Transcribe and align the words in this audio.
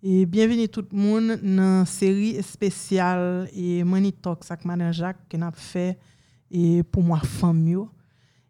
E 0.00 0.24
bienveni 0.24 0.64
tout 0.64 0.94
moun 0.96 1.34
nan 1.44 1.82
seri 1.84 2.30
espesyal 2.40 3.50
e 3.52 3.82
Money 3.84 4.14
Talk 4.16 4.46
sak 4.48 4.62
Manan 4.64 4.94
Jacques 4.96 5.26
ke 5.28 5.36
nap 5.36 5.58
fe 5.60 5.90
e 6.48 6.80
pou 6.88 7.04
mwa 7.04 7.18
fam 7.20 7.58
yo. 7.68 7.82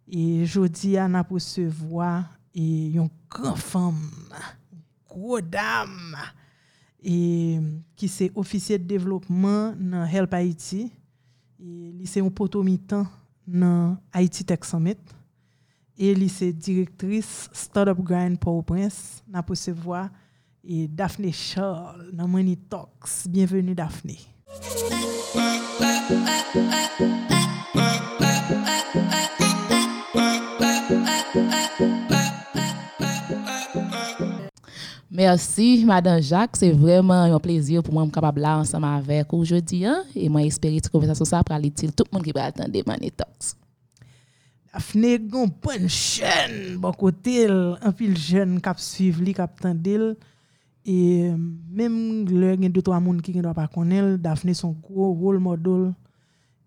E 0.06 0.46
jodi 0.46 0.92
an 1.02 1.18
ap 1.18 1.32
resevoa 1.34 2.12
e 2.54 2.94
yon 2.94 3.10
gran 3.34 3.58
fam, 3.58 3.98
gro 5.10 5.40
dam, 5.42 5.90
e, 7.02 7.18
ki 7.98 8.12
se 8.14 8.30
ofisye 8.39 8.79
de 8.79 8.87
devlopman 8.95 9.75
nan 9.75 10.07
Help 10.07 10.39
Haiti. 10.39 10.85
E, 11.59 11.91
li 11.98 12.07
se 12.07 12.23
yon 12.23 12.30
potomitan 12.30 13.09
nan 13.43 13.98
Haiti 14.14 14.46
Tech 14.46 14.71
Summit. 14.71 15.03
E 15.98 16.14
li 16.14 16.30
se 16.30 16.55
direktris 16.55 17.48
Startup 17.51 17.98
Grind 17.98 18.39
Port-au-Prince 18.39 19.27
nap 19.27 19.51
resevoa 19.51 20.07
et 20.64 20.88
Daphné 20.88 21.32
Charles 21.32 22.11
dans 22.12 22.29
Money 22.29 22.56
Talks. 22.68 23.29
Bienvenue 23.29 23.75
Daphné. 23.75 24.18
Merci, 35.11 35.84
Madame 35.84 36.22
Jacques. 36.22 36.56
C'est 36.56 36.72
vraiment 36.72 37.22
un 37.22 37.38
plaisir 37.38 37.83
pour 37.83 37.92
moi 37.92 38.06
de 38.06 38.11
capable 38.11 38.41
là 38.41 38.58
ensemble 38.58 38.86
avec 38.86 39.27
vous 39.30 39.38
aujourd'hui. 39.38 39.84
Hein? 39.84 40.05
Et 40.14 40.28
moi, 40.28 40.42
j'espère 40.42 40.70
que 40.70 40.77
cette 40.77 40.91
conversation 40.91 41.24
ça 41.24 41.42
pour 41.42 41.55
aller 41.55 41.70
tout 41.70 41.86
le 41.86 42.05
monde 42.12 42.24
qui 42.24 42.33
va 42.33 42.44
attendre 42.44 42.70
Money 42.86 43.11
Talks. 43.11 43.56
Daphné, 44.72 45.16
une 45.16 45.50
bonne 45.62 45.88
chaîne, 45.88 46.77
bon 46.77 46.92
côté, 46.92 47.48
un 47.48 47.92
pile 47.92 48.16
jeune 48.16 48.61
qui 48.61 48.70
suivre, 48.77 49.24
qui 49.24 49.41
attendre. 49.41 50.16
Et 50.84 51.30
même 51.70 52.28
le 52.28 52.52
gen 52.55 52.69
deux 52.69 52.83
trois 52.83 53.00
monde 53.00 53.20
qui 53.20 53.36
ne 53.36 53.52
pas 53.52 53.69
connaître 53.69 54.16
Daphné 54.16 54.55
son 54.55 54.72
gros 54.72 55.12
rôle 55.12 55.38
modèle 55.38 55.92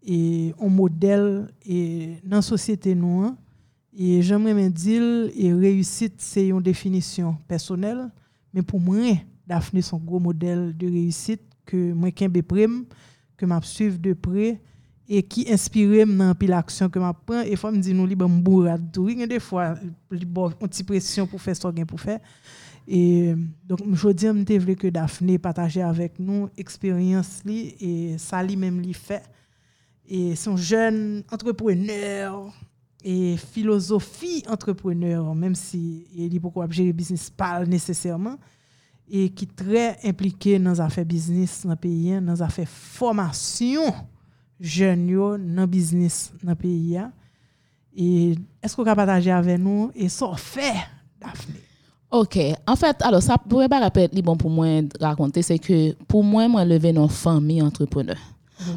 et 0.06 0.54
un 0.60 0.70
modèle 0.70 1.48
dans 2.24 2.38
la 2.38 2.42
société 2.42 2.94
nous 2.94 3.24
hein. 3.24 3.38
et 3.98 4.22
j'aimerais 4.22 4.54
me 4.54 4.70
dire 4.70 5.32
et 5.36 5.54
réussite 5.54 6.16
c'est 6.18 6.48
une 6.48 6.62
définition 6.62 7.36
personnelle 7.48 8.10
mais 8.54 8.62
pour 8.62 8.80
moi 8.80 9.18
Daphné 9.48 9.82
son 9.82 9.98
gros 9.98 10.20
modèle 10.20 10.76
de 10.78 10.88
réussite 10.88 11.42
que 11.66 11.94
moi 11.94 12.12
kembe 12.12 12.42
prime 12.42 12.86
que 13.36 13.46
m'a 13.46 13.62
suivre 13.62 13.98
de 13.98 14.14
près 14.14 14.62
et 15.08 15.24
qui 15.24 15.52
inspire 15.52 16.08
dans 16.08 16.34
pile 16.34 16.54
action 16.54 16.90
que 16.90 17.00
m'a 17.00 17.14
prend 17.14 17.42
et 17.42 17.56
faut 17.56 17.72
me 17.72 17.78
dire 17.78 17.96
nous 17.96 18.06
li 18.06 18.16
bon 18.16 18.30
bourrade 18.30 18.92
tout. 18.92 19.08
Des 19.14 19.40
fois 19.40 19.76
une 20.12 20.26
petite 20.60 20.88
pression 20.88 21.28
pour 21.28 21.42
faire 21.42 21.56
ce 21.56 21.62
qu'on 21.62 21.86
pour 21.86 22.00
faire 22.00 22.20
et 22.88 23.34
donc, 23.66 23.80
je 23.94 24.10
dis 24.10 24.26
que 24.26 24.74
que 24.74 24.88
Daphné 24.88 25.38
partageait 25.38 25.82
avec 25.82 26.20
nous 26.20 26.50
expérience 26.58 27.42
et 27.48 28.16
ça 28.18 28.44
lui-même 28.44 28.82
lui 28.82 28.94
fait. 28.94 29.24
Et 30.08 30.36
son 30.36 30.58
jeune 30.58 31.24
entrepreneur 31.32 32.54
et 33.04 33.38
philosophie 33.38 34.44
entrepreneur, 34.50 35.34
même 35.34 35.56
si 35.56 36.08
il 36.14 36.30
dit 36.30 36.40
pourquoi 36.40 36.68
gérer 36.70 36.92
business 36.92 37.30
pas 37.30 37.66
nécessairement, 37.66 38.38
et 39.10 39.30
qui 39.30 39.46
est 39.46 39.56
très 39.56 40.00
impliqué 40.04 40.60
dans 40.60 40.72
les 40.72 40.82
affaires 40.82 41.06
business 41.06 41.64
dans 41.64 41.72
le 41.72 41.76
pays, 41.78 42.20
dans 42.22 42.34
les 42.34 42.42
affaires 42.42 42.68
formation 42.68 43.94
jeunes 44.60 45.08
dans 45.08 45.38
le 45.38 45.66
business 45.66 46.34
dans 46.44 46.52
le 46.52 46.56
pays. 46.56 47.00
Et 47.96 48.36
est-ce 48.62 48.76
qu'on 48.76 48.84
peut 48.84 48.96
partager 48.96 49.32
avec 49.32 49.60
nous? 49.60 49.92
Et 49.96 50.10
ça 50.10 50.34
fait 50.36 50.74
Daphné? 51.20 51.56
Ok, 52.14 52.38
en 52.68 52.76
fait, 52.76 52.96
alors 53.02 53.24
ça 53.24 53.40
pourrait 53.40 53.68
pas 53.68 53.80
rappeler 53.80 54.22
bon 54.22 54.38
pour 54.38 54.52
moi 54.52 54.68
raconter, 55.02 55.42
c'est 55.42 55.58
que 55.58 55.94
pour 56.08 56.24
moi, 56.24 56.48
moi, 56.48 56.64
levé 56.64 56.94
dans 56.94 57.08
famille 57.08 57.60
entrepreneur. 57.60 58.18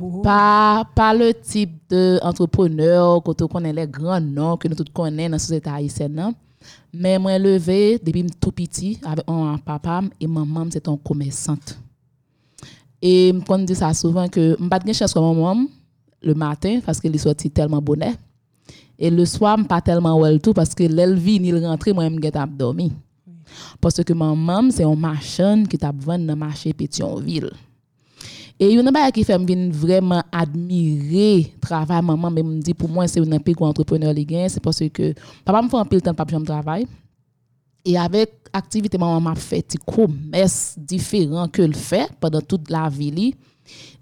Oh. 0.00 0.22
Pas, 0.22 0.88
pas 0.94 1.12
le 1.12 1.34
type 1.34 1.82
d'entrepreneur 1.90 3.22
que 3.22 3.32
tu 3.32 3.46
connais 3.46 3.74
les 3.74 3.86
grands 3.86 4.22
noms 4.22 4.56
que 4.56 4.68
nous 4.68 4.74
tous 4.74 4.86
connaissons 4.90 5.28
dans 5.28 5.32
la 5.32 5.38
société 5.38 5.68
haïtienne. 5.68 6.32
Mais 6.94 7.18
moi, 7.18 7.38
levé 7.38 8.00
depuis 8.02 8.24
tout 8.40 8.52
petit 8.52 8.98
avec 9.04 9.28
un 9.28 9.58
papa 9.58 10.00
et 10.18 10.26
maman, 10.26 10.64
c'est 10.70 10.88
un 10.88 10.96
commerçante. 10.96 11.78
Et 13.02 13.34
je 13.34 13.64
dis 13.64 13.74
ça 13.74 13.92
souvent 13.92 14.28
que 14.28 14.56
je 14.58 14.66
pas 14.66 14.78
de 14.78 14.90
chance 14.94 15.12
comme 15.12 15.36
maman 15.36 15.66
le 16.22 16.32
matin 16.32 16.80
parce 16.86 16.98
qu'elle 16.98 17.14
est 17.14 17.18
sortie 17.18 17.50
tellement 17.50 17.82
bonnet. 17.82 18.14
Et 18.98 19.10
le 19.10 19.26
soir, 19.26 19.58
je 19.58 19.64
pas 19.64 19.82
tellement 19.82 20.18
well 20.18 20.40
tout 20.40 20.54
parce 20.54 20.74
que 20.74 20.84
l'elvin, 20.84 21.44
il 21.44 21.66
rentre, 21.66 21.92
moi, 21.92 22.08
je 22.08 22.14
suis 22.14 22.56
dormi. 22.56 22.92
Parce 23.80 24.02
que 24.02 24.12
maman, 24.12 24.70
c'est 24.70 24.84
un 24.84 24.94
marchand 24.94 25.64
qui 25.68 25.78
t'a 25.78 25.92
vendu 25.92 26.26
dans 26.26 26.34
le 26.34 26.38
marché 26.38 26.72
Pétionville. 26.72 27.50
Et 28.58 28.72
il 28.72 28.76
y 28.76 28.78
a 28.78 29.04
un 29.06 29.10
qui 29.10 29.22
fait 29.22 29.36
vraiment 29.70 30.22
admirer 30.32 31.52
le 31.54 31.60
travail 31.60 32.02
maman, 32.02 32.30
mais 32.30 32.42
me 32.42 32.60
dit 32.60 32.72
pour 32.72 32.88
moi, 32.88 33.06
c'est 33.06 33.20
un 33.20 33.38
peu 33.38 33.52
entrepreneur 33.58 34.14
c'est 34.48 34.60
parce 34.60 34.82
que 34.88 35.12
papa 35.44 35.60
me 35.60 35.68
fait 35.68 35.76
un 35.76 35.84
peu 35.84 35.96
de 35.96 36.00
temps 36.00 36.14
pour 36.14 36.42
travail. 36.42 36.86
Et 37.84 37.98
avec 37.98 38.30
l'activité 38.52 38.96
maman 38.96 39.20
m'a 39.20 39.34
fait 39.34 39.64
des 39.70 39.78
commerce 39.78 40.74
différents 40.78 41.48
que 41.48 41.62
le 41.62 41.74
fait 41.74 42.08
pendant 42.18 42.40
toute 42.40 42.70
la 42.70 42.88
vie. 42.88 43.34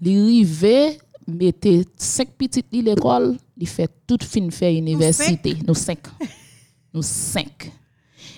Il 0.01 0.21
arrivait 0.21 0.99
mettait 1.27 1.85
cinq 1.97 2.29
petites 2.37 2.67
l'école, 2.71 3.37
il 3.57 3.67
fait 3.67 3.89
toute 4.07 4.23
fin 4.23 4.49
faire 4.49 4.71
université. 4.71 5.57
Nous 5.67 5.73
cinq. 5.73 5.99
Nous 6.93 7.01
cinq 7.01 7.71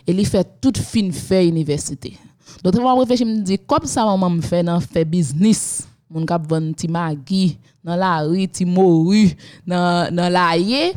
et 0.06 0.12
il 0.12 0.26
fait 0.26 0.48
toute 0.62 0.78
fin 0.78 1.12
fait 1.12 1.48
université. 1.48 2.18
Donc 2.64 2.76
je 2.76 3.00
réfléchir 3.00 3.26
me 3.26 3.42
dit 3.42 3.60
comme 3.60 3.86
ça 3.86 4.06
maman 4.06 4.30
me 4.30 4.42
fait 4.42 4.64
dans 4.64 4.80
fait 4.80 5.06
business. 5.06 5.88
Mon 6.10 6.26
cap 6.26 6.48
vendre 6.50 6.74
ti 6.74 6.88
magi 6.88 7.58
dans 7.84 7.96
la 7.96 8.22
rue, 8.22 8.48
ti 8.48 8.66
moru 8.66 9.30
dans 9.66 10.14
dans 10.14 10.32
la 10.32 10.58
yé. 10.58 10.94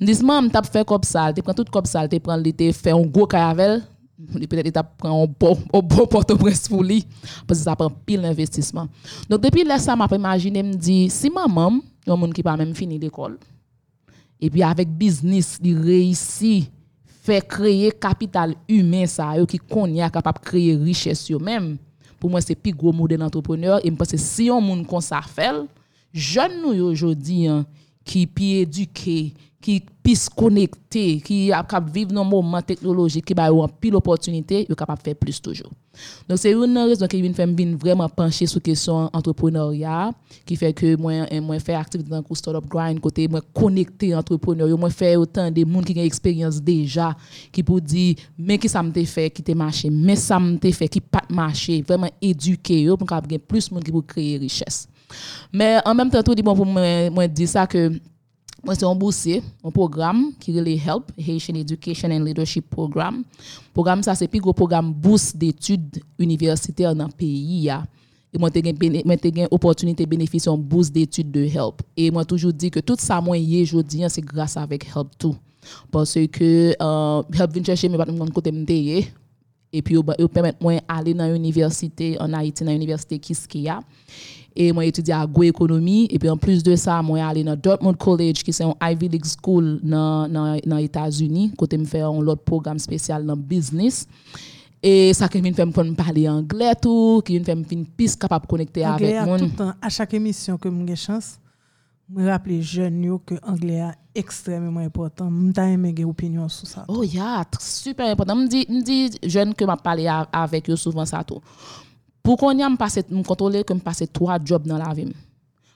Me 0.00 0.06
dit 0.06 0.22
maman 0.24 0.48
t'a 0.48 0.62
fait 0.62 0.86
comme 0.86 1.02
ça, 1.02 1.32
tu 1.32 1.42
prends 1.42 1.54
tout 1.54 1.64
comme 1.70 1.84
ça, 1.84 2.08
tu 2.08 2.18
prend 2.20 2.36
l'été 2.36 2.72
fait 2.72 2.92
un 2.92 3.02
gros 3.02 3.26
caravel 3.26 3.82
peut-être 4.16 4.72
tu 4.72 4.88
prend 4.98 5.24
un 5.24 5.26
bon 5.26 5.58
bon 5.82 6.06
porte-prince 6.06 6.68
pour 6.68 6.82
lui 6.82 7.04
parce 7.46 7.60
que 7.60 7.64
ça 7.64 7.76
prend 7.76 7.90
pile 7.90 8.22
d'investissement. 8.22 8.88
Donc 9.28 9.40
depuis 9.40 9.64
là 9.64 9.78
ça 9.78 9.96
m'a 9.96 10.08
imaginé 10.10 10.62
me 10.62 10.74
dit 10.74 11.10
si 11.10 11.30
maman 11.30 11.80
un 12.06 12.16
monde 12.16 12.32
qui 12.32 12.42
pas 12.42 12.56
même 12.56 12.74
fini 12.74 12.98
l'école 12.98 13.38
et 14.40 14.50
puis 14.50 14.62
avec 14.62 14.88
business 14.88 15.58
il 15.62 15.78
réussit 15.78 16.70
fè 17.24 17.40
kreye 17.48 17.92
kapital 17.96 18.52
humen 18.68 19.08
sa 19.10 19.32
yo 19.38 19.48
ki 19.48 19.60
konye 19.70 20.04
a 20.04 20.10
kapap 20.12 20.42
kreye 20.44 20.76
riches 20.80 21.24
yo 21.30 21.40
menm. 21.40 21.74
Pou 22.20 22.32
mwen 22.32 22.44
se 22.44 22.56
pi 22.56 22.72
gwo 22.72 22.92
model 22.96 23.24
entrepreneur, 23.26 23.80
e 23.84 23.90
mwen 23.92 24.08
se 24.08 24.20
si 24.20 24.48
yon 24.50 24.64
moun 24.64 24.84
kon 24.88 25.02
sa 25.04 25.22
fel, 25.24 25.64
joun 26.14 26.60
nou 26.62 26.76
yo 26.76 26.92
jodi 26.96 27.44
an, 27.52 27.64
ki 28.04 28.26
pi 28.32 28.50
eduke, 28.62 29.18
qui 29.64 29.82
puisse 30.02 30.28
connecter, 30.28 31.22
qui 31.22 31.50
a 31.50 31.62
capable 31.62 31.90
vivre 31.90 32.12
dans 32.12 32.20
un 32.20 32.24
moment 32.24 32.60
technologique, 32.60 33.24
qui 33.24 33.32
une 33.32 33.66
pile 33.80 33.94
opportunité, 33.94 34.70
est 34.70 34.74
capable 34.74 34.98
de 34.98 35.04
faire 35.04 35.16
plus 35.16 35.40
toujours. 35.40 35.70
Donc 36.28 36.36
c'est 36.36 36.52
une 36.52 36.76
raison 36.76 37.06
qui 37.06 37.22
vient 37.22 37.76
vraiment 37.80 38.06
pencher 38.10 38.44
sur 38.44 38.60
question 38.60 39.08
entrepreneuriat, 39.10 40.10
qui 40.44 40.56
fait 40.56 40.74
que 40.74 40.96
moi 40.96 41.12
moi 41.40 41.58
faire 41.60 41.80
activité 41.80 42.10
dans 42.10 42.22
le 42.28 42.36
startup 42.36 42.68
grind 42.68 43.00
côté 43.00 43.26
moi 43.26 43.40
connecter 43.54 44.14
entrepreneur, 44.14 44.68
moi 44.76 44.90
faire 44.90 45.18
autant 45.18 45.50
de 45.50 45.64
monde 45.64 45.86
qui 45.86 45.98
ont 45.98 46.02
expérience 46.02 46.60
déjà, 46.60 47.16
qui 47.50 47.62
pour 47.62 47.80
dire 47.80 48.16
mais 48.36 48.58
qui 48.58 48.68
ça 48.68 48.82
me 48.82 48.92
fait 48.92 49.30
qui 49.30 49.42
te 49.42 49.52
marché, 49.52 49.88
mais 49.88 50.16
ça 50.16 50.38
me 50.38 50.58
fait 50.58 50.88
qui 50.88 51.00
pas 51.00 51.24
marché, 51.30 51.80
vraiment 51.80 52.10
éduquer 52.20 52.86
pour 52.98 53.08
qu'il 53.08 53.38
plus 53.38 53.70
de 53.70 53.74
monde 53.76 53.90
pour 53.90 54.04
créer 54.04 54.36
richesse. 54.36 54.88
Mais 55.50 55.78
en 55.86 55.94
même 55.94 56.10
temps 56.10 56.22
tout 56.22 56.34
dit 56.34 56.42
bon 56.42 56.54
pour 56.54 56.66
moi 56.66 57.08
moi 57.08 57.26
dire 57.26 57.48
ça 57.48 57.66
que 57.66 57.90
Mwen 58.64 58.78
se 58.78 58.86
yon 58.86 58.96
bourse, 58.96 59.40
yon 59.60 59.74
program 59.74 60.22
ki 60.40 60.54
rele 60.56 60.74
HELP, 60.80 61.10
Haitian 61.20 61.58
Education 61.60 62.14
and 62.14 62.24
Leadership 62.24 62.64
Program. 62.72 63.20
Program 63.76 64.02
sa 64.06 64.14
se 64.16 64.28
pi 64.30 64.40
gwo 64.40 64.54
program 64.56 64.88
bourse 64.88 65.36
d'etude 65.36 66.00
universiter 66.20 66.94
nan 66.96 67.12
peyi 67.12 67.66
ya. 67.66 67.82
E 68.34 68.40
mwen 68.40 68.50
te 68.54 68.62
gen, 68.64 68.78
mwen 69.04 69.20
te 69.20 69.30
gen 69.34 69.52
opportunite 69.54 70.06
benefisyon 70.10 70.58
bourse 70.58 70.92
d'etude 70.94 71.30
de 71.34 71.44
HELP. 71.52 71.84
E 71.94 72.08
mwen 72.10 72.26
toujou 72.26 72.56
di 72.56 72.72
ke 72.72 72.80
tout 72.82 73.02
sa 73.04 73.20
mwen 73.22 73.42
ye 73.42 73.60
jodi 73.68 74.02
an 74.06 74.12
se 74.12 74.24
grasa 74.24 74.64
avek 74.64 74.88
HELP 74.94 75.12
tou. 75.20 75.36
Parce 75.92 76.24
ke 76.32 76.48
uh, 76.78 77.20
HELP 77.36 77.58
vin 77.58 77.68
chèche 77.68 77.90
mwen 77.90 78.00
pat 78.00 78.14
mwen 78.16 78.32
kote 78.34 78.52
mte 78.54 78.80
ye. 78.80 79.04
E 79.74 79.80
pi 79.82 79.98
yo, 79.98 80.02
yo 80.16 80.30
pèmèt 80.30 80.60
mwen 80.62 80.80
ale 80.88 81.12
nan 81.18 81.34
universite, 81.34 82.14
an 82.22 82.36
Haiti 82.38 82.64
nan 82.64 82.78
universite 82.78 83.20
Kiskeya. 83.20 83.80
E 83.80 84.43
et 84.56 84.72
moi 84.72 84.84
étudié 84.84 85.14
à 85.14 85.20
agroéconomie. 85.22 86.06
Et 86.10 86.18
puis 86.18 86.28
en 86.28 86.36
plus 86.36 86.62
de 86.62 86.76
ça 86.76 87.02
moi 87.02 87.24
allé 87.24 87.44
dans 87.44 87.56
Dortmund 87.56 87.96
College 87.96 88.42
qui 88.42 88.52
c'est 88.52 88.64
un 88.64 88.74
Ivy 88.82 89.08
League 89.08 89.24
school 89.24 89.80
dans 89.82 90.28
dans 90.28 90.58
dans 90.64 90.78
États-Unis 90.78 91.52
côté 91.56 91.78
me 91.78 91.84
faire 91.84 92.08
un 92.08 92.26
autre 92.26 92.42
programme 92.42 92.78
spécial 92.78 93.24
dans 93.24 93.36
business. 93.36 94.06
Et 94.82 95.14
ça 95.14 95.28
qui 95.28 95.40
me 95.40 95.52
fait 95.52 95.64
me 95.64 95.94
parler 95.94 96.28
anglais 96.28 96.74
tout 96.80 97.22
qui 97.24 97.38
me 97.38 97.44
fait 97.44 97.54
me 97.54 97.64
plus 97.64 98.16
capable 98.16 98.44
de 98.44 98.50
connecter 98.50 98.84
avec 98.84 99.24
moi 99.24 99.38
tout 99.38 99.48
temps 99.48 99.72
à 99.80 99.88
chaque 99.88 100.14
émission 100.14 100.58
que 100.58 100.68
j'ai 100.86 100.96
chance 100.96 101.38
me 102.08 102.28
rappeler 102.28 102.60
jeune 102.60 103.18
que 103.24 103.34
anglais 103.42 103.78
est 104.14 104.20
extrêmement 104.20 104.80
important. 104.80 105.30
M'ta 105.30 105.66
aimé 105.68 105.94
opinion 106.04 106.48
sur 106.48 106.68
ça. 106.68 106.84
Oh 106.86 107.02
yeah 107.02 107.42
super 107.58 108.10
important. 108.10 108.36
Me 108.36 108.46
dit 108.46 108.66
me 108.68 108.82
dit 108.82 109.10
jeune 109.22 109.54
que 109.54 109.64
m'a 109.64 109.76
parlé 109.76 110.06
avec 110.32 110.68
eux 110.68 110.76
souvent 110.76 111.06
ça 111.06 111.24
tout 111.24 111.40
Pour 112.24 112.38
qu'on 112.38 112.52
y 112.52 112.56
me 112.56 113.22
contrôler 113.22 113.62
que 113.64 113.74
me 113.74 113.80
passer 113.80 114.06
trois 114.06 114.38
jobs 114.42 114.66
dans 114.66 114.78
la 114.78 114.94
vie? 114.94 115.12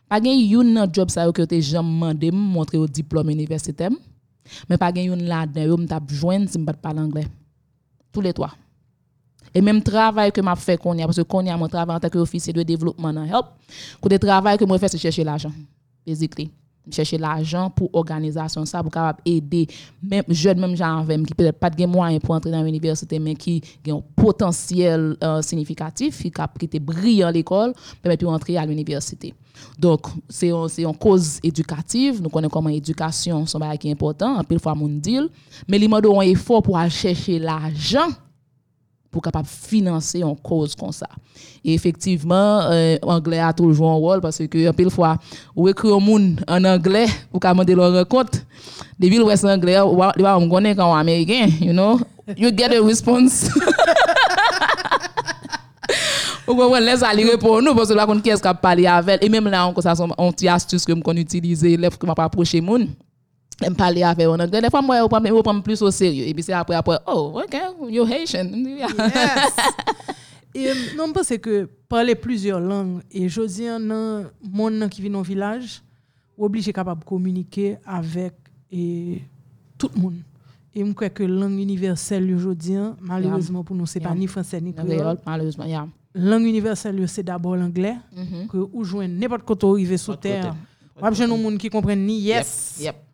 Pas 0.09 0.23
gen 0.25 0.39
yon 0.41 0.73
nan 0.73 0.89
job 0.91 1.11
ça 1.11 1.31
que 1.31 1.45
te 1.45 1.61
jamais 1.61 1.87
mandé 1.87 2.31
montrer 2.31 2.79
au 2.79 2.87
diplôme 2.87 3.29
universitaire. 3.29 3.91
Mais 4.69 4.79
pas 4.79 4.91
gen 4.91 5.05
yon 5.05 5.17
là-dedans 5.17 5.77
me 5.77 5.87
t'a 5.87 6.01
joindre 6.09 6.49
si 6.49 6.59
me 6.59 6.65
pas 6.65 6.73
parler 6.73 7.01
anglais. 7.01 7.27
Tous 8.11 8.23
les 8.23 8.33
trois. 8.33 8.55
Et 9.55 9.61
même 9.61 9.83
travail 9.83 10.33
que 10.33 10.41
m'a 10.41 10.57
fait 10.57 10.79
qu'on 10.79 10.99
a 10.99 11.05
parce 11.05 11.19
que 11.19 11.23
qu'on 11.23 11.45
y 11.45 11.51
a 11.51 11.57
mon 11.59 11.69
travail 11.69 11.97
en 11.97 12.01
tant 12.01 12.09
qu'officier 12.09 12.55
de 12.55 12.63
développement 12.63 13.13
dans 13.13 13.25
help. 13.25 13.47
Côté 14.01 14.19
travail 14.19 14.57
que 14.57 14.65
moi 14.65 14.79
fait 14.79 14.89
c'est 14.89 14.97
chercher 14.97 15.25
l'argent. 15.25 15.53
Basically 16.07 16.51
chercher 16.91 17.19
l'argent 17.19 17.71
pour 17.71 17.91
organisation 17.93 18.65
ça 18.65 18.83
pour 18.83 18.91
capable 18.91 19.21
aider. 19.25 19.67
Même 20.03 20.25
jeunes 20.29 20.61
même 20.61 20.77
gens 20.77 20.99
avec 20.99 21.27
qui 21.27 21.35
peut-être 21.35 21.59
pas 21.59 21.71
de 21.71 21.87
moyens 21.87 22.23
pour 22.23 22.35
entrer 22.35 22.51
dans 22.51 22.63
l'université 22.63 23.19
mais 23.19 23.35
qui 23.35 23.63
ont 23.89 23.99
un 23.99 24.23
potentiel 24.23 25.17
euh, 25.23 25.43
significatif 25.43 26.23
qui 26.23 26.33
a 26.41 26.49
été 26.61 26.81
brillant 26.81 27.29
à 27.29 27.33
l'école 27.33 27.75
permettre 28.03 28.27
entrer 28.27 28.57
à 28.57 28.67
l'université. 28.67 29.35
Donc 29.79 30.07
c'est 30.29 30.51
c'est 30.69 30.83
une 30.83 30.97
cause 30.97 31.39
éducative. 31.43 32.23
Nous 32.23 32.29
connaissons 32.29 32.51
comment 32.51 32.69
l'éducation 32.71 33.45
sont 33.47 33.61
qui 33.79 33.89
est 33.89 33.93
important. 33.93 34.37
En 34.37 34.45
pile 34.45 34.61
fois 34.61 34.75
mon 34.75 34.89
deal. 34.89 35.29
Mais 35.67 35.79
il 35.79 35.83
demande 35.83 36.07
un 36.07 36.21
effort 36.23 36.63
pour 36.63 36.79
aller 36.79 36.91
chercher 36.91 37.39
l'argent 37.39 38.09
pour 39.19 39.23
capable 39.25 39.49
financer 39.49 40.23
une 40.23 40.37
cause 40.37 40.77
comme 40.77 40.93
ça. 40.93 41.09
Et 41.65 41.75
effectivement, 41.75 42.61
euh, 42.71 42.97
anglais 43.03 43.41
a 43.41 43.53
toujours 43.53 43.91
un 43.91 43.95
rôle 43.95 44.21
parce 44.21 44.39
que 44.39 44.71
pile 44.71 44.91
fois 44.91 45.17
ou 45.57 45.69
écrit 45.69 45.89
au 45.89 45.99
monde 45.99 46.41
en 46.47 46.65
anglais 46.65 47.07
pour 47.33 47.41
capable 47.41 47.65
demander 47.65 47.91
leur 47.93 48.07
compte. 48.07 48.47
Des 48.97 49.09
villes 49.09 49.23
ouest 49.23 49.45
anglais, 49.45 49.81
ou 49.81 49.97
va 49.97 50.39
on 50.39 50.49
connaît 50.49 50.77
quand 50.77 50.95
américain, 50.95 51.49
you 51.61 51.73
know, 51.73 51.99
you 52.37 52.51
get 52.57 52.77
a 52.77 52.81
response. 52.81 53.51
Ou 56.47 56.55
qu'on 56.55 56.75
laisse 56.77 57.03
aller 57.03 57.25
répondre 57.25 57.61
nous 57.61 57.75
parce 57.75 57.89
que 57.89 57.95
là 57.95 58.07
qu'on 58.07 58.21
qu'est-ce 58.21 58.43
qu'a 58.43 58.55
parlé 58.55 58.87
avec 58.87 59.23
et 59.23 59.29
même 59.29 59.49
là 59.49 59.67
on 59.69 59.81
ça 59.83 59.93
on 60.17 60.33
petit 60.33 60.49
astuce 60.49 60.85
que 60.85 60.93
qu'on 60.93 61.17
utilise 61.17 61.63
lève 61.63 61.99
que 61.99 62.07
m'a 62.07 62.15
pas 62.15 62.25
approcher 62.25 62.63
monde 62.63 62.89
me 63.67 63.75
parler 63.75 64.03
avec 64.03 64.27
on 64.29 64.37
des 64.37 64.71
fois 64.71 64.83
moi 64.83 65.03
on 65.03 65.09
prend 65.43 65.61
plus 65.61 65.83
au 65.83 65.91
sérieux 65.91 66.27
et 66.27 66.35
puis 66.35 66.43
c'est 66.43 66.53
après 66.53 66.77
après 66.77 66.99
oh 67.07 67.41
OK 67.43 67.57
you 67.91 68.05
Haitian 68.07 68.45
yes. 68.55 68.93
et 70.55 70.71
non 70.97 71.13
pense 71.13 71.29
que 71.39 71.69
parler 71.89 72.15
plusieurs 72.15 72.61
langues 72.61 73.01
et 73.11 73.29
je 73.29 73.43
dis 73.43 73.67
dans 73.67 74.27
monde 74.43 74.89
qui 74.89 75.03
vit 75.03 75.11
dans 75.11 75.23
village 75.23 75.83
obligé 76.37 76.73
capable 76.73 77.01
de 77.01 77.05
communiquer 77.05 77.77
avec 77.85 78.35
et 78.71 79.23
tout 79.77 79.91
le 79.95 80.01
monde 80.03 80.17
et 80.75 80.85
je 80.85 80.93
crois 80.93 81.09
que 81.09 81.25
langue 81.25 81.59
universelle 81.59 82.33
aujourd'hui 82.33 82.77
malheureusement 83.01 83.65
pour 83.65 83.75
nous 83.75 83.87
c'est 83.87 83.99
yeah. 84.01 84.09
pas 84.09 84.15
ni 84.15 84.27
français 84.29 84.61
ni 84.61 84.73
créole 84.73 85.19
malheureusement 85.27 85.65
yeah. 85.65 85.89
langue 86.15 86.45
universelle 86.45 87.09
c'est 87.09 87.25
d'abord 87.25 87.57
l'anglais 87.57 87.97
mm 88.15 88.23
-hmm. 88.23 88.47
que 88.47 88.59
ou 88.73 88.85
joindre 88.85 89.15
n'importe 89.19 89.43
quoi 89.43 89.57
arriver 89.73 89.99
sur 89.99 90.17
terre 90.17 90.55
besoin 91.01 91.27
de 91.29 91.33
monde 91.43 91.59
qui 91.59 91.69
comprennent 91.71 92.07
ni 92.07 92.21
yes 92.21 92.77
yep. 92.81 92.95
Yep. 92.95 93.08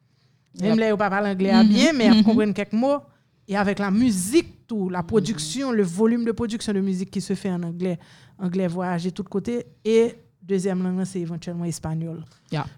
Même 0.60 0.78
là, 0.78 0.96
pas 0.96 1.10
parler 1.10 1.30
anglais 1.30 1.52
mm-hmm. 1.52 1.68
bien, 1.68 1.92
mais 1.92 2.10
on 2.10 2.14
mm-hmm. 2.14 2.22
comprend 2.24 2.52
quelques 2.52 2.72
mots. 2.72 2.98
Et 3.46 3.56
avec 3.56 3.78
la 3.78 3.90
musique, 3.90 4.66
tout, 4.66 4.88
la 4.88 5.02
production, 5.02 5.70
le 5.70 5.82
volume 5.82 6.24
de 6.24 6.32
production 6.32 6.72
de 6.72 6.80
musique 6.80 7.10
qui 7.10 7.20
se 7.20 7.34
fait 7.34 7.50
en 7.50 7.62
anglais, 7.62 7.98
anglais 8.38 8.66
voyager 8.66 9.10
de 9.10 9.14
tous 9.14 9.24
côtés. 9.24 9.66
Et 9.84 10.14
deuxième 10.46 10.82
langue, 10.82 11.04
c'est 11.04 11.20
éventuellement 11.20 11.64
espagnol. 11.64 12.22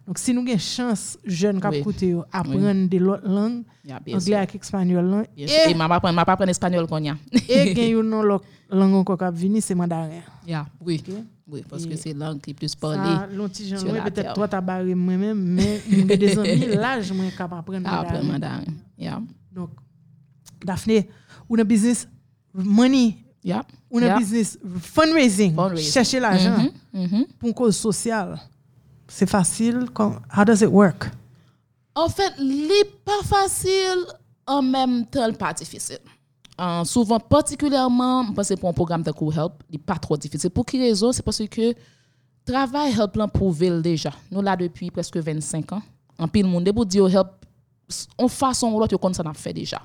Donc, 0.07 0.19
si 0.19 0.33
nous 0.33 0.41
avons 0.43 0.53
une 0.53 0.59
chance, 0.59 1.19
jeunes 1.25 1.61
qui 1.61 1.67
oui. 2.15 2.23
apprendre 2.33 2.89
des 2.89 3.01
autres 3.01 3.29
langues, 3.29 3.65
anglais 3.91 4.35
avec 4.35 4.55
espagnol, 4.55 5.27
et 5.37 5.47
je 5.47 5.75
ne 5.75 5.89
pas 5.89 6.33
apprendre 6.33 6.51
espagnol 6.51 6.87
et 7.49 7.73
il 7.73 7.79
y 7.79 7.81
a 7.81 7.89
une 7.89 8.41
langue 8.71 9.05
qui 9.05 9.25
venir, 9.33 9.63
c'est 9.63 9.75
mandarin. 9.75 10.09
Yeah, 10.47 10.67
oui. 10.81 11.03
Oui, 11.49 11.63
parce 11.69 11.87
que 11.87 11.95
c'est 11.97 12.13
langue 12.13 12.41
qui 12.41 12.51
est 12.51 12.55
plus 12.55 12.75
parlée. 12.75 13.37
Ça, 13.55 13.77
peut-être 14.11 14.35
toi, 14.35 14.49
tu 14.49 14.57
as 14.57 14.61
barré 14.61 14.95
moi-même, 14.95 15.41
mais 15.41 15.81
j'ai 15.89 16.17
des 16.17 16.39
amis, 16.39 16.67
là, 16.75 17.01
je 17.01 17.13
suis 17.13 17.37
capable 17.37 17.81
d'apprendre 17.81 18.25
mandarin. 18.25 18.65
Yeah. 18.99 19.21
Donc, 19.53 19.71
Daphné, 20.65 21.09
on 21.49 21.59
a 21.59 21.65
business 21.65 22.09
money, 22.53 23.17
yeah. 23.45 23.65
On 23.91 24.03
a 24.03 24.19
business 24.19 24.59
fundraising, 24.81 25.55
fundraising. 25.55 25.93
chercher 25.93 26.21
l'argent 26.21 26.59
mm 26.59 26.71
-hmm. 26.95 27.07
Mm 27.07 27.07
-hmm. 27.07 27.27
pour 27.39 27.49
une 27.49 27.55
cause 27.55 27.77
sociale. 27.77 28.39
C'est 29.09 29.29
facile. 29.29 29.87
How 30.37 30.45
does 30.45 30.61
it 30.63 30.69
work? 30.69 31.11
En 31.95 32.09
fait, 32.09 32.33
n'est 32.39 32.91
pas 33.05 33.23
facile, 33.25 34.05
en 34.47 34.63
même 34.63 35.07
temps, 35.07 35.33
pas 35.33 35.53
difficile. 35.55 35.99
Souvent, 36.85 37.21
particulièrement, 37.21 38.33
parce 38.35 38.49
que 38.49 38.55
pour 38.55 38.69
un 38.69 38.73
programme 38.73 39.03
de 39.03 39.13
cours 39.13 39.33
Help, 39.37 39.53
n'est 39.71 39.79
pas 39.79 39.97
trop 39.97 40.17
difficile. 40.17 40.51
Pour 40.51 40.65
quelle 40.65 40.83
raison? 40.83 41.13
C'est 41.13 41.23
parce 41.23 41.43
que 41.49 41.75
travail 42.45 42.93
Help 42.93 43.17
l'a 43.17 43.29
prouvé 43.29 43.71
déjà. 43.81 44.13
Nous 44.31 44.43
là 44.43 44.57
depuis 44.57 44.91
presque 44.91 45.17
25 45.17 45.73
ans. 45.73 45.83
En 46.19 46.29
pile 46.29 46.47
monde, 46.47 46.71
pour 46.73 46.87
dire 46.87 47.07
Help, 47.09 47.29
en 48.19 48.29
façon 48.29 48.73
ou 48.73 48.81
l'autre, 48.81 48.99
ça 49.15 49.23
n'a 49.23 49.35
fait 49.35 49.53
déjà. 49.53 49.81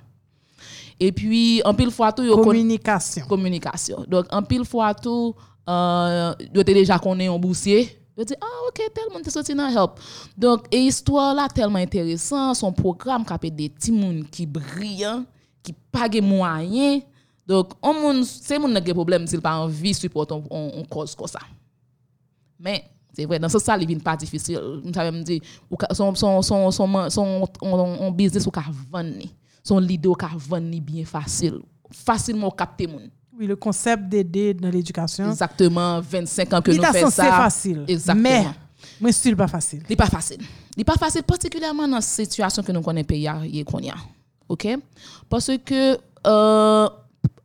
Et 1.03 1.12
puis, 1.12 1.63
en 1.65 1.74
pile 1.74 1.89
fois 1.89 2.12
tout, 2.12 2.24
communication. 2.44 3.25
Communication. 3.25 4.06
Donc, 4.07 4.27
en 4.31 4.44
pile 4.44 4.63
fois 4.63 4.94
tout, 4.94 5.33
euh, 5.68 6.31
vous 6.53 6.63
déjà 6.63 7.00
connaît 7.00 7.25
un 7.25 7.39
boursier. 7.39 7.98
Vous 8.15 8.24
dit, 8.24 8.36
ah, 8.39 8.68
ok, 8.68 8.83
tel 8.94 9.12
monde 9.12 9.25
est 9.25 9.30
sorti 9.31 9.56
dans 9.56 9.68
Help. 9.68 10.00
Donc, 10.38 10.68
et 10.71 10.77
histoire 10.77 11.33
là, 11.33 11.48
tellement 11.48 11.80
intéressant, 11.80 12.53
son 12.53 12.71
programme 12.71 13.25
qui 13.25 13.33
a 13.33 13.38
des 13.50 13.69
petits 13.69 13.92
qui 14.31 14.45
brillent 14.45 15.25
qui 15.63 15.74
pas 15.92 16.07
de 16.07 16.21
moyens. 16.21 17.01
Donc, 17.48 17.71
on 17.81 18.21
c'est 18.24 18.59
mon 18.59 18.71
qui 18.80 18.94
problème 18.94 19.25
s'il 19.25 19.42
pas 19.42 19.57
envie 19.57 19.94
de 19.94 19.98
supporter 19.98 20.36
une 20.36 20.86
cause 20.86 21.15
comme 21.15 21.27
ça. 21.27 21.39
Mais 22.59 22.83
c'est 23.12 23.25
vrai, 23.25 23.39
dans 23.39 23.50
ce 23.50 23.57
ça, 23.57 23.75
il 23.75 24.03
pas 24.03 24.15
difficile. 24.15 24.59
Vous 24.83 24.94
savez 24.94 25.18
me 25.18 25.24
dire, 25.24 25.42
son, 25.94 26.13
son, 26.13 26.44
son, 26.44 26.69
son, 26.69 27.09
son, 27.09 27.48
son 27.59 28.12
business 28.12 28.45
ou 28.45 28.51
vendre, 28.92 29.15
son 29.63 29.80
leader 29.80 30.16
ou 30.36 30.40
vendre 30.40 30.80
bien 30.80 31.06
facile. 31.06 31.60
Facilement 31.92 32.52
capter 32.52 32.88
moun. 32.88 33.10
Oui, 33.38 33.48
le 33.48 33.56
concept 33.56 34.10
d'aider 34.10 34.54
dans 34.54 34.69
l'éducation. 34.69 35.30
Exactement, 35.30 36.02
25 36.02 36.54
ans 36.54 36.62
que 36.62 36.72
nous 36.72 36.84
faisons 36.84 37.10
ça. 37.10 37.24
C'est 37.24 37.30
facile. 37.30 37.86
Exactement. 37.88 38.24
Mais, 38.24 38.46
mais 39.00 39.12
c'est 39.12 39.36
pas 39.36 39.48
facile. 39.48 39.84
C'est 39.88 39.96
pas 39.96 40.08
facile. 40.08 40.42
C'est 40.75 40.84
pas 40.84 40.96
facile, 40.96 41.24
particulièrement 41.24 41.88
dans 41.88 41.96
la 41.96 42.02
situation 42.02 42.63
que 42.63 42.72
nous 42.72 42.81
connaissons 42.81 43.08
pays 43.08 43.28
a. 43.28 43.42
OK? 44.48 44.68
Parce 45.30 45.52
que 45.66 45.98
euh, 46.28 46.90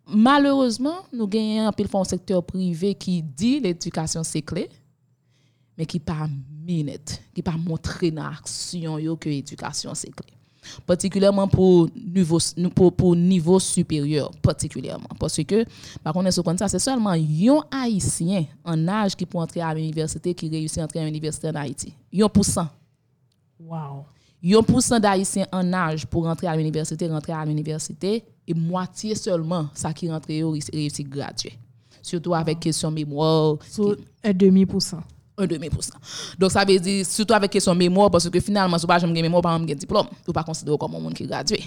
malheureusement, 0.07 0.99
nous 1.13 1.27
gagnons 1.27 1.69
un 1.69 1.73
peu 1.73 1.85
un 1.93 2.05
secteur 2.05 2.45
privé 2.45 2.95
qui 2.95 3.23
dit 3.23 3.61
l'éducation 3.61 4.23
c'est 4.23 4.43
clé, 4.43 4.69
mais 5.79 5.87
qui 5.87 6.01
pas 6.01 6.29
minute, 6.65 7.23
qui 7.35 7.43
pas 7.43 7.57
montrer 7.57 8.11
dans 8.11 8.29
l'action 8.29 8.99
que 9.17 9.29
l'éducation 9.29 9.95
c'est 9.95 10.11
clé. 10.11 10.36
Particulièrement 10.87 11.49
pour 11.49 11.89
niveau, 11.95 12.39
pour, 12.75 12.93
pour 12.93 13.17
niveau 13.17 13.59
supérieur, 13.59 14.31
particulièrement. 14.43 15.09
Parce 15.19 15.43
que, 15.43 15.65
par 16.03 16.13
contre, 16.13 16.33
ça, 16.59 16.69
c'est 16.69 16.79
seulement 16.79 17.11
un 17.11 17.61
Haïtien 17.71 18.47
en 18.65 18.89
âge 18.89 19.17
qui 19.17 19.27
peut 19.27 19.39
entrer 19.39 19.61
à 19.61 19.75
l'université 19.75 20.35
qui 20.35 20.49
réussit 20.49 20.79
à 20.79 20.85
entrer 20.85 21.01
à 21.01 21.05
l'université 21.05 21.49
en 21.49 21.55
Haïti. 21.55 21.93
1%. 22.13 22.67
Wow. 23.61 24.05
1% 24.43 25.01
d'Haïtiens 25.01 25.47
en 25.53 25.73
âge 25.73 26.07
pour 26.07 26.25
rentrer 26.25 26.47
à 26.47 26.57
l'université, 26.57 27.09
rentrer 27.09 27.33
à 27.33 27.45
l'université, 27.45 28.25
et 28.47 28.55
moitié 28.55 29.15
seulement 29.15 29.69
ça 29.75 29.93
qui 29.93 30.09
rentre 30.11 30.29
réussit 30.29 31.09
gradué. 31.09 31.55
Surtout 32.01 32.35
avec 32.35 32.61
question 32.61 32.91
mémoire. 32.91 33.57
So, 33.69 33.97
un 34.23 34.33
demi-pourcent. 34.33 35.03
Un 35.39 35.47
demi-pourcent. 35.47 35.99
Donc, 36.39 36.51
ça 36.51 36.65
veut 36.65 36.79
dire, 36.79 37.05
surtout 37.05 37.35
avec 37.35 37.51
question 37.51 37.75
mémoire, 37.75 38.11
parce 38.11 38.29
que 38.31 38.41
finalement, 38.41 38.79
si 38.79 38.87
vous 38.87 38.93
n'avez 38.93 39.07
pas 39.07 39.23
mémoire, 39.23 39.43
pas 39.43 39.53
un 39.53 39.61
diplôme, 39.61 40.07
vous 40.07 40.29
ne 40.29 40.33
pas 40.33 40.43
considérer 40.43 40.79
comme 40.79 40.95
un 40.95 40.99
monde 40.99 41.15
qui 41.15 41.27
gradué. 41.27 41.63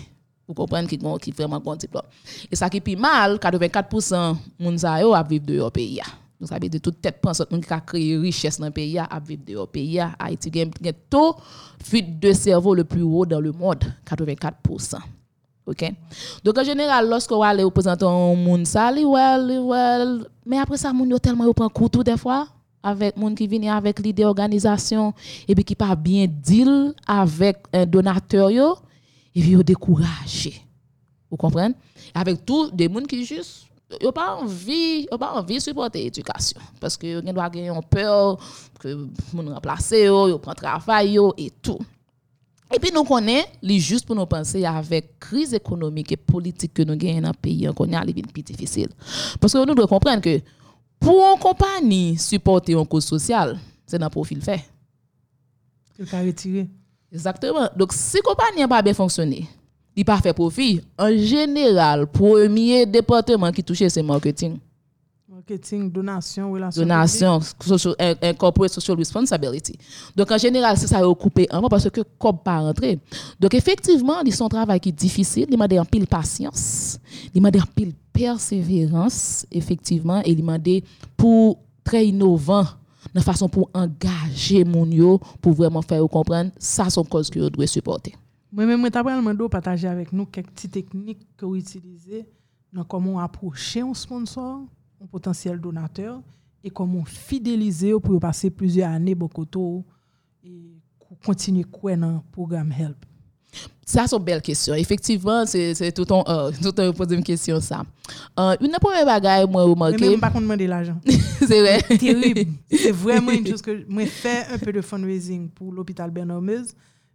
Vous 0.48 0.56
comprenez 0.56 0.88
qui 0.88 0.98
qui 0.98 1.32
vraiment 1.32 1.60
bon 1.60 1.76
diplôme. 1.76 2.06
Et 2.52 2.56
ça 2.56 2.68
qui 2.70 2.78
est 2.78 2.96
mal, 2.96 3.36
84% 3.36 4.36
de 4.60 4.78
gens 4.78 5.14
à 5.14 5.24
vivre 5.24 5.46
de 5.46 5.58
leur 5.58 5.72
pays. 5.72 6.02
Donc, 6.40 6.50
ça 6.50 6.58
veut 6.60 6.68
dire 6.68 6.82
toute 6.82 7.00
tête 7.00 7.20
pense 7.22 7.44
qui 7.48 7.74
a 7.74 7.80
créé 7.82 8.18
richesse 8.18 8.60
dans 8.60 8.66
le 8.66 8.72
pays, 8.72 8.98
à 8.98 9.20
vivre 9.24 9.44
de 9.46 9.66
pays. 9.66 10.00
Haïti 10.18 10.52
a 10.60 10.94
taux 11.08 11.36
fuite 11.84 12.20
de 12.20 12.34
cerveau 12.34 12.74
le 12.74 12.86
plus 12.86 13.04
haut 13.04 13.28
dans 13.28 13.40
le 13.40 13.52
monde, 13.52 13.84
84%. 14.10 14.96
OK? 15.68 15.94
Donc, 16.44 16.58
en 16.58 16.64
général, 16.64 17.08
lorsque 17.08 17.32
vous 17.32 17.44
allez 17.44 17.64
représenter 17.64 18.06
un 18.06 18.34
monde, 18.34 18.66
ça, 18.66 18.92
well, 18.92 19.60
well. 19.62 20.26
Mais 20.48 20.58
après 20.58 20.78
ça, 20.78 20.92
monde 20.92 21.22
tellement 21.22 21.46
au 21.46 21.54
prend 21.54 21.70
couteau 21.70 22.04
des 22.04 22.18
fois 22.18 22.48
avec 22.82 23.18
monde 23.18 23.36
qui 23.36 23.48
vient 23.48 23.76
avec 23.76 24.00
l'idée 24.00 24.24
d'organisation 24.24 25.14
et 25.48 25.56
puis 25.56 25.64
qui 25.64 25.76
pas 25.76 25.96
bien 25.96 26.28
deal 26.28 26.94
avec 27.06 27.58
un 27.74 27.86
donateur 27.86 28.50
yo 28.52 28.78
et 29.36 29.42
puis 29.42 29.64
découragé. 29.64 30.54
Vous 31.30 31.38
comprenez? 31.38 31.76
Avec 32.14 32.46
tout 32.46 32.72
des 32.72 32.88
monde 32.88 33.08
qui 33.08 33.26
juste 33.26 33.70
yo 34.02 34.12
pas 34.12 34.36
envie 34.36 35.08
yo 35.12 35.18
pas 35.18 35.34
envie 35.34 35.60
supporter 35.60 36.04
l'éducation 36.04 36.62
parce 36.80 36.96
que 36.96 37.08
yo 37.08 37.22
doit 37.22 37.50
gagner 37.50 37.72
peur 37.90 38.38
que 38.80 39.08
moun 39.34 39.50
remplacer 39.50 40.06
yo 40.06 40.28
yo 40.28 40.38
prend 40.38 40.54
travail 40.54 41.14
yo 41.14 41.34
et 41.38 41.52
tout 41.62 41.80
et 42.72 42.78
puis 42.78 42.92
nous 42.94 43.04
connaissons 43.04 43.48
les 43.64 43.80
juste 43.80 44.06
pour 44.06 44.16
nous 44.16 44.28
penser 44.28 44.64
avec 44.64 45.18
crise 45.20 45.56
économique 45.56 46.12
et 46.12 46.18
politique 46.18 46.76
que 46.76 46.84
nous 46.84 46.96
gagnons 46.96 47.22
dans 47.22 47.30
le 47.30 47.34
pays 47.34 47.68
on 47.68 47.74
connaît 47.74 48.00
les 48.06 48.14
plus 48.14 48.44
difficile 48.44 48.90
parce 49.40 49.54
que 49.54 49.66
nous 49.66 49.74
devons 49.74 49.88
comprendre 49.88 50.22
que 50.22 50.40
Pour 51.00 51.34
une 51.34 51.40
compagnie 51.40 52.18
supporter 52.18 52.74
une 52.74 52.86
cause 52.86 53.06
sociale, 53.06 53.60
c'est 53.86 53.98
dans 53.98 54.06
le 54.08 54.10
profil 54.10 54.42
fait. 54.42 54.64
C'est 55.96 56.04
le 56.04 56.06
cas 56.06 56.22
retiré. 56.22 56.68
Exactement. 57.12 57.70
Donc, 57.76 57.94
si 57.94 58.20
compagnie 58.20 58.60
n'a 58.60 58.68
pas 58.68 58.82
bien 58.82 58.94
fonctionné, 58.94 59.48
il 59.96 60.06
pas 60.06 60.20
fait 60.20 60.34
profit, 60.34 60.82
en 60.98 61.16
général, 61.18 62.08
premier 62.08 62.86
département 62.86 63.52
qui 63.52 63.64
touche, 63.64 63.84
c'est 63.88 64.04
marketing. 64.04 64.60
Marketing, 65.40 65.90
donation, 65.90 66.52
relation. 66.52 66.82
Donation, 66.82 67.40
social, 67.62 67.96
corporate 68.38 68.74
social 68.74 68.98
responsibility. 68.98 69.80
Donc, 70.14 70.30
en 70.32 70.38
général, 70.38 70.76
c'est 70.76 70.88
ça 70.88 71.08
occupé 71.08 71.48
un 71.50 71.62
peu 71.62 71.70
parce 71.70 71.90
que 71.90 72.02
comme 72.18 72.40
pas 72.40 72.60
rentrer. 72.60 73.00
Donc, 73.40 73.54
effectivement, 73.54 74.16
c'est 74.30 74.42
un 74.42 74.50
travail 74.50 74.82
qui 74.82 74.90
est 74.90 74.92
difficile. 74.92 75.48
Il 75.50 75.58
m'a 75.58 75.64
un 75.64 75.86
pile 75.86 76.08
patience. 76.08 77.00
Il 77.34 77.42
m'a 77.42 77.48
un 77.48 77.66
pile 77.74 77.94
persévérance, 78.12 79.46
effectivement. 79.50 80.22
Et 80.26 80.32
il 80.32 80.44
m'a 80.44 80.58
pour 81.16 81.60
très 81.86 82.08
innovant 82.08 82.66
de 83.16 83.22
façon 83.22 83.48
pour 83.48 83.70
engager 83.74 84.66
mon 84.66 84.86
yo 84.88 85.22
pour 85.40 85.54
vraiment 85.54 85.82
faire 85.82 86.06
comprendre 86.10 86.52
ça 86.58 86.90
son 86.90 87.06
cause 87.06 87.30
que 87.30 87.40
vous 87.40 87.50
doit 87.50 87.66
supporter. 87.66 88.14
Moi-même, 88.52 88.84
je 88.84 88.90
t'apprends 88.90 89.48
partager 89.48 89.88
avec 89.88 90.12
nous 90.12 90.26
quelques 90.26 90.50
petites 90.50 90.72
techniques 90.72 91.26
que 91.38 91.46
vous 91.46 91.56
utilisez 91.56 92.26
dans 92.74 92.84
comment 92.84 93.20
approcher 93.20 93.80
un 93.80 93.94
sponsor? 93.94 94.64
Un 95.02 95.06
potentiel 95.08 95.60
donateur 95.60 96.22
et 96.64 96.70
comment 96.70 97.06
fidéliser 97.06 97.94
pour 98.00 98.20
passer 98.20 98.50
plusieurs 98.50 98.90
années 98.90 99.16
beaucoup 99.16 99.46
et 100.44 100.74
continuer 101.26 101.64
quoi 101.64 101.96
dans 101.96 102.14
le 102.14 102.20
programme 102.32 102.72
Help. 102.72 103.06
Ça, 103.84 104.06
c'est 104.06 104.16
une 104.16 104.24
belle 104.24 104.42
question. 104.42 104.76
Effectivement, 104.76 105.46
c'est 105.48 105.92
tout 105.92 106.06
un 106.14 106.24
euh, 106.28 106.52
tout 106.62 106.74
un 106.80 106.94
poser 106.94 107.16
une 107.16 107.24
question 107.24 107.60
ça. 107.60 107.82
Euh, 108.40 108.56
une 108.62 108.72
première 108.80 109.06
bagaille 109.06 109.48
moi 109.50 109.64
remarqué. 109.64 110.10
Même 110.10 110.20
pas 110.20 110.30
qu'on 110.30 110.42
demander 110.42 110.68
l'argent. 110.68 111.00
c'est 111.40 111.60
vrai. 111.60 111.82
Terrible. 111.98 112.52
C'est 112.70 112.92
vraiment 112.92 113.32
une 113.32 113.48
chose 113.48 113.64
que 113.64 113.86
moi 113.88 114.06
fais 114.06 114.46
un 114.52 114.60
peu 114.60 114.72
de 114.72 114.82
fundraising 114.82 115.50
pour 115.50 115.74
l'hôpital 115.74 116.12
Bernard 116.12 116.42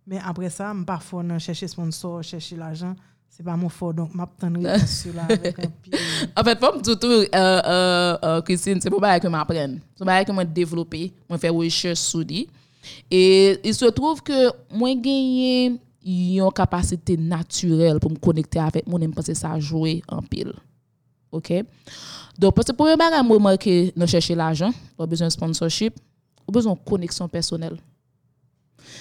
mais 0.06 0.18
après 0.22 0.50
ça, 0.50 0.74
parfois 0.86 1.22
on 1.24 1.38
chercher 1.38 1.68
sponsor, 1.68 2.22
chercher 2.22 2.56
l'argent 2.56 2.94
c'est 3.36 3.42
pas 3.42 3.56
mon 3.56 3.68
fort 3.68 3.92
donc 3.92 4.14
m'a 4.14 4.28
sur 4.86 5.12
là 5.12 5.24
avec 5.28 5.58
un 5.58 5.66
pied. 5.82 5.92
en 6.36 6.44
fait 6.44 6.60
comme 6.60 6.80
tout 6.82 6.98
euh, 7.04 7.26
euh, 7.34 8.18
euh, 8.22 8.40
Christine 8.42 8.80
c'est 8.80 8.90
pas 8.90 9.18
que 9.18 9.26
m'apprendre 9.26 9.78
c'est 9.96 10.04
pas 10.04 10.24
que 10.24 10.30
moi 10.30 10.44
développer 10.44 11.12
moi 11.28 11.36
faire 11.38 11.54
recherche 11.54 11.98
sur 11.98 12.20
lui. 12.20 12.48
Et 13.10 13.58
il 13.64 13.74
se 13.74 13.86
trouve 13.86 14.22
que 14.22 14.50
moi 14.70 14.94
gagner 14.94 15.80
une 16.04 16.52
capacité 16.52 17.16
naturelle 17.16 17.98
pour 17.98 18.10
me 18.10 18.16
connecter 18.16 18.58
avec 18.58 18.86
mon 18.86 19.00
parce 19.10 19.26
que 19.26 19.34
ça 19.34 19.58
jouer 19.58 20.02
en 20.06 20.20
pile. 20.20 20.52
OK? 21.32 21.52
Donc 22.38 22.54
parce 22.54 22.68
que 22.68 22.72
pour 22.72 22.86
bagage 22.86 23.24
moi 23.24 23.56
que 23.56 23.98
nous 23.98 24.06
chercher 24.06 24.34
l'argent. 24.34 24.70
Pas 24.96 25.06
besoin 25.06 25.28
de 25.28 25.32
sponsorship. 25.32 25.94
Ou 26.46 26.52
besoin 26.52 26.74
de 26.74 26.78
connexion 26.84 27.26
personnelle 27.26 27.78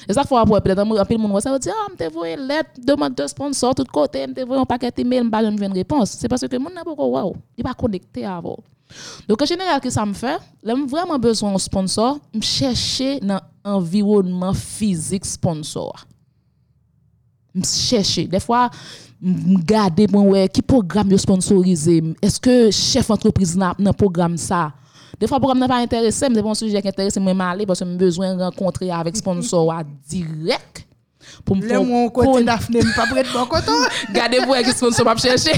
et 0.07 0.13
ça, 0.13 0.23
faut 0.23 0.37
avoir 0.37 0.61
peut-être 0.61 0.79
un 0.79 1.05
peu 1.05 1.15
de 1.15 1.19
monde, 1.19 1.41
ça 1.41 1.51
veut 1.51 1.59
dire, 1.59 1.73
ah, 1.75 1.91
je 1.91 1.95
t'ai 1.95 2.33
une 2.33 2.47
lettre, 2.47 2.71
demande 2.77 3.15
de 3.15 3.27
sponsor, 3.27 3.75
tout 3.75 3.85
côté, 3.91 4.25
je 4.27 4.33
t'ai 4.33 4.41
un 4.41 4.65
paquet 4.65 4.91
d'emails, 4.91 5.19
je 5.19 5.23
n'ai 5.23 5.29
pas 5.29 5.43
une 5.43 5.73
réponse. 5.73 6.11
C'est 6.11 6.27
parce 6.27 6.41
que 6.41 6.57
mon 6.57 6.69
n'a 6.69 6.83
pas 6.83 6.91
wow, 6.91 7.35
il 7.57 7.63
pas 7.63 7.73
connecté 7.73 8.25
avant. 8.25 8.57
Donc, 9.27 9.41
en 9.41 9.45
général, 9.45 9.75
ce 9.77 9.87
que 9.87 9.89
ça 9.89 10.05
me 10.05 10.13
fait, 10.13 10.39
j'ai 10.63 10.73
vraiment 10.73 11.17
besoin 11.17 11.51
d'un 11.51 11.57
sponsor, 11.57 12.19
je 12.33 12.41
chercher 12.41 13.19
dans 13.19 13.41
l'environnement 13.65 14.53
physique 14.53 15.25
sponsor. 15.25 16.05
Je 17.55 17.65
chercher. 17.65 18.27
Des 18.27 18.39
fois, 18.39 18.69
je 19.21 19.55
regarde 19.55 20.49
qui 20.51 20.61
programme 20.61 21.15
sponsorisé. 21.17 22.03
Est-ce 22.21 22.39
que 22.39 22.71
chef 22.71 23.09
entreprise 23.09 23.55
n'a 23.55 23.75
un 23.79 23.93
programme 23.93 24.37
ça? 24.37 24.73
Des 25.19 25.27
fois, 25.27 25.37
le 25.37 25.41
programme 25.41 25.59
n'est 25.59 25.67
pas 25.67 25.77
intéressé, 25.77 26.27
mais 26.29 26.41
c'est 26.41 26.47
un 26.47 26.53
sujet 26.53 26.81
qui 26.81 26.87
intéresse, 26.87 27.17
moi 27.17 27.49
aller 27.49 27.65
parce 27.65 27.79
que 27.79 27.85
j'ai 27.85 27.95
besoin 27.95 28.35
de 28.35 28.41
rencontrer 28.41 28.91
avec 28.91 29.15
sponsor 29.15 29.73
direct. 30.07 30.87
Pour 31.45 31.55
me 31.55 31.61
faire. 31.61 31.83
Mon 31.83 32.09
côté 32.09 32.43
Daphné, 32.43 32.81
pas 32.95 33.05
prêt 33.07 33.23
de 33.23 33.31
bon 33.31 33.45
côté. 33.45 33.71
Gardez-vous 34.13 34.53
avec 34.53 34.67
sponsor 34.67 35.05
va 35.05 35.15
chercher. 35.15 35.51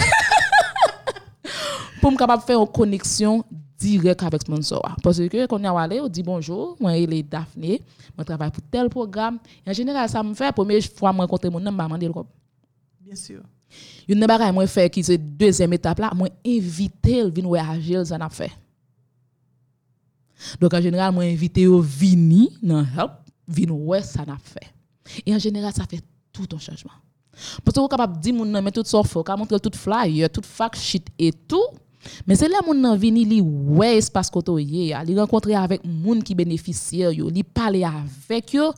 pour 2.01 2.11
me 2.11 2.17
capable 2.17 2.43
faire 2.43 2.59
une 2.61 2.67
connexion 2.67 3.43
direct 3.79 4.21
avec 4.23 4.41
sponsor. 4.41 4.95
Parce 5.01 5.17
que 5.17 5.45
quand 5.47 5.59
on 5.59 5.63
a 5.63 5.81
allé, 5.81 5.99
on 5.99 6.07
dit 6.07 6.23
bonjour, 6.23 6.75
moi 6.79 6.95
il 6.97 7.11
est 7.13 7.23
Daphné, 7.23 7.81
je 8.17 8.23
travaille 8.23 8.51
pour 8.51 8.63
tel 8.69 8.89
programme. 8.89 9.39
en 9.67 9.73
général, 9.73 10.07
ça 10.09 10.21
me 10.21 10.33
fait, 10.33 10.45
la 10.45 10.53
première 10.53 10.83
fois 10.83 11.11
que 11.11 11.15
je 11.17 11.21
rencontre 11.21 11.49
mon 11.49 11.59
nom, 11.59 11.71
je 11.71 12.07
me 12.07 12.23
Bien 13.01 13.15
sûr. 13.15 13.41
Une 14.07 14.21
chose 14.21 14.53
moi 14.53 14.67
fait 14.67 14.89
qui 14.89 15.03
c'est 15.03 15.17
deuxième 15.17 15.73
étape 15.73 15.99
là, 15.99 16.11
moi 16.15 16.29
inviter 16.45 17.23
le 17.23 17.29
venir 17.31 17.69
agir 17.69 18.05
ça 18.05 18.17
n'a 18.17 18.29
fait. 18.29 18.51
Donc, 20.59 20.73
en 20.73 20.81
général, 20.81 21.13
moi, 21.13 21.23
invité 21.23 21.67
au 21.67 21.79
vini 21.79 22.51
dans 22.61 22.81
Help, 22.81 23.11
vini 23.47 23.71
ouais, 23.71 24.01
ça 24.01 24.25
n'a 24.25 24.37
fait. 24.37 24.73
Et 25.25 25.33
en 25.33 25.39
général, 25.39 25.73
ça 25.73 25.85
fait 25.89 26.01
tout 26.31 26.47
un 26.53 26.59
changement. 26.59 26.91
Parce 27.63 27.75
que 27.75 27.79
vous 27.79 27.87
capable 27.87 28.17
de 28.17 28.21
dire, 28.21 28.33
mon 28.33 28.61
mais 28.61 28.71
tout 28.71 28.83
ça, 28.85 29.03
faut 29.03 29.23
montrer 29.37 29.59
tout 29.59 29.71
flyer, 29.73 30.29
tout 30.29 30.41
fact 30.43 30.77
sheet 30.77 31.05
et 31.19 31.31
tout. 31.31 31.67
Mais 32.25 32.35
c'est 32.35 32.47
là 32.47 32.59
mon 32.65 32.73
nan 32.73 32.97
vini 32.97 33.25
li 33.25 33.41
ouais 33.41 33.97
espace 33.97 34.29
koto 34.29 34.59
yé, 34.59 34.93
li 35.05 35.15
rencontrer 35.17 35.55
avec 35.55 35.83
moun 35.83 36.21
qui 36.23 36.35
bénéficiaire 36.35 37.11
yo, 37.11 37.29
li 37.29 37.43
parler 37.43 37.83
avec 37.83 38.53
yo 38.53 38.71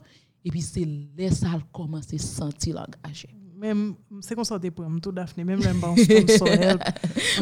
et 0.44 0.50
puis 0.50 0.62
c'est 0.62 0.86
là 1.18 1.30
ça 1.30 1.48
commence 1.72 2.12
à 2.14 2.18
sentir 2.18 2.76
engagé 2.78 3.28
même 3.58 3.94
c'est 4.20 4.34
comme 4.34 4.44
ça 4.44 4.58
pour 4.58 4.84
tout 5.02 5.12
Daphné 5.12 5.44
même 5.44 5.60
l'aime 5.60 5.80
pas 5.80 5.88
un 5.88 5.96
sponsor 5.96 6.48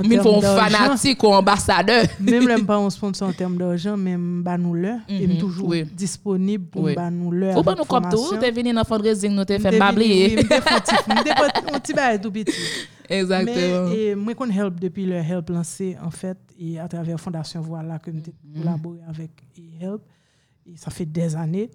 mais 0.04 0.16
font 0.22 0.40
fanatique 0.40 1.22
ou 1.22 1.28
ambassadeur. 1.28 2.04
Même 2.20 2.48
l'aime 2.48 2.64
pas 2.66 2.76
un 2.76 2.90
sponsor 2.90 3.28
en 3.28 3.32
termes 3.32 3.56
d'argent 3.56 3.96
même 3.96 4.42
ba 4.42 4.56
nous 4.56 4.74
le. 4.74 4.94
Et 5.08 5.26
mhm. 5.26 5.38
toujours 5.38 5.74
disponible 5.92 6.66
pour 6.66 6.84
oui. 6.84 6.94
ba 6.94 7.10
nous 7.10 7.30
le 7.30 7.56
ou 7.56 7.62
pas 7.62 7.74
nous 7.74 7.84
comme 7.84 8.08
tout. 8.10 8.36
t'es 8.40 8.50
venu 8.50 8.72
dans 8.72 8.84
fundraising 8.84 9.34
nous 9.34 9.44
t'es 9.44 9.58
fait 9.58 9.78
bablier 9.78 10.38
un 10.38 11.78
petit 11.80 11.92
bail 11.92 12.20
tout 12.20 12.30
petit. 12.30 12.52
Exactement. 13.08 13.88
mais 13.88 13.96
et 13.96 14.14
moi 14.16 14.34
qu'on 14.34 14.50
help 14.50 14.80
depuis 14.80 15.06
le 15.06 15.14
help 15.16 15.50
lancé 15.50 15.96
en 16.02 16.10
fait 16.10 16.38
et 16.58 16.80
à 16.80 16.88
travers 16.88 17.20
fondation 17.20 17.60
voilà 17.60 17.98
que 17.98 18.10
nous 18.10 18.20
mhm. 18.20 18.62
collaboré 18.62 18.98
avec 19.08 19.30
help. 19.80 20.00
Et 20.68 20.76
ça 20.76 20.90
fait 20.90 21.06
des 21.06 21.36
années 21.36 21.70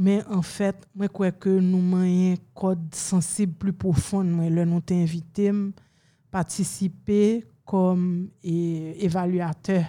Men 0.00 0.22
an 0.32 0.40
fèt, 0.46 0.86
mwen 0.96 1.10
kwe 1.12 1.28
ke 1.36 1.52
nou 1.60 1.82
manyen 1.84 2.38
kod 2.56 2.80
sensib 2.96 3.58
pli 3.60 3.72
poufon 3.76 4.28
mwen 4.32 4.54
lè 4.56 4.62
nou 4.64 4.80
te 4.80 4.96
invitem 4.96 5.66
patisipe 6.32 7.42
kom 7.68 8.00
e, 8.40 8.94
evaluatè. 9.04 9.82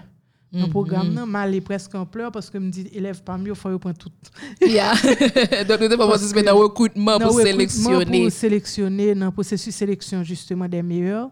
Nan 0.52 0.66
mhm. 0.66 0.72
program 0.74 1.08
nan, 1.16 1.30
ma 1.32 1.46
li 1.48 1.62
presk 1.64 1.94
an 1.96 2.04
pleur 2.12 2.34
paske 2.36 2.60
m 2.60 2.66
di 2.76 2.84
elev 3.00 3.22
pa 3.24 3.38
myo 3.40 3.56
fwa 3.56 3.72
yo 3.72 3.80
pren 3.80 3.96
tout. 3.96 4.32
Ya, 4.68 4.90
donk 5.70 5.86
nou 5.86 5.92
te 5.94 6.00
pa 6.02 6.08
patispe 6.10 6.44
nan 6.44 6.60
rekoutman 6.60 7.24
pou 7.24 7.38
seleksyonè. 7.38 7.86
Nan 7.86 8.02
rekoutman 8.02 8.26
pou 8.26 8.34
seleksyonè, 8.36 9.06
nan 9.22 9.32
prosesu 9.38 9.72
seleksyon 9.72 10.26
justement 10.28 10.68
den 10.74 10.84
meyèr, 10.90 11.30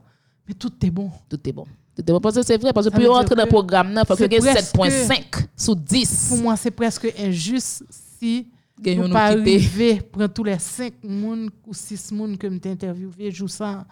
men 0.48 0.56
tout 0.56 0.72
te 0.72 0.88
bon. 0.88 1.10
Tout 1.28 1.36
te 1.36 1.52
bon. 1.52 1.68
Tout 2.00 2.08
te 2.08 2.16
bon, 2.16 2.24
paske 2.24 2.46
se 2.48 2.56
vre, 2.64 2.72
paske 2.78 2.96
pou 2.96 3.04
yo 3.04 3.12
rentre 3.18 3.36
nan 3.36 3.52
program 3.52 3.92
nan, 3.92 4.08
fwa 4.08 4.16
kwe 4.22 4.32
gen 4.38 4.48
7.5 4.48 5.42
sou 5.52 5.76
10. 5.76 6.16
Pou 6.30 6.40
mwen 6.46 6.64
se 6.64 6.74
preske 6.80 7.12
injus 7.28 7.74
si... 7.92 8.38
nous 8.86 9.10
pas 9.10 9.26
arriver 9.28 10.02
prendre 10.02 10.34
tous 10.34 10.44
les 10.44 10.60
cinq 10.60 10.94
ou 11.04 11.74
six 11.74 12.12
moun 12.12 12.38
que 12.38 12.48
m'ai 12.48 12.60
interviewé 12.66 13.32
joue 13.32 13.48
ça 13.48 13.86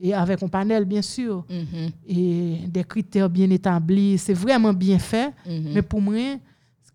et 0.00 0.12
avec 0.12 0.42
un 0.42 0.48
panel 0.48 0.84
bien 0.84 1.02
sûr. 1.02 1.44
Mm-hmm. 1.48 1.90
et 2.08 2.68
des 2.68 2.84
critères 2.84 3.30
bien 3.30 3.48
établis 3.50 4.18
c'est 4.18 4.34
vraiment 4.34 4.72
bien 4.72 4.98
fait. 4.98 5.32
Mm-hmm. 5.46 5.72
mais 5.72 5.82
pour 5.82 6.00
moi 6.00 6.38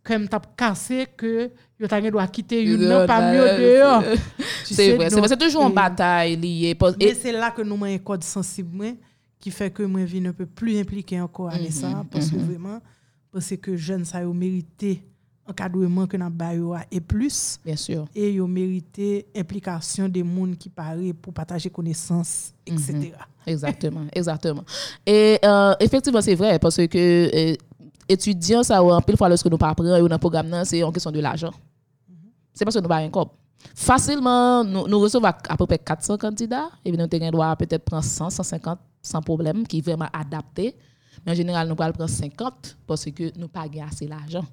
comme 0.04 0.28
t'as 0.28 0.42
cassé 0.58 1.08
que 1.16 1.52
yo 1.80 1.88
t'a 1.88 2.02
doit 2.10 2.28
quitter 2.28 2.64
une 2.64 2.88
non 2.88 3.06
pas 3.06 3.32
mieux 3.32 3.58
dehors 3.58 4.04
c'est 4.64 4.96
vrai 4.96 5.10
c'est 5.10 5.38
toujours 5.38 5.68
une 5.68 5.74
bataille 5.74 6.36
liée 6.36 6.78
et 7.00 7.14
c'est 7.14 7.32
là 7.32 7.52
que 7.52 7.62
nous 7.62 7.76
avons 7.76 7.86
un 7.86 7.98
code 7.98 8.24
sensible 8.24 8.96
qui 9.40 9.52
fait 9.52 9.72
que 9.72 9.84
moi 9.84 10.04
vie 10.04 10.26
un 10.26 10.34
peu 10.34 10.46
plus 10.46 10.80
impliqué 10.80 11.20
encore 11.22 11.50
à 11.50 11.58
ça 11.70 12.06
parce 12.12 12.30
que 12.30 12.38
vraiment 12.38 12.80
parce 13.32 13.56
que 13.58 13.76
jeunes 13.76 14.06
ça 14.06 14.20
ont 14.28 14.34
mérité 14.34 15.04
encadrement 15.50 16.08
que 16.08 16.18
n'a 16.18 16.30
et 16.92 17.02
plus. 17.02 17.60
Bien 17.66 17.76
sûr. 17.76 18.06
Et 18.16 18.34
yo 18.34 18.48
mérité 18.48 19.26
implication 19.36 20.08
des 20.08 20.24
monde 20.24 20.58
qui 20.58 20.70
paraît 20.70 21.14
pour 21.14 21.34
partager 21.34 21.70
connaissances 21.70 22.54
etc 22.66 22.94
mhm. 22.94 23.12
exactement 23.46 24.06
exactement. 24.14 24.64
Et 25.06 25.40
euh, 25.44 25.74
effectivement 25.80 26.22
c'est 26.22 26.36
vrai 26.36 26.60
parce 26.60 26.78
que 26.88 27.52
euh, 27.52 27.56
étudiants 28.08 28.64
ça 28.64 28.84
en 28.84 29.02
pile 29.02 29.18
fois 29.18 29.30
lorsque 29.30 29.48
nous 29.48 29.58
prendre 29.58 29.84
dans 30.08 30.20
programme 30.20 30.64
c'est 30.66 30.84
en 30.84 30.92
question 30.92 31.12
de 31.12 31.20
l'argent. 31.20 31.52
Mm 32.08 32.14
c'est 32.54 32.66
parce 32.66 32.76
que 32.76 32.82
nous 32.82 32.90
pas 32.90 32.98
un 32.98 33.10
cop 33.10 33.34
facilement 33.76 34.64
nous, 34.64 34.88
nous 34.88 35.00
recevons 35.00 35.26
à, 35.26 35.58
peu 35.58 35.66
près 35.66 35.80
400 35.80 36.18
candidats. 36.18 36.70
Et 36.86 36.92
nous 36.92 37.00
avons 37.00 37.56
peut-être 37.56 37.84
prendre 37.84 38.04
100 38.04 38.30
150 38.30 38.80
sans 39.02 39.22
problème 39.22 39.66
qui 39.66 39.80
est 39.80 39.82
vraiment 39.82 40.08
adapté. 40.14 40.76
Mais 41.26 41.32
en 41.34 41.36
général 41.36 41.68
nous 41.68 41.76
prendre 41.76 42.08
50 42.08 42.78
parce 42.88 43.06
que 43.06 43.38
nous 43.38 43.48
pas 43.48 43.66
assez 43.86 44.08
l'argent 44.08 44.46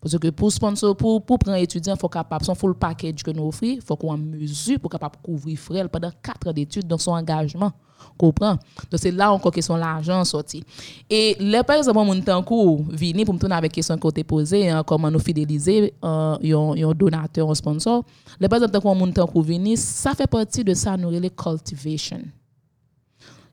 Parce 0.00 0.16
que 0.16 0.28
pour 0.28 0.52
sponsor, 0.52 0.96
pour, 0.96 1.24
pour 1.24 1.38
prendre 1.38 1.58
étudiant, 1.58 1.94
il 1.94 1.98
faut 1.98 2.08
capable, 2.08 2.44
son 2.44 2.54
full 2.54 2.74
package 2.74 3.22
que 3.22 3.30
nous 3.32 3.48
offrons, 3.48 3.66
il 3.66 3.82
faut 3.82 3.96
qu'on 3.96 4.16
mesure 4.16 4.78
pour 4.78 4.90
capable 4.90 5.16
couvrir 5.22 5.58
frais 5.58 5.88
pendant 5.88 6.10
4 6.22 6.48
ans 6.48 6.52
d'études 6.52 6.86
dans 6.86 6.98
son 6.98 7.12
engagement. 7.12 7.72
Comprend? 8.16 8.52
Donc 8.90 9.00
c'est 9.00 9.10
là 9.10 9.32
encore 9.32 9.50
que 9.50 9.60
son 9.60 9.76
l'argent 9.76 10.24
sorti. 10.24 10.62
Et 11.10 11.36
les 11.40 11.64
par 11.64 11.76
exemple, 11.76 11.98
mon 11.98 12.20
temps 12.20 12.42
court, 12.44 12.82
vini 12.90 13.24
pour 13.24 13.34
me 13.34 13.40
tourner 13.40 13.56
avec 13.56 13.72
question 13.72 13.98
côté 13.98 14.22
posée, 14.22 14.70
hein, 14.70 14.84
comment 14.86 15.10
nous 15.10 15.18
fidéliser 15.18 15.92
euh, 16.04 16.94
donateur, 16.94 17.50
un 17.50 17.54
sponsor. 17.54 18.04
Les 18.38 18.48
par 18.48 18.62
exemple, 18.62 18.86
mon 18.96 19.10
temps 19.10 19.26
court 19.26 19.42
vini, 19.42 19.76
ça 19.76 20.14
fait 20.14 20.28
partie 20.28 20.62
de 20.62 20.74
ça, 20.74 20.96
nous 20.96 21.10
les 21.10 21.30
cultivation. 21.30 22.20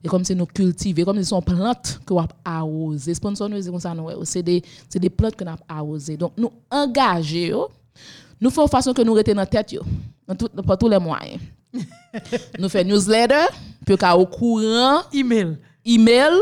Et 0.06 0.08
comme 0.08 0.24
c'est 0.24 0.36
nous 0.36 0.46
cultiver, 0.46 1.02
comme 1.04 1.20
c'est 1.20 1.34
une 1.34 1.42
plante 1.42 1.98
que 2.06 2.14
nous 2.14 2.20
arroser. 2.44 3.12
Sponsor 3.12 3.48
nous 3.48 3.60
comme 3.64 3.80
ça, 3.80 3.92
c'est 4.22 4.40
des, 4.40 4.62
des 4.94 5.10
plantes 5.10 5.34
que 5.34 5.42
nous 5.42 5.50
arroser. 5.68 6.16
Donc 6.16 6.30
nous 6.36 6.52
engager, 6.70 7.52
nous 8.40 8.50
faisons 8.50 8.68
façon 8.68 8.92
que 8.94 9.02
nous 9.02 9.14
rester 9.14 9.34
dans 9.34 9.40
la 9.40 9.46
tête, 9.46 9.72
yo, 9.72 9.82
dans 10.28 10.62
par 10.62 10.78
tous 10.78 10.88
les 10.88 11.00
moyens. 11.00 11.40
nous 12.56 12.68
faisons 12.68 12.88
newsletter, 12.88 13.46
puis 13.84 13.96
au 14.14 14.26
courant. 14.26 15.00
Email. 15.12 15.58
Email, 15.84 16.34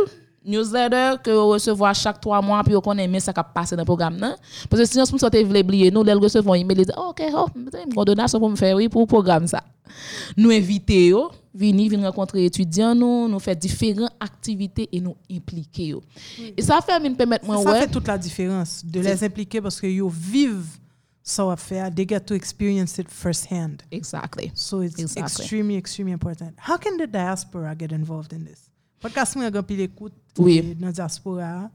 newsletter 0.45 1.15
que 1.25 1.31
vous 1.31 1.49
recevez 1.49 1.95
chaque 1.95 2.21
trois 2.21 2.43
mois, 2.43 2.63
puis 2.63 2.75
vous 2.75 2.83
connaissez 2.83 3.21
ça 3.21 3.33
qui 3.33 3.41
passe 3.55 3.71
dans 3.71 3.79
le 3.79 3.85
programme. 3.87 4.19
Non? 4.19 4.35
Parce 4.69 4.83
que 4.83 4.87
si 4.87 4.99
nous 4.99 5.07
sommes 5.07 5.19
oublier, 5.43 5.91
nous, 5.91 6.03
les 6.03 6.13
recevons 6.13 6.53
email, 6.55 6.77
ils 6.81 6.85
disent, 6.85 6.95
ok, 6.95 7.23
oh, 7.35 7.47
une 7.57 8.05
donation 8.05 8.39
pour 8.39 8.51
me 8.51 8.57
faire, 8.57 8.77
oui, 8.77 8.91
pour 8.91 9.01
le 9.01 9.07
programme 9.07 9.47
ça. 9.47 9.63
Nous 10.37 10.51
inviter, 10.51 11.13
venir, 11.55 11.91
venir 11.91 12.07
rencontrer 12.07 12.45
étudiants, 12.45 12.95
nous, 12.95 13.29
nous 13.29 13.39
faire 13.39 13.57
différentes 13.57 14.11
activités 14.19 14.89
et 14.93 15.01
nous 15.01 15.17
impliquer. 15.31 15.95
Et 16.57 16.63
ça 16.63 16.81
fait, 16.81 16.99
me 17.01 17.15
permettre, 17.15 17.45
moi, 17.45 17.63
Ça 17.63 17.73
ouais, 17.73 17.81
fait 17.81 17.91
toute 17.91 18.07
la 18.07 18.19
différence 18.19 18.85
de 18.85 19.01
les 19.01 19.25
impliquer 19.25 19.61
parce 19.61 19.81
que 19.81 20.01
vous 20.01 20.09
vivent 20.09 20.79
ça 21.27 21.43
va 21.47 21.57
faire, 21.57 21.91
they 21.91 22.07
get 22.07 22.21
to 22.21 22.35
experience 22.35 22.99
it 22.99 23.09
firsthand. 23.09 23.83
Exactly. 23.91 24.53
So 24.55 24.83
it's 24.83 25.01
exactly. 25.01 25.23
extremely, 25.23 25.77
extremely 25.77 26.13
important. 26.13 26.53
How 26.59 26.77
can 26.77 26.99
the 26.99 27.07
diaspora 27.07 27.75
get 27.75 27.93
involved 27.93 28.35
in 28.35 28.45
this? 28.45 28.71
Podcast 29.01 29.35
moi, 29.37 29.51
j'ai 29.51 29.77
l'écoute 29.77 30.13
oui. 30.39 30.75
dans 30.75 30.87
la 30.87 30.93
diaspora 30.93 31.71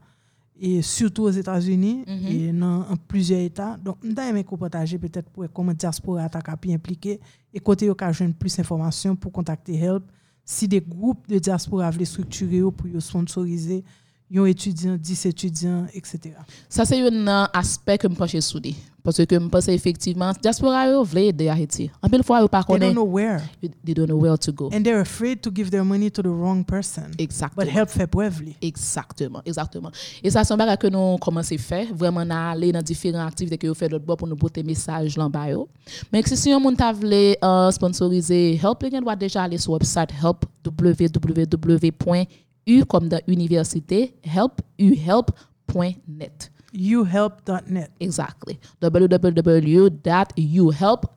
et 0.60 0.82
surtout 0.82 1.22
aux 1.22 1.30
États-Unis 1.30 2.04
mm 2.06 2.12
-hmm. 2.12 2.48
et 2.48 2.52
dans 2.52 2.84
plusieurs 3.08 3.40
États. 3.40 3.76
Donc, 3.84 3.96
je 4.04 4.32
vais 4.34 4.44
partager 4.44 4.98
peut-être 4.98 5.30
pour 5.30 5.44
comment 5.52 5.72
diaspora 5.72 6.28
a 6.32 6.56
pu 6.56 6.72
impliquer 6.72 7.18
et 7.54 7.60
côté 7.60 7.88
occasion 7.88 8.30
plus 8.32 8.56
d'informations 8.56 9.16
pour 9.16 9.32
contacter 9.32 9.74
Help. 9.74 10.04
Si 10.44 10.68
des 10.68 10.80
groupes 10.80 11.26
de 11.28 11.38
diaspora 11.38 11.90
veulent 11.90 12.06
structurer 12.06 12.60
pour 12.60 12.86
sponsoriser 13.00 13.82
yon 14.30 14.46
étudiants, 14.46 14.96
10 14.96 15.26
étudiants, 15.26 15.86
etc. 15.92 16.34
Ça, 16.68 16.84
c'est 16.84 17.00
un 17.00 17.48
aspect 17.52 17.98
que 17.98 18.08
je 18.08 18.14
pense 18.14 18.40
souder. 18.40 18.74
Parce 19.02 19.16
que 19.16 19.24
je 19.30 19.48
pense 19.48 19.68
effectivement, 19.68 20.30
diaspora 20.42 20.86
yo 20.88 21.02
vle 21.04 21.28
aider 21.28 21.48
Haïti. 21.48 21.90
En 22.02 22.08
pile 22.08 22.22
fois, 22.22 22.40
yo 22.40 22.48
pas 22.48 22.62
They 22.62 22.78
don't 22.78 22.92
know 22.92 23.06
where. 23.06 23.40
They 23.60 23.94
don't 23.94 24.06
know 24.06 24.18
where 24.18 24.36
to 24.36 24.52
go. 24.52 24.68
And 24.72 24.82
they're 24.84 25.00
afraid 25.00 25.40
to 25.42 25.50
give 25.50 25.70
their 25.70 25.84
money 25.84 26.10
to 26.10 26.22
the 26.22 26.28
wrong 26.28 26.64
person. 26.64 27.10
Exactement. 27.18 27.64
But 27.64 27.74
help 27.74 27.88
fait 27.88 28.06
brèvely. 28.06 28.56
Exactement, 28.60 29.40
exactement. 29.44 29.90
Et 30.22 30.30
ça, 30.30 30.44
c'est 30.44 30.52
un 30.52 30.76
que 30.76 30.86
nous 30.88 31.16
commençons 31.18 31.54
à 31.54 31.58
faire, 31.58 31.86
vraiment 31.94 32.26
à 32.28 32.50
aller 32.50 32.72
dans 32.72 32.82
différentes 32.82 33.26
activités 33.26 33.56
que 33.56 33.66
vous 33.68 33.74
faites 33.74 33.90
d'autres 33.90 34.16
pour 34.16 34.28
nous 34.28 34.36
porter 34.36 34.62
message 34.62 35.16
là 35.16 35.28
bas 35.28 35.46
Mais 36.12 36.22
si 36.26 36.52
on 36.52 36.70
uh, 36.70 37.72
sponsoriser 37.72 38.60
Help, 38.62 38.84
vous 38.84 39.00
doit 39.00 39.16
déjà 39.16 39.44
aller 39.44 39.56
sur 39.56 39.72
le 39.72 39.78
website 39.78 40.10
help 40.22 40.44
www 40.66 42.26
U 42.66 42.84
comme 42.84 43.08
dans 43.08 43.20
université, 43.26 44.14
help, 44.22 44.60
uhelp.net. 44.78 46.52
uhelp.net. 46.72 47.90
Exactly. 47.98 48.58
www.uhelp.net. 48.82 51.14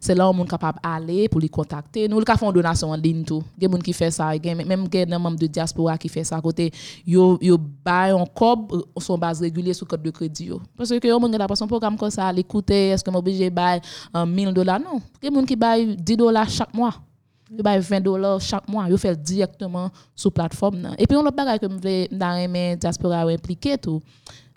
C'est 0.00 0.16
là 0.16 0.28
où 0.28 0.32
on 0.32 0.44
est 0.44 0.48
capable 0.48 0.80
d'aller 0.82 1.28
pour 1.28 1.40
les 1.40 1.48
contacter. 1.48 2.08
Nous, 2.08 2.18
le 2.18 2.24
faire 2.24 2.42
une 2.42 2.52
donation 2.52 2.90
en 2.90 2.96
ligne 2.96 3.22
tout. 3.24 3.44
Il 3.56 3.62
y 3.62 3.66
a 3.66 3.68
des 3.68 3.76
gens 3.76 3.80
qui 3.80 3.92
font 3.92 4.10
ça. 4.10 4.32
Même 4.66 4.88
des 4.88 5.06
membres 5.06 5.38
de 5.38 5.46
diaspora 5.46 5.96
qui 5.96 6.08
font 6.08 6.24
ça 6.24 6.36
à 6.36 6.40
côté. 6.40 6.72
Yo 7.06 7.38
buy 7.38 8.10
un 8.10 8.26
cob 8.26 8.84
son 8.98 9.16
base 9.18 9.40
régulier 9.40 9.74
sur 9.74 9.86
code 9.86 10.02
de 10.02 10.10
crédit. 10.10 10.50
Parce 10.76 10.90
que 10.90 11.06
yo, 11.06 11.20
mon 11.20 11.30
pas 11.30 11.54
son 11.54 11.68
programme 11.68 11.96
comme 11.96 12.10
ça, 12.10 12.32
l'écouter, 12.32 12.88
est-ce 12.90 13.04
que 13.04 13.12
je 13.12 13.16
obligé 13.16 13.48
de 13.48 13.54
buy 13.54 13.80
1000 14.26 14.52
dollars? 14.52 14.80
Non. 14.80 15.00
Il 15.22 15.26
y 15.26 15.28
a 15.28 15.30
des 15.30 15.36
gens 15.36 15.46
qui 15.46 15.54
buy 15.56 15.96
10 15.96 16.16
dollars 16.16 16.48
chaque 16.48 16.74
mois. 16.74 16.94
Yo 17.54 17.62
bay 17.62 17.78
20 17.78 18.00
dollars 18.00 18.40
chaque 18.40 18.66
mois, 18.68 18.88
yo 18.88 18.96
fait 18.96 19.20
directement 19.20 19.90
sur 20.14 20.32
plateforme 20.32 20.94
Et 20.98 21.06
puis 21.06 21.16
on 21.16 21.22
l'autre 21.22 21.36
bagage 21.36 21.58
que 21.60 22.44
aimer 22.44 22.76
diaspora 22.76 23.22
impliqué 23.22 23.76
tout. 23.76 24.00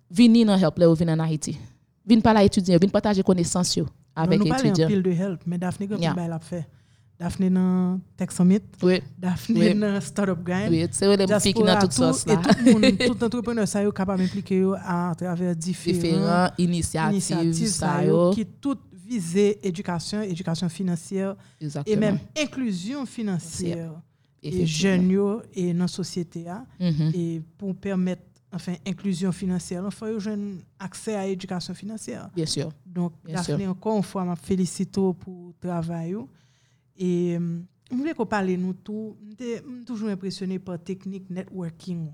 Vini 0.10 0.46
dans 0.46 0.56
help 0.56 0.80
ou 0.80 0.94
vini 0.94 1.12
en 1.12 1.20
Haïti. 1.20 1.58
Vini 2.06 2.22
pas 2.22 2.34
là 2.34 2.44
étudier, 2.44 2.78
vini 2.78 2.92
partager 2.92 3.22
connaissances 3.22 3.76
yo 3.76 3.86
avec 4.16 4.40
étudiants. 4.40 4.56
Nous 4.56 4.64
parlons 4.64 4.88
pile 4.88 5.04
de 5.04 5.12
help, 5.12 5.42
mais 5.46 5.58
Daphne 5.58 5.88
comme 5.90 6.02
yeah. 6.02 6.16
l'a 6.16 6.40
fait. 6.40 6.66
Daphne 7.20 7.50
dans 7.50 8.00
Tech 8.18 8.32
Summit, 8.32 8.60
oui. 8.84 9.02
Daphne 9.18 9.58
oui. 9.58 9.74
dans 9.74 10.02
Startup 10.02 10.38
Grind. 10.44 10.70
Oui, 10.70 10.86
c'est 10.92 11.06
vrai, 11.06 11.18
les 11.18 11.40
filles 11.40 11.54
qui 11.54 11.64
dans 11.64 11.80
toute 11.80 11.94
sauce 11.94 12.26
là. 12.26 12.34
Et 12.34 12.38
tout 12.38 12.66
le 12.66 12.74
monde, 12.74 12.98
tout 12.98 13.24
entrepreneur 13.24 13.68
ça 13.68 13.82
yo 13.84 13.92
capable 13.92 14.24
d'impliquer 14.24 14.66
à 14.86 15.14
travers 15.18 15.56
différents, 15.56 15.98
différents 15.98 16.50
initiatives, 16.58 17.12
initiatives 17.12 17.68
ça 17.68 18.06
yo 18.06 18.32
qui 18.32 18.46
toutes 18.46 18.82
viser 19.06 19.60
éducation, 19.68 20.22
éducation 20.22 20.70
financière 20.70 21.36
Exactement. 21.62 21.94
et 21.96 22.00
même 22.00 22.20
inclusion 22.38 23.06
financière 23.06 23.92
et 24.42 24.66
jeunes 24.66 25.12
et 25.54 25.74
dans 25.74 25.80
la 25.80 25.88
société. 25.88 26.42
Mm 26.80 26.90
-hmm. 26.90 27.16
Et 27.16 27.42
pour 27.58 27.76
permettre, 27.76 28.24
enfin, 28.52 28.76
inclusion 28.86 29.32
financière, 29.32 29.84
il 29.86 29.92
faut 29.92 30.20
jeunes 30.20 30.62
accès 30.80 31.16
à 31.16 31.26
l'éducation 31.28 31.74
financière. 31.74 32.30
Bien 32.36 32.46
sûr. 32.46 32.72
Donc, 32.86 33.14
Bien 33.24 33.44
sûr. 33.44 33.60
encore 33.70 33.98
une 33.98 34.04
fois, 34.04 34.24
je 34.36 34.42
félicite 34.46 34.92
pour 34.92 35.48
le 35.48 35.54
travail. 35.68 36.16
Et 36.98 37.38
je 37.92 37.96
voulais 37.96 38.14
qu'on 38.14 38.26
parle 38.26 38.52
nous 38.52 38.74
tout. 38.74 39.16
Je 39.40 39.84
toujours 39.86 40.10
impressionné 40.10 40.60
par 40.60 40.74
la 40.76 40.80
technique 40.80 41.30
networking, 41.30 42.12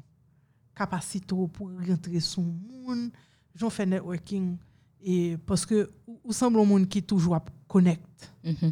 capacité 0.75 1.35
pour 1.55 1.69
rentrer 1.87 2.19
sur 2.19 2.41
le 2.41 2.47
monde. 2.69 3.11
J'en 3.55 3.69
fais 3.69 3.85
networking. 3.85 4.57
Et 5.03 5.37
parce 5.45 5.65
que 5.65 5.89
vous 6.23 6.33
semble 6.33 6.59
un 6.59 6.65
monde 6.65 6.87
qui 6.87 7.01
toujours 7.03 7.37
connecte. 7.67 8.29
Mm 8.43 8.69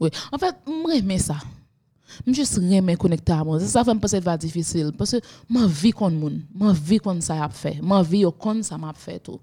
Oui, 0.00 0.10
en 0.32 0.38
fait, 0.38 0.54
je 0.66 1.18
ça. 1.18 1.36
Je 2.26 2.32
juste 2.32 2.56
remets 2.56 2.96
connecté 2.96 3.32
à 3.32 3.42
moi. 3.42 3.58
Ça 3.60 3.84
fait 3.84 3.94
me 3.94 3.98
penser 3.98 4.20
va 4.20 4.36
difficile 4.36 4.92
parce 4.96 5.12
que 5.12 5.16
ma 5.48 5.66
vie 5.66 5.90
comme 5.90 6.14
monde, 6.18 6.40
ma 6.54 6.72
vie 6.72 6.98
comme 6.98 7.20
ça 7.20 7.44
a 7.44 7.48
fait, 7.48 7.80
ma 7.82 8.02
vie 8.02 8.24
comme 8.38 8.62
ça 8.62 8.78
m'a 8.78 8.92
fait 8.92 9.18
tout. 9.18 9.40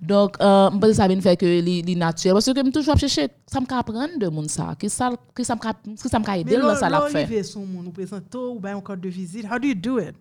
Donc 0.00 0.36
euh 0.40 0.70
pense 0.70 0.94
ça 0.94 1.06
vient 1.06 1.20
faire 1.20 1.36
que 1.36 1.46
les 1.46 1.94
naturel 1.94 2.34
parce 2.34 2.46
que 2.46 2.62
me 2.62 2.70
toujours 2.70 2.98
chercher 2.98 3.28
ça 3.46 3.60
me 3.60 3.66
apprendre 3.72 4.18
de 4.18 4.28
monde 4.28 4.50
ça, 4.50 4.74
que 4.78 4.88
ça 4.88 5.12
que 5.32 5.44
ça 5.44 5.54
me 5.54 5.60
que 5.60 6.38
aider 6.40 6.56
dans 6.56 6.74
ça 6.74 6.88
l'a 6.88 7.02
fait. 7.02 7.26
Mais 7.28 7.42
son 7.42 7.64
monde, 7.64 7.84
nous 7.84 7.92
présente 7.92 8.34
ou 8.34 8.58
bien 8.58 8.76
un 8.76 8.80
code 8.80 9.00
de 9.00 9.08
visite. 9.08 9.46
How 9.46 9.58
do 9.58 9.68
you 9.68 9.74
do 9.74 9.98
it? 10.00 10.14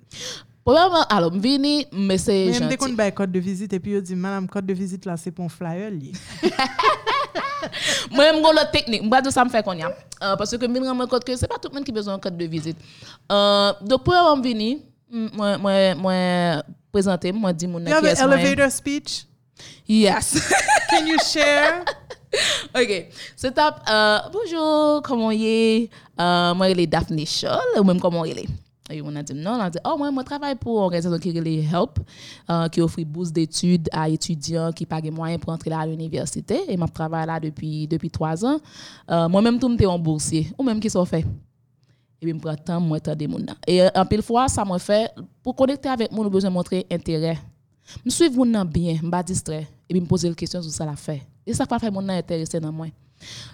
Probablement, 0.70 1.02
alors, 1.10 1.34
je 1.34 1.40
vini, 1.40 1.88
mais 1.92 2.20
c'est 2.20 2.54
gentil. 2.54 2.60
Même 2.60 2.70
dès 2.70 2.78
qu'on 2.78 2.96
a 3.00 3.10
code 3.10 3.32
de 3.32 3.40
visite, 3.40 3.74
et 3.74 3.80
puis 3.80 3.98
on 3.98 4.02
dit, 4.02 4.16
madame, 4.16 4.48
code 4.48 4.68
de 4.68 4.74
visite, 4.74 5.04
là, 5.04 5.18
c'est 5.18 5.32
pour 5.32 5.46
un 5.46 5.50
flyer. 5.50 5.90
Moi, 8.12 8.26
je 8.32 8.56
la 8.56 8.66
technique. 8.66 9.02
Je 9.04 9.30
ça 9.32 9.44
me 9.44 9.50
fait 9.50 9.64
qu'on 9.64 9.74
y 9.74 9.82
a. 9.82 9.88
Euh, 9.88 10.36
parce 10.36 10.56
que 10.56 10.62
je 10.62 10.68
me 10.68 10.88
rends 10.88 11.08
compte 11.08 11.24
que 11.24 11.36
ce 11.36 11.42
n'est 11.42 11.48
pas 11.48 11.58
tout 11.58 11.70
le 11.70 11.76
monde 11.76 11.84
qui 11.84 11.90
a 11.90 11.94
besoin 11.96 12.14
d'un 12.14 12.20
code 12.20 12.38
de 12.38 12.46
visite. 12.46 12.78
Euh, 13.32 13.74
donc, 13.82 14.04
pour 14.04 14.14
avoir 14.14 14.40
venu, 14.40 14.78
moi, 15.10 15.58
moi, 15.58 15.96
moi, 15.96 16.64
présenter, 16.92 17.32
moi, 17.32 17.52
dire 17.52 17.68
mon 17.68 17.80
You 17.80 17.92
have 17.92 18.06
an 18.06 18.32
elevator 18.32 18.70
speech? 18.70 19.26
Yes. 19.88 20.54
Can 20.92 21.08
you 21.08 21.18
share? 21.20 21.84
ok, 22.76 23.08
c'est 23.36 23.56
top. 23.56 23.74
Euh, 23.90 24.20
bonjour, 24.32 25.02
comment 25.02 25.32
y 25.32 25.48
est? 25.48 25.90
Euh, 26.20 26.54
moi, 26.54 26.70
il 26.70 26.80
est 26.80 26.86
Daphne 26.86 27.26
Scholl, 27.26 27.80
ou 27.80 27.84
même 27.84 28.00
comment 28.00 28.24
il 28.24 28.38
est? 28.38 28.69
Et 28.92 29.02
on 29.02 29.16
a 29.16 29.22
dit 29.22 29.34
non, 29.34 29.52
on 29.52 29.60
a 29.60 29.70
dit, 29.70 29.78
oh, 29.86 29.96
moi, 29.98 30.12
je 30.18 30.24
travaille 30.24 30.56
pour 30.56 30.78
une 30.78 30.84
organisation 30.84 31.20
qui 31.20 31.32
les 31.32 31.64
Help, 31.64 32.00
euh, 32.50 32.68
qui 32.70 32.82
offre 32.82 33.02
bourse 33.04 33.32
d'études 33.32 33.88
à 33.92 34.10
étudiants 34.10 34.72
qui 34.72 34.86
payent 34.86 35.12
moyens 35.12 35.40
pour 35.40 35.54
entrer 35.54 35.72
à 35.72 35.86
l'université. 35.86 36.62
Et 36.68 36.76
je 36.78 36.92
travaille 36.92 37.28
là 37.28 37.40
depuis, 37.40 37.88
depuis 37.88 38.10
trois 38.10 38.44
ans. 38.44 38.60
Euh, 39.10 39.30
Moi-même, 39.30 39.60
tout 39.60 39.70
le 39.70 39.88
en 39.88 40.00
boursier, 40.00 40.52
ou 40.58 40.64
même 40.64 40.80
qui 40.80 40.90
sont 40.90 41.06
fait? 41.06 41.26
Et 42.22 42.26
puis, 42.26 42.32
je 42.34 42.38
prends 42.38 42.56
temps, 42.56 42.82
moi, 42.82 43.00
des 43.00 43.28
gens. 43.28 43.56
Et 43.68 43.82
en 43.96 44.06
pile 44.06 44.24
fois, 44.24 44.48
ça 44.48 44.66
m'a 44.66 44.80
fait, 44.80 45.12
pour 45.44 45.56
connecter 45.56 45.90
avec 45.90 46.12
moi, 46.12 46.26
j'ai 46.26 46.32
besoin 46.32 46.50
de 46.50 46.56
montrer 46.56 46.86
intérêt. 46.92 47.38
Je 48.06 48.10
suis 48.10 48.30
bien, 48.30 48.96
je 48.96 49.06
ne 49.06 49.10
pas 49.10 49.24
distrait. 49.24 49.68
Et 49.88 49.94
puis, 49.94 50.02
me 50.02 50.08
poser 50.08 50.30
des 50.30 50.36
questions 50.36 50.62
sur 50.62 50.72
ça, 50.72 50.86
la 50.86 50.96
fait. 50.96 51.22
Et 51.46 51.54
ça 51.54 51.66
fait 51.66 51.92
mon 51.92 52.08
intéressé 52.10 52.60
dans 52.60 52.72
moi. 52.72 52.88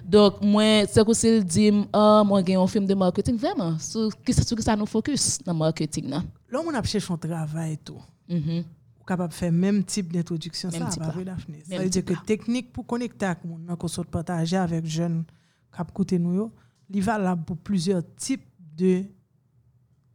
Donc, 0.04 0.42
moi, 0.42 0.86
c'est 0.88 1.06
que 1.06 1.14
s'il 1.14 1.44
dit, 1.44 1.72
ah, 1.94 2.24
moi, 2.26 2.42
j'ai 2.46 2.56
un 2.56 2.68
film 2.68 2.86
de 2.86 2.94
marketing, 2.94 3.38
vraiment, 3.38 3.78
sur 3.80 4.10
qui 4.24 4.34
ça 4.34 4.76
nous 4.76 4.86
focus 4.86 5.40
dans 5.44 5.54
le 5.54 5.60
marketing. 5.60 6.10
Là, 6.10 6.24
on 6.66 6.70
a 6.70 6.82
cherché 6.84 7.00
son 7.00 7.18
travail 7.18 7.74
et 7.74 7.78
tout. 7.78 8.02
Mm 8.30 8.36
-hmm. 8.38 8.64
Capable 9.08 9.30
de 9.30 9.38
faire 9.38 9.52
même 9.52 9.84
type 9.84 10.12
d'introduction, 10.12 10.72
ça. 10.72 10.90
Ça 10.92 11.78
veut 11.80 11.90
dire 11.90 12.04
que 12.06 12.14
technique 12.26 12.72
pour 12.74 12.86
connecter 12.88 13.26
avec 13.28 13.44
nous, 13.46 13.76
qu'on 13.76 13.88
soit 13.88 14.04
partager 14.06 14.58
avec 14.58 14.84
jeunes 14.86 15.24
qui 15.76 15.82
écoutent 15.82 16.14
nous, 16.20 16.52
il 16.90 17.04
va 17.04 17.18
là 17.20 17.36
pour 17.36 17.58
plusieurs 17.58 18.04
types 18.16 18.48
de 18.78 19.04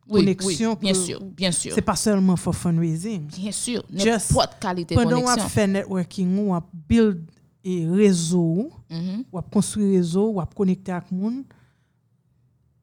Oui, 0.08 0.20
connexion. 0.20 0.70
oui, 0.72 0.78
bien 0.80 0.92
que- 0.92 0.98
sûr, 0.98 1.20
bien 1.42 1.52
sûr. 1.52 1.72
C'est 1.74 1.82
pas 1.92 1.94
seulement 1.96 2.36
for 2.36 2.54
fundraising. 2.54 3.22
Bien 3.28 3.52
sûr, 3.52 3.80
n'importe 3.90 4.58
qualité 4.60 4.94
Pendant 4.96 5.20
qu'on 5.20 5.26
connexion. 5.26 5.48
fait 5.48 5.66
networking, 5.68 6.28
on 6.48 6.60
build 6.88 7.20
et 7.64 7.86
réseau, 7.86 8.70
Mhm. 8.90 9.24
ou 9.32 9.40
construire 9.42 9.98
réseau, 9.98 10.30
ou 10.40 10.42
connecter 10.56 10.92
avec 10.92 11.10
monde, 11.12 11.42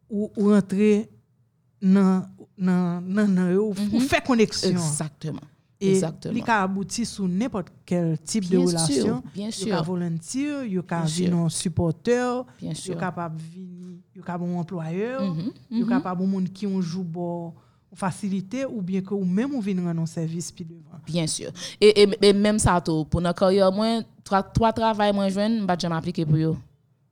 ou 0.10 0.30
ou 0.38 0.50
rentrer 0.50 1.10
dans 1.82 2.26
dans 2.58 3.50
eux, 3.52 3.62
ou 3.62 3.74
ou 3.94 4.00
faire 4.00 4.24
connexion. 4.24 4.70
Exactement. 4.70 5.42
Et 5.80 5.90
Exactement. 5.92 6.34
il 6.36 6.44
a 6.50 6.64
abouti 6.64 7.06
sur 7.06 7.28
n'importe 7.28 7.68
quel 7.86 8.18
type 8.20 8.50
Bien 8.50 8.62
de 8.62 8.66
sûr, 8.68 8.78
relation. 8.80 9.24
bien 9.36 9.48
Il 9.50 9.54
sûr. 9.54 9.76
a 9.76 9.82
volontaire, 9.84 10.64
il 10.66 10.80
a 10.80 10.82
Bien 10.82 11.06
sûr. 11.06 11.26
venir 11.28 11.38
un 11.38 11.50
supporter, 11.50 12.44
Bien 12.60 12.72
il 12.72 12.76
sûr. 12.76 12.96
est 12.96 13.00
capable 13.00 13.38
venir, 13.38 14.00
il 14.16 14.20
est 14.20 14.38
bon 14.40 14.58
employeur, 14.60 15.36
il 15.70 15.84
est 15.84 15.88
capable 15.88 16.22
de 16.22 16.28
monde 16.28 16.50
qui 16.52 16.66
ont 16.66 16.82
joue 16.82 17.04
bon 17.04 17.54
facilité 17.94 18.66
ou 18.66 18.82
bien 18.82 19.02
que 19.02 19.14
ou 19.14 19.24
même 19.26 19.56
ou 19.56 19.62
venir 19.62 19.84
rendre 19.84 20.02
un 20.02 20.06
service 20.06 20.52
puis 20.52 20.66
devant. 20.66 20.98
Bien 21.06 21.26
sûr. 21.28 21.52
Et, 21.80 22.04
et, 22.04 22.10
et 22.22 22.34
même 22.34 22.60
ça, 22.60 22.80
tout, 22.82 23.06
pour 23.06 23.22
notre 23.22 23.40
carrière, 23.40 23.72
moi, 23.72 24.02
trois, 24.24 24.44
trois 24.44 24.74
travail 24.74 25.14
moins 25.14 25.30
jeune, 25.30 25.58
je 25.58 25.62
ne 25.62 25.68
vais 25.68 25.80
jamais 25.80 25.96
appliquer 25.96 26.26
pour 26.26 26.36
eux. 26.36 26.56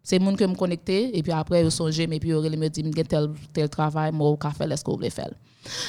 C'est 0.04 0.20
gens 0.20 0.36
que 0.36 0.44
me 0.44 0.54
connecter 0.54 1.18
et 1.18 1.24
puis 1.24 1.32
après, 1.32 1.64
ils 1.64 1.72
sont 1.72 1.90
mais 2.08 2.20
puis 2.20 2.30
ils 2.30 2.58
me 2.58 2.70
disent, 2.70 2.94
tel, 3.08 3.32
tel 3.52 3.68
travail, 3.70 4.12
moi, 4.12 4.30
au 4.30 4.38
café, 4.38 4.66
est-ce 4.66 4.84
que 4.84 4.92
vous 4.92 4.98
voulez 4.98 5.10
faire? 5.10 5.32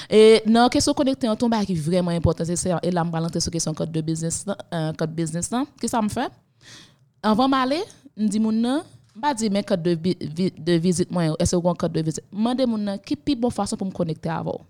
Et 0.09 0.41
non, 0.47 0.71
question 0.71 0.95
connecter, 0.95 1.29
on 1.29 1.37
tombe 1.37 1.55
qui 1.67 1.75
vraiment 1.75 2.11
important, 2.11 2.43
c'est. 2.47 2.71
Et 2.83 2.91
là, 2.91 3.05
vais 3.11 3.19
rentrer 3.19 3.41
sur 3.41 3.53
question 3.53 3.75
code 3.75 3.93
de 3.93 4.01
business, 4.01 4.47
euh, 4.73 4.93
code 4.95 5.15
business, 5.15 5.51
là. 5.51 5.67
Qu'est-ce 5.79 5.93
que 5.93 5.99
ça 5.99 6.01
me 6.01 6.09
fait? 6.09 6.33
Avant 7.23 7.47
d'aller, 7.47 7.83
je 8.17 8.27
dis, 8.27 8.41
mon 8.41 8.53
ne 8.53 9.35
dis 9.35 9.51
pas 9.51 9.63
code 9.63 9.83
de, 9.83 9.95
de 9.95 10.73
visite, 10.79 11.11
moi, 11.11 11.25
est-ce 11.39 11.57
que 11.57 11.61
vous 11.61 11.75
code 11.75 11.93
de 11.93 12.01
visite? 12.01 12.25
Mon 12.33 12.55
nom, 12.55 12.97
qui 12.97 13.17
plus 13.17 13.37
bonne 13.37 13.51
façon 13.51 13.77
pour 13.77 13.87
me 13.87 13.93
connecter 13.93 14.31
avant? 14.31 14.63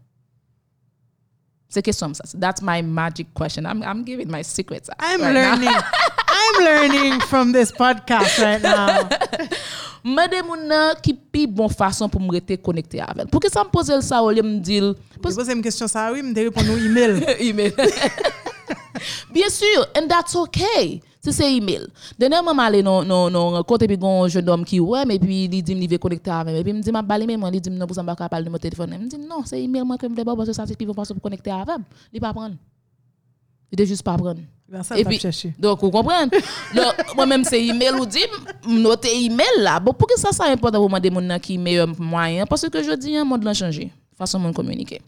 C'est 1.69 1.83
question 1.83 2.13
ça. 2.15 2.25
That's 2.35 2.63
my 2.63 2.83
magic 2.83 3.33
question. 3.35 3.67
I'm, 3.67 3.83
I'm 3.83 4.05
giving 4.05 4.31
my 4.31 4.43
secrets. 4.43 4.89
out 4.89 4.97
I'm 5.01 5.21
right 5.21 5.35
now. 5.35 5.51
learning. 5.51 5.69
I'm 6.29 6.65
learning 6.65 7.21
from 7.23 7.53
this 7.53 7.73
podcast 7.73 8.39
right 8.43 8.63
now. 8.63 9.09
Mande 10.07 10.39
moun 10.47 10.69
nan 10.71 10.95
ki 11.03 11.17
pi 11.33 11.47
bon 11.51 11.69
façon 11.69 12.09
pour 12.09 12.21
me 12.21 12.31
rester 12.31 12.57
connecté 12.57 13.01
avec 13.01 13.19
elle. 13.19 13.27
Pour 13.27 13.41
que 13.41 13.51
ça 13.51 13.65
me 13.65 13.69
pose 13.69 13.91
ça 14.01 14.23
au 14.23 14.31
lieu 14.31 14.41
de 14.41 14.47
me 14.49 14.61
dire 14.61 14.95
Je 15.13 15.19
pose 15.19 15.49
une 15.49 15.61
question 15.63 15.89
ça 15.89 16.13
oui, 16.13 16.23
me 16.23 16.33
répondre 16.33 16.71
au 16.73 16.77
email. 16.77 17.27
email. 17.41 17.73
Bien 19.33 19.49
sûr, 19.51 19.87
and 19.97 20.07
that's 20.09 20.37
okay. 20.37 21.03
Si 21.27 21.33
c'est 21.33 21.53
email. 21.57 21.89
Dernièrement, 22.17 22.55
je 22.55 22.83
dans 22.83 23.03
non 23.03 23.29
non 23.29 23.63
côté 23.65 23.89
puis 23.89 23.99
gon 23.99 24.29
jeune 24.29 24.49
homme 24.49 24.65
qui 24.65 24.79
ouais 24.79 25.05
mais 25.05 25.19
puis 25.19 25.47
il 25.47 25.63
dit 25.63 25.73
il 25.73 25.91
veut 25.91 25.99
connecter 25.99 26.31
avec 26.31 26.53
moi. 26.53 26.61
Et 26.61 26.63
puis 26.63 26.71
il 26.71 26.77
me 26.77 26.83
dit 26.83 26.93
m'a 26.93 27.03
balé 27.03 27.27
mais 27.27 27.37
moi 27.37 27.51
il 27.53 27.61
dit 27.61 27.69
non 27.69 27.85
pour 27.85 27.97
ça 27.97 28.05
pas 28.05 28.15
parler 28.15 28.45
de 28.45 28.51
mon 28.51 28.59
téléphone. 28.59 28.91
Il 28.93 29.01
me 29.01 29.09
dit 29.09 29.19
non, 29.19 29.43
c'est 29.45 29.61
email 29.61 29.83
moi 29.83 29.99
que 29.99 30.07
me 30.07 30.15
pas 30.15 30.37
parce 30.37 30.47
que 30.47 30.53
ça 30.53 30.65
c'est 30.65 30.77
bon 30.85 30.95
façon 30.95 31.15
pour 31.15 31.23
connecter 31.25 31.51
avec. 31.51 31.67
moi. 31.67 31.79
Il 32.13 32.21
pas 32.21 32.33
prendre. 32.33 32.55
Il 33.73 33.75
était 33.75 33.87
juste 33.87 34.05
pas 34.05 34.17
prendre. 34.17 34.41
Ben, 34.69 34.83
Et 34.97 35.05
puis, 35.05 35.21
donc, 35.59 35.81
vous 35.81 35.91
comprenez? 35.93 36.29
Donc, 36.75 37.15
Moi-même, 37.15 37.45
c'est 37.45 37.65
email 37.65 37.93
ou 38.01 38.05
dit, 38.07 38.25
noter 38.67 39.25
email 39.25 39.47
là. 39.61 39.79
Bon, 39.79 39.93
pour 39.93 40.09
que 40.09 40.19
ça, 40.19 40.33
ça 40.33 40.45
important 40.45 40.79
pour 40.79 40.89
demander 40.89 41.11
mon 41.11 41.39
qui 41.39 41.55
est 41.55 41.59
meilleur 41.59 41.89
moyen? 42.01 42.45
Parce 42.47 42.69
que 42.69 42.83
je 42.83 42.93
dis, 42.97 43.13
le 43.13 43.25
monde 43.25 43.45
l'a 43.45 43.55
changé. 43.55 43.93
Façon 44.19 44.41
de 44.41 44.53
communiquer. 44.53 45.01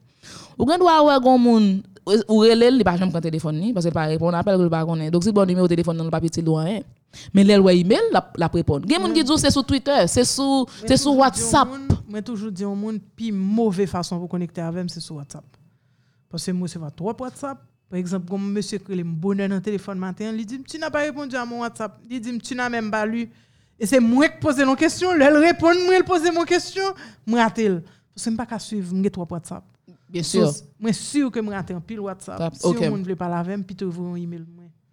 Ou 0.57 0.65
avoir 0.71 1.27
un 1.27 1.39
monde, 1.39 1.83
ou 2.29 2.39
relève, 2.39 2.75
il 2.75 2.85
pas 2.85 2.97
jamais 2.97 3.11
prendre 3.11 3.23
téléphone 3.23 3.59
ni, 3.59 3.73
parce 3.73 3.87
qu'il 3.87 3.93
pas 3.93 4.07
répondre 4.07 4.35
à 4.37 4.41
appel, 4.41 4.59
il 4.61 4.69
pas 4.69 4.85
connaître. 4.85 5.13
Donc, 5.13 5.25
si 5.25 5.33
bon 5.33 5.47
numéro 5.47 5.67
de 5.67 5.71
téléphone, 5.71 5.97
dans 5.97 6.05
le 6.05 6.11
papier, 6.11 6.31
c'est 6.33 6.43
loin. 6.43 6.67
hein. 6.67 6.81
Mais 7.33 7.45
l'elle 7.45 7.61
ouais 7.61 7.79
email, 7.79 7.99
la, 8.13 8.31
la 8.37 8.47
répondre. 8.49 8.85
Il 8.87 8.93
y 8.93 8.95
a 8.95 8.99
des 8.99 9.05
gens 9.05 9.13
qui 9.13 9.25
disent 9.25 9.37
c'est 9.37 9.51
sur 9.51 9.65
Twitter, 9.65 10.07
c'est 10.07 10.25
sur, 10.25 10.67
c'est 10.87 10.97
sur 10.97 11.17
WhatsApp. 11.17 11.69
Moi, 12.09 12.23
toujours 12.23 12.51
dit 12.51 12.65
au 12.65 12.75
monde, 12.75 12.99
puis 13.17 13.33
mauvaise 13.33 13.89
façon 13.89 14.19
pour 14.19 14.29
connecter 14.29 14.61
avec 14.61 14.83
moi, 14.83 14.89
c'est 14.89 15.01
sur 15.01 15.17
WhatsApp. 15.17 15.45
Parce 16.31 16.45
que 16.45 16.51
moi, 16.53 16.69
c'est 16.69 16.79
pas 16.79 16.91
trop 16.91 17.15
WhatsApp. 17.19 17.59
Par 17.89 17.99
exemple, 17.99 18.29
comme 18.29 18.53
monsieur 18.53 18.79
qui 18.79 18.93
est 18.93 19.03
bonheur 19.03 19.49
dans 19.49 19.55
le 19.55 19.63
téléphone 19.63 19.99
matin, 19.99 20.31
il 20.37 20.45
dit, 20.45 20.63
tu 20.63 20.79
n'as 20.79 20.91
pas 20.91 20.99
répondu 21.01 21.35
à 21.37 21.45
mon 21.47 21.61
WhatsApp. 21.61 21.99
Il 22.11 22.21
dit, 22.21 22.39
tu 22.39 22.55
n'as 22.55 22.69
même 22.69 22.91
pas 22.91 23.07
lu. 23.07 23.31
Et 23.81 23.87
c'est 23.87 24.01
moi 24.01 24.29
qui 24.29 24.39
pose 24.41 24.59
nos 24.59 24.75
questions. 24.75 25.13
Elle 25.13 25.37
répond, 25.39 25.73
moi, 25.87 25.97
elle 25.97 26.05
pose 26.05 26.23
mon 26.35 26.45
question. 26.45 26.83
Moi, 27.27 27.43
ratel. 27.43 27.83
Parce 28.15 28.25
que 28.25 28.31
je 28.31 28.31
ne 28.31 28.37
peux 28.37 28.45
pas 28.47 28.59
suivre, 28.59 28.95
je 29.03 29.09
trop 29.09 29.27
WhatsApp. 29.31 29.65
Bien 30.09 30.23
sûr. 30.23 30.51
Moi, 30.79 30.93
sûr 30.93 31.31
que 31.31 31.43
je 31.43 31.51
rate 31.51 31.71
un 31.71 31.81
pile 31.81 32.01
WhatsApp. 32.01 32.55
Si 32.55 32.67
ok. 32.67 32.81
le 32.81 32.91
monde 32.91 33.07
veut 33.07 33.17
parler 33.17 33.37
avec 33.37 33.57
moi, 33.57 33.65
puis 33.67 33.77
tu 33.77 33.85
ouvres 33.85 34.07
un 34.07 34.17
email. 34.17 34.45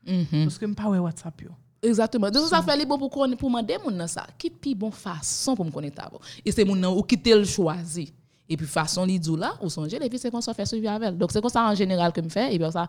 Mhm. 0.05 0.43
Parce 0.43 0.57
que 0.57 0.65
je 0.65 0.69
ne 0.69 0.75
pas 0.75 0.89
ouais 0.89 0.99
WhatsApp. 0.99 1.41
Yo. 1.41 1.49
Exactement. 1.81 2.29
Donc, 2.29 2.47
ça 2.47 2.61
fait 2.61 2.77
les 2.77 2.85
bon 2.85 2.97
pour 2.97 3.09
pour 3.09 3.27
demander 3.27 3.77
mon 3.83 4.07
ça. 4.07 4.27
Qui 4.37 4.49
pi 4.49 4.75
bon 4.75 4.91
façon 4.91 5.55
pour 5.55 5.65
me 5.65 5.71
connecter 5.71 6.01
avec. 6.01 6.19
Et 6.43 6.51
c'est 6.51 6.65
mon 6.65 6.97
ou 6.97 7.03
qui 7.03 7.17
tel 7.17 7.45
choisi. 7.45 8.11
Et 8.47 8.55
puis 8.57 8.67
façon 8.67 9.05
li 9.05 9.19
dou 9.19 9.35
là 9.35 9.53
ou 9.59 9.69
songer 9.69 9.97
puis 10.07 10.19
c'est 10.19 10.29
qu'on 10.29 10.41
se 10.41 10.53
fait 10.53 10.65
suivre 10.65 10.89
avec. 10.91 11.17
Donc 11.17 11.31
c'est 11.31 11.41
comme 11.41 11.49
ça 11.49 11.67
en 11.67 11.73
général 11.73 12.11
que 12.11 12.21
me 12.21 12.29
fait 12.29 12.53
et 12.53 12.59
puis 12.59 12.71
ça 12.71 12.87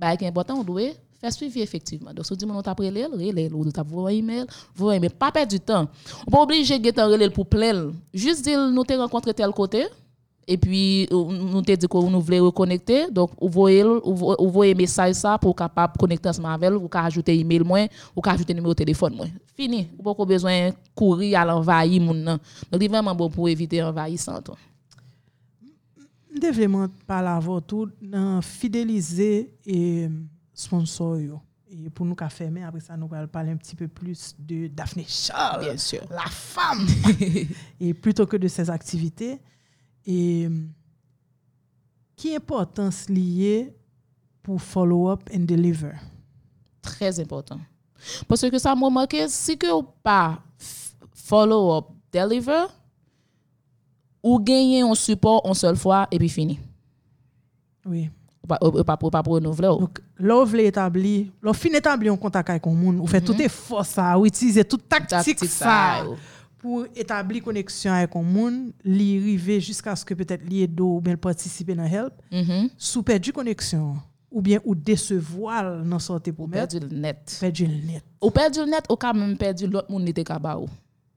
bah 0.00 0.16
qui 0.16 0.24
est 0.24 0.28
important 0.28 0.54
on 0.58 0.64
doit 0.64 0.92
faire 1.20 1.30
suivi 1.30 1.60
effectivement. 1.60 2.12
Donc 2.14 2.24
si 2.24 2.34
dit 2.34 2.46
mon 2.46 2.62
t'a 2.62 2.72
relé, 2.72 3.04
relé 3.04 3.50
ou 3.52 3.70
t'a 3.70 3.82
un 3.82 4.08
email, 4.08 4.46
vous 4.74 4.88
mais 4.88 5.10
pas 5.10 5.30
perdre 5.30 5.50
du 5.50 5.60
temps. 5.60 5.88
On 6.26 6.30
pas 6.30 6.40
obligé 6.40 6.78
de 6.78 7.00
un 7.00 7.06
relé 7.06 7.28
pour 7.28 7.46
plaire. 7.46 7.84
Juste 8.14 8.44
dire 8.44 8.70
nous 8.70 8.84
t'ai 8.84 8.96
rencontré 8.96 9.34
tel 9.34 9.50
côté 9.50 9.84
et 10.46 10.56
puis 10.56 11.08
nous 11.10 11.62
te 11.62 11.72
dit 11.72 11.86
qu'on 11.86 12.10
nous 12.10 12.20
voulait 12.20 12.40
reconnecter 12.40 13.10
donc 13.10 13.30
vous 13.40 13.48
voyez 13.48 13.82
vous 13.82 14.50
voyez 14.50 14.74
message 14.74 15.14
ça 15.14 15.38
pour 15.38 15.54
capable 15.54 15.94
connecter 15.98 16.28
ensemble 16.28 16.48
avec 16.48 16.82
ou 16.82 16.88
qu'à 16.88 17.04
ajouter 17.04 17.38
email 17.38 17.60
moins 17.60 17.86
ou 18.14 18.20
qu'à 18.20 18.32
ajouter 18.32 18.54
numéro 18.54 18.72
de 18.72 18.78
téléphone 18.78 19.16
moins 19.16 19.28
fini 19.56 19.88
ou 19.98 20.02
pas 20.02 20.24
besoin 20.24 20.70
courir 20.94 21.40
à 21.40 21.44
l'envahir 21.44 22.00
moun 22.02 22.22
nan 22.22 22.38
donc 22.70 22.82
c'est 22.82 22.88
vraiment 22.88 23.14
bon 23.14 23.30
pour 23.30 23.48
éviter 23.48 23.82
envahissant 23.82 24.40
Je 26.34 26.52
vraiment 26.52 26.88
parler 27.06 27.28
avant 27.28 27.60
tout 27.60 27.88
dans 28.02 28.42
fidéliser 28.42 29.52
et 29.66 30.08
sponsor 30.52 31.20
yo. 31.20 31.40
Et 31.76 31.90
pour 31.90 32.06
nous 32.06 32.14
fermer, 32.30 32.62
après 32.62 32.80
ça, 32.80 32.96
nous 32.96 33.08
allons 33.12 33.26
parler 33.26 33.50
un 33.50 33.56
petit 33.56 33.74
peu 33.74 33.88
plus 33.88 34.34
de 34.38 34.68
Daphné 34.68 35.04
Charles, 35.08 35.64
Bien 35.64 35.76
sûr. 35.76 36.02
la 36.10 36.26
femme, 36.30 36.86
et 37.80 37.94
plutôt 37.94 38.26
que 38.26 38.36
de 38.36 38.46
ses 38.46 38.70
activités. 38.70 39.40
E, 40.04 40.50
ki 42.20 42.34
importans 42.36 43.04
liye 43.08 43.72
pou 44.44 44.60
follow-up 44.60 45.30
and 45.32 45.48
deliver? 45.48 45.96
Trez 46.84 47.18
important. 47.22 47.64
Pwese 48.28 48.50
ke 48.52 48.60
sa 48.60 48.74
mwen 48.76 48.92
mwake, 48.92 49.24
si 49.32 49.56
ke 49.56 49.70
ou 49.72 49.86
pa 50.04 50.36
follow-up, 51.24 51.88
deliver, 52.12 52.68
ou 54.24 54.36
genye 54.44 54.82
yon 54.82 54.96
support 54.96 55.44
yon 55.48 55.56
sol 55.56 55.80
fwa, 55.80 56.04
epi 56.12 56.28
fini. 56.32 56.58
Oui. 57.84 58.06
Ou 58.60 58.84
pa 58.84 58.98
pou 59.00 59.38
renouvle 59.38 59.70
ou. 59.72 59.88
Lò 60.20 60.42
ou 60.42 60.48
vle 60.48 60.68
etabli, 60.68 61.14
lò 61.44 61.54
fin 61.56 61.76
etabli 61.80 62.10
yon 62.10 62.20
kontak 62.20 62.52
ay 62.52 62.60
kon 62.62 62.76
moun, 62.76 63.00
ou 63.00 63.08
fe 63.08 63.18
mm 63.18 63.22
-hmm. 63.22 63.26
tout 63.26 63.40
e 63.40 63.48
fos 63.48 63.96
sa, 63.96 64.12
ou 64.18 64.28
itize 64.28 64.64
tout 64.64 64.80
taktik 64.84 65.16
sa. 65.16 65.24
Taktik 65.24 65.50
sa 65.50 66.04
ou. 66.04 66.16
Pour 66.64 66.86
établir 66.96 67.42
connexion 67.44 67.92
avec 67.92 68.14
le 68.14 68.22
monde, 68.22 68.72
li 68.86 69.18
rive 69.18 69.60
jusqu'à 69.60 69.94
ce 69.94 70.02
que 70.02 70.14
peut-être 70.14 70.46
li 70.48 70.66
do 70.66 70.96
ou 70.96 71.00
bien 71.02 71.14
participer 71.14 71.74
dans 71.74 71.84
help, 71.84 72.14
Mhm. 72.32 72.70
sous 72.78 73.02
perdu 73.02 73.34
connexion 73.34 73.96
ou 74.30 74.40
bien 74.40 74.58
ou 74.64 74.74
décevoir 74.74 75.84
dans 75.84 75.98
sortie 75.98 76.32
pour 76.32 76.48
mettre, 76.48 76.78
perdu 76.78 76.88
le 76.88 77.00
net 77.00 77.36
perdu 77.38 77.66
le 77.66 77.74
net. 77.92 78.02
ou 78.22 78.30
perdu 78.30 78.60
le 78.60 78.66
net 78.70 78.84
ou 78.88 78.96
quand 78.96 79.12
même 79.12 79.36
perdu 79.36 79.66
l'autre 79.66 79.90
monde 79.92 80.10
ba 80.40 80.58
ou 80.58 80.66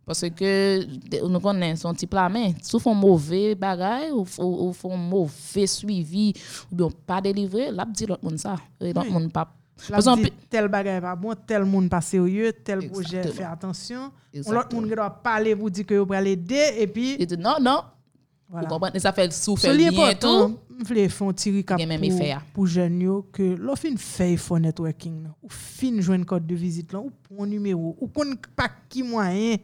parce 0.06 0.26
que 0.30 1.26
nous 1.26 1.40
connaissons 1.40 1.94
son 1.98 2.08
la 2.12 2.28
main 2.28 2.52
sous 2.62 2.80
font 2.80 2.94
mauvais 2.94 3.56
bagay 3.56 4.12
ou, 4.12 4.26
ou, 4.40 4.68
ou 4.68 4.74
font 4.74 4.98
mauvais 4.98 5.66
suivi 5.68 6.34
ou 6.72 6.76
bien 6.76 6.90
pas 7.06 7.22
délivré 7.22 7.72
là 7.72 7.86
dit 7.90 8.06
l'autre 8.06 8.24
monde 8.26 8.38
ça 8.38 8.58
l'autre 8.82 9.10
monde 9.10 9.32
pas 9.32 9.48
La 9.92 10.02
di 10.18 10.32
tel 10.50 10.68
bagay 10.72 10.98
pa 11.04 11.14
bon, 11.20 11.38
tel 11.48 11.66
moun 11.68 11.86
pa 11.92 12.00
serye, 12.04 12.50
tel 12.66 12.82
proje 12.90 13.22
fè 13.36 13.46
atensyon. 13.48 14.10
On 14.46 14.56
lot 14.56 14.74
moun 14.74 14.88
gè 14.90 14.98
do 14.98 15.06
a 15.06 15.12
pale 15.12 15.54
pou 15.60 15.70
di 15.74 15.86
ke 15.88 16.00
yo 16.00 16.08
pralè 16.10 16.34
de, 16.40 16.64
e 16.82 16.88
pi... 16.90 17.14
E 17.22 17.28
di 17.30 17.38
nan, 17.40 17.62
nan. 17.64 17.94
Voilà. 18.48 18.64
Ou 18.64 18.78
kompante, 18.78 19.00
sa 19.04 19.12
fè 19.16 19.28
sou 19.36 19.60
fè 19.60 19.74
lien 19.76 19.94
so 19.94 20.08
tou. 20.24 20.52
Mfle 20.78 21.08
fon 21.10 21.34
tiri 21.36 21.64
kap 21.68 21.82
pou, 21.82 22.42
pou 22.56 22.70
jen 22.70 23.00
yo 23.02 23.22
ke 23.34 23.52
lo 23.58 23.76
fin 23.80 23.98
fè 24.02 24.32
fò 24.42 24.60
networking 24.62 25.24
nan. 25.26 25.34
Ou 25.46 25.54
fin 25.54 25.98
jwen 26.02 26.26
kote 26.28 26.48
de 26.50 26.58
vizit 26.58 26.94
lan, 26.96 27.08
ou 27.10 27.14
pon 27.28 27.50
numero, 27.50 27.96
ou 27.98 28.10
kon 28.14 28.36
pa 28.58 28.70
ki 28.90 29.06
mwayen. 29.08 29.62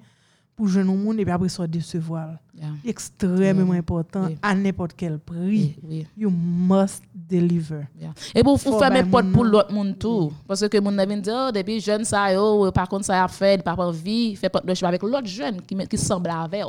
Pour 0.55 0.67
jeune 0.67 0.85
monde 0.85 1.19
et 1.19 1.23
puis 1.23 1.31
après 1.31 1.49
ça 1.49 1.65
décevoir. 1.67 2.37
Yeah. 2.55 2.67
Extrêmement 2.85 3.73
important 3.73 4.25
Oui. 4.27 4.37
à 4.41 4.53
n'importe 4.53 4.93
quel 4.95 5.17
prix. 5.17 5.75
You 6.15 6.29
must 6.29 7.03
deliver. 7.13 7.87
Et 8.35 8.43
pour 8.43 8.57
vous 8.57 8.79
faire 8.79 8.91
potes 9.09 9.25
moun 9.25 9.31
pour 9.31 9.43
l'autre 9.43 9.73
monde 9.73 9.97
tout. 9.97 10.31
Parce 10.47 10.67
que 10.67 10.79
mon 10.79 10.97
avait 10.97 11.19
dit, 11.19 11.29
oh, 11.31 11.49
depuis 11.53 11.79
jeune 11.79 12.05
ça, 12.05 12.31
yo, 12.31 12.71
par 12.71 12.87
contre, 12.87 13.05
ça 13.05 13.23
a 13.23 13.27
fait, 13.27 13.55
il 13.55 13.63
pas 13.63 13.75
envie, 13.75 14.35
fait 14.35 14.49
partnership 14.49 14.85
avec 14.85 15.01
l'autre 15.01 15.25
jeune 15.25 15.61
qui, 15.61 15.75
qui 15.75 15.97
semble 15.97 16.29
avec. 16.29 16.63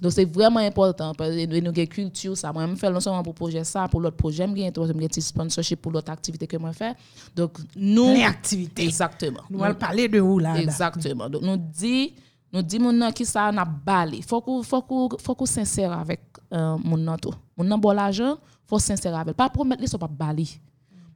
Donc, 0.00 0.12
c'est 0.12 0.24
vraiment 0.24 0.60
important. 0.60 1.14
Parce 1.14 1.30
que 1.30 1.46
nous 1.46 1.56
avons 1.56 1.72
une 1.72 1.86
culture, 1.86 2.36
ça. 2.36 2.52
Moi, 2.52 2.66
je 2.68 2.74
fais 2.74 2.90
non 2.90 3.00
seulement 3.00 3.22
pour 3.22 3.34
projet 3.34 3.64
ça, 3.64 3.88
pour 3.88 4.00
l'autre 4.00 4.16
projet, 4.16 4.46
je 4.46 4.52
gagne 4.52 4.68
un 4.68 5.06
petit 5.06 5.22
sponsorship 5.22 5.80
pour 5.80 5.92
l'autre 5.92 6.12
activité 6.12 6.46
que 6.46 6.56
moi 6.56 6.72
fais. 6.72 6.92
Donc, 7.34 7.58
nous. 7.76 8.14
Les 8.14 8.22
activités. 8.22 8.84
Exactement. 8.84 9.40
Nous 9.50 9.62
allons 9.62 9.74
parler 9.74 10.08
de 10.08 10.20
où 10.20 10.38
là. 10.38 10.54
là? 10.54 10.60
Exactement. 10.60 11.28
Donc, 11.28 11.42
nous 11.42 11.56
dit, 11.56 12.14
nous 12.52 12.62
disons 12.62 12.84
moun 12.92 13.12
qui 13.12 13.24
ça 13.24 13.50
n'a 13.50 13.64
balé. 13.64 14.20
Faut 14.22 14.40
qu'on 14.40 14.62
faut 14.62 14.82
qu'on 14.82 15.08
faut 15.18 15.34
qu'on 15.34 15.46
sincère 15.46 15.92
avec 15.92 16.20
euh, 16.52 16.76
mon 16.84 16.98
nan 16.98 17.16
tout. 17.18 17.34
Mon 17.56 17.64
nan 17.64 17.80
bon 17.80 17.92
l'argent 17.92 18.36
faut 18.66 18.78
sincère 18.78 19.16
avec. 19.16 19.34
Pas 19.36 19.48
promettre 19.48 19.88
so 19.88 19.98
pas 19.98 20.08
balé 20.08 20.46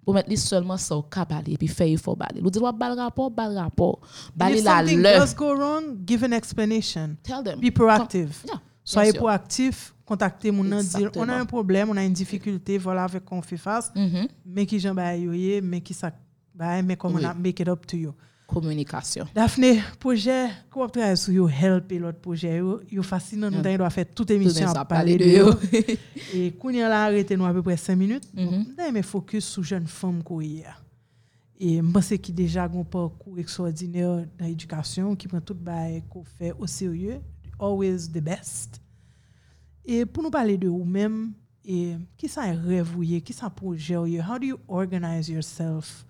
promettre 0.03 0.38
seulement 0.38 0.77
ça 0.77 0.94
so 0.94 0.99
au 1.01 1.25
balé 1.29 1.53
et 1.53 1.59
puis 1.59 1.68
faire 1.68 1.87
il 1.88 1.99
faut 1.99 2.16
balé 2.16 2.40
nous 2.40 2.51
disons 2.51 2.72
bal 2.72 2.99
rapport 2.99 3.31
bal 3.31 3.57
rapport. 3.59 4.01
Balé 4.35 4.62
la 4.62 4.83
leur. 4.83 4.85
if 4.85 4.88
something 4.88 5.03
does 5.03 5.35
go 5.35 5.55
wrong 5.55 5.99
give 6.07 6.22
an 6.25 6.33
explanation. 6.33 7.16
Tell 7.22 7.42
them. 7.42 7.61
Be 7.61 7.70
proactive. 7.70 8.40
Com 8.42 8.49
yeah, 8.49 8.61
soyez 8.85 9.12
proactif 9.12 9.92
contacter 10.07 10.51
mon 10.53 10.64
nan 10.64 10.83
dire 10.83 11.11
on 11.16 11.29
a 11.29 11.35
un 11.35 11.44
problème 11.44 11.90
on 11.90 11.96
a 11.99 12.05
une 12.05 12.12
difficulté 12.14 12.79
voilà 12.79 13.05
avec 13.05 13.25
qu'on 13.27 13.42
fait 13.42 13.59
face. 13.59 13.92
Mm 13.94 14.07
-hmm. 14.07 14.29
mais 14.46 14.64
qui 14.66 14.79
j'en 14.81 14.94
baille 14.94 15.61
mais 15.62 15.83
qui 15.83 15.92
ça 15.92 16.11
baille 16.55 16.83
mais 16.83 16.96
comment 16.96 17.16
oui. 17.18 17.27
on 17.27 17.29
a 17.29 17.35
make 17.35 17.61
it 17.61 17.68
up 17.68 17.87
to 17.87 17.96
you. 17.96 18.14
communication. 18.46 19.26
Daphné, 19.35 19.80
projet 19.98 20.48
qu'on 20.70 20.85
ap 20.85 20.92
travaillé 20.92 21.16
sur 21.16 21.32
yo 21.32 21.48
help 21.48 21.90
et 21.92 21.98
l'autre 21.98 22.20
projet 22.20 22.59
yo, 22.59 22.80
yo 22.90 23.02
fascinant 23.02 23.50
nous 23.50 23.61
d'ailleurs 23.61 23.78
doit 23.78 23.90
faire 23.90 24.06
toute 24.14 24.30
émission 24.30 24.68
à 24.68 24.85
parler 24.85 25.18
de 25.18 25.24
yo. 25.24 25.50
et 26.35 26.52
qu'on 26.52 26.70
y 26.70 26.80
a 26.80 27.02
arrêté 27.02 27.37
nous 27.37 27.44
à 27.44 27.52
peu 27.52 27.62
près 27.62 27.76
5 27.76 27.96
minutes. 27.96 28.24
D'ailleurs 28.35 28.92
mais 28.92 29.02
focus 29.02 29.44
sur 29.44 29.62
jeunes 29.62 29.87
femmes 29.87 30.22
qu'on 30.22 30.40
y 30.40 30.62
a. 30.62 30.76
Et 31.59 31.80
moi 31.82 32.02
c'est 32.02 32.18
qui 32.18 32.32
déjà 32.32 32.64
un 32.64 32.85
parcours 32.85 33.38
extraordinaire 33.38 34.24
dans 34.38 34.46
l'éducation 34.46 35.16
qui 35.16 35.26
prend 35.26 35.40
tout 35.40 35.54
bail 35.54 36.02
qu'on 36.09 36.24
fait 36.24 36.52
au 36.59 36.66
sérieux, 36.66 37.20
always 37.59 38.09
the 38.09 38.20
best. 38.20 38.80
Et 39.85 40.04
pour 40.04 40.22
nous 40.22 40.30
parler 40.30 40.59
de 40.59 40.68
vous-même 40.68 41.32
et 41.64 41.94
qui 42.16 42.28
ça 42.28 42.42
rêve 42.42 42.94
qui 43.24 43.32
ça 43.32 43.50
projet 43.50 43.96
how 43.96 44.38
do 44.38 44.46
you 44.46 44.56
organize 44.68 45.28
yourself 45.28 46.06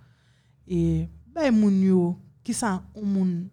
et 0.68 1.08
ben 1.34 1.50
moun 1.50 1.82
yo 1.82 2.18
ki 2.46 2.54
sa 2.54 2.78
ou 2.94 3.04
moun 3.04 3.46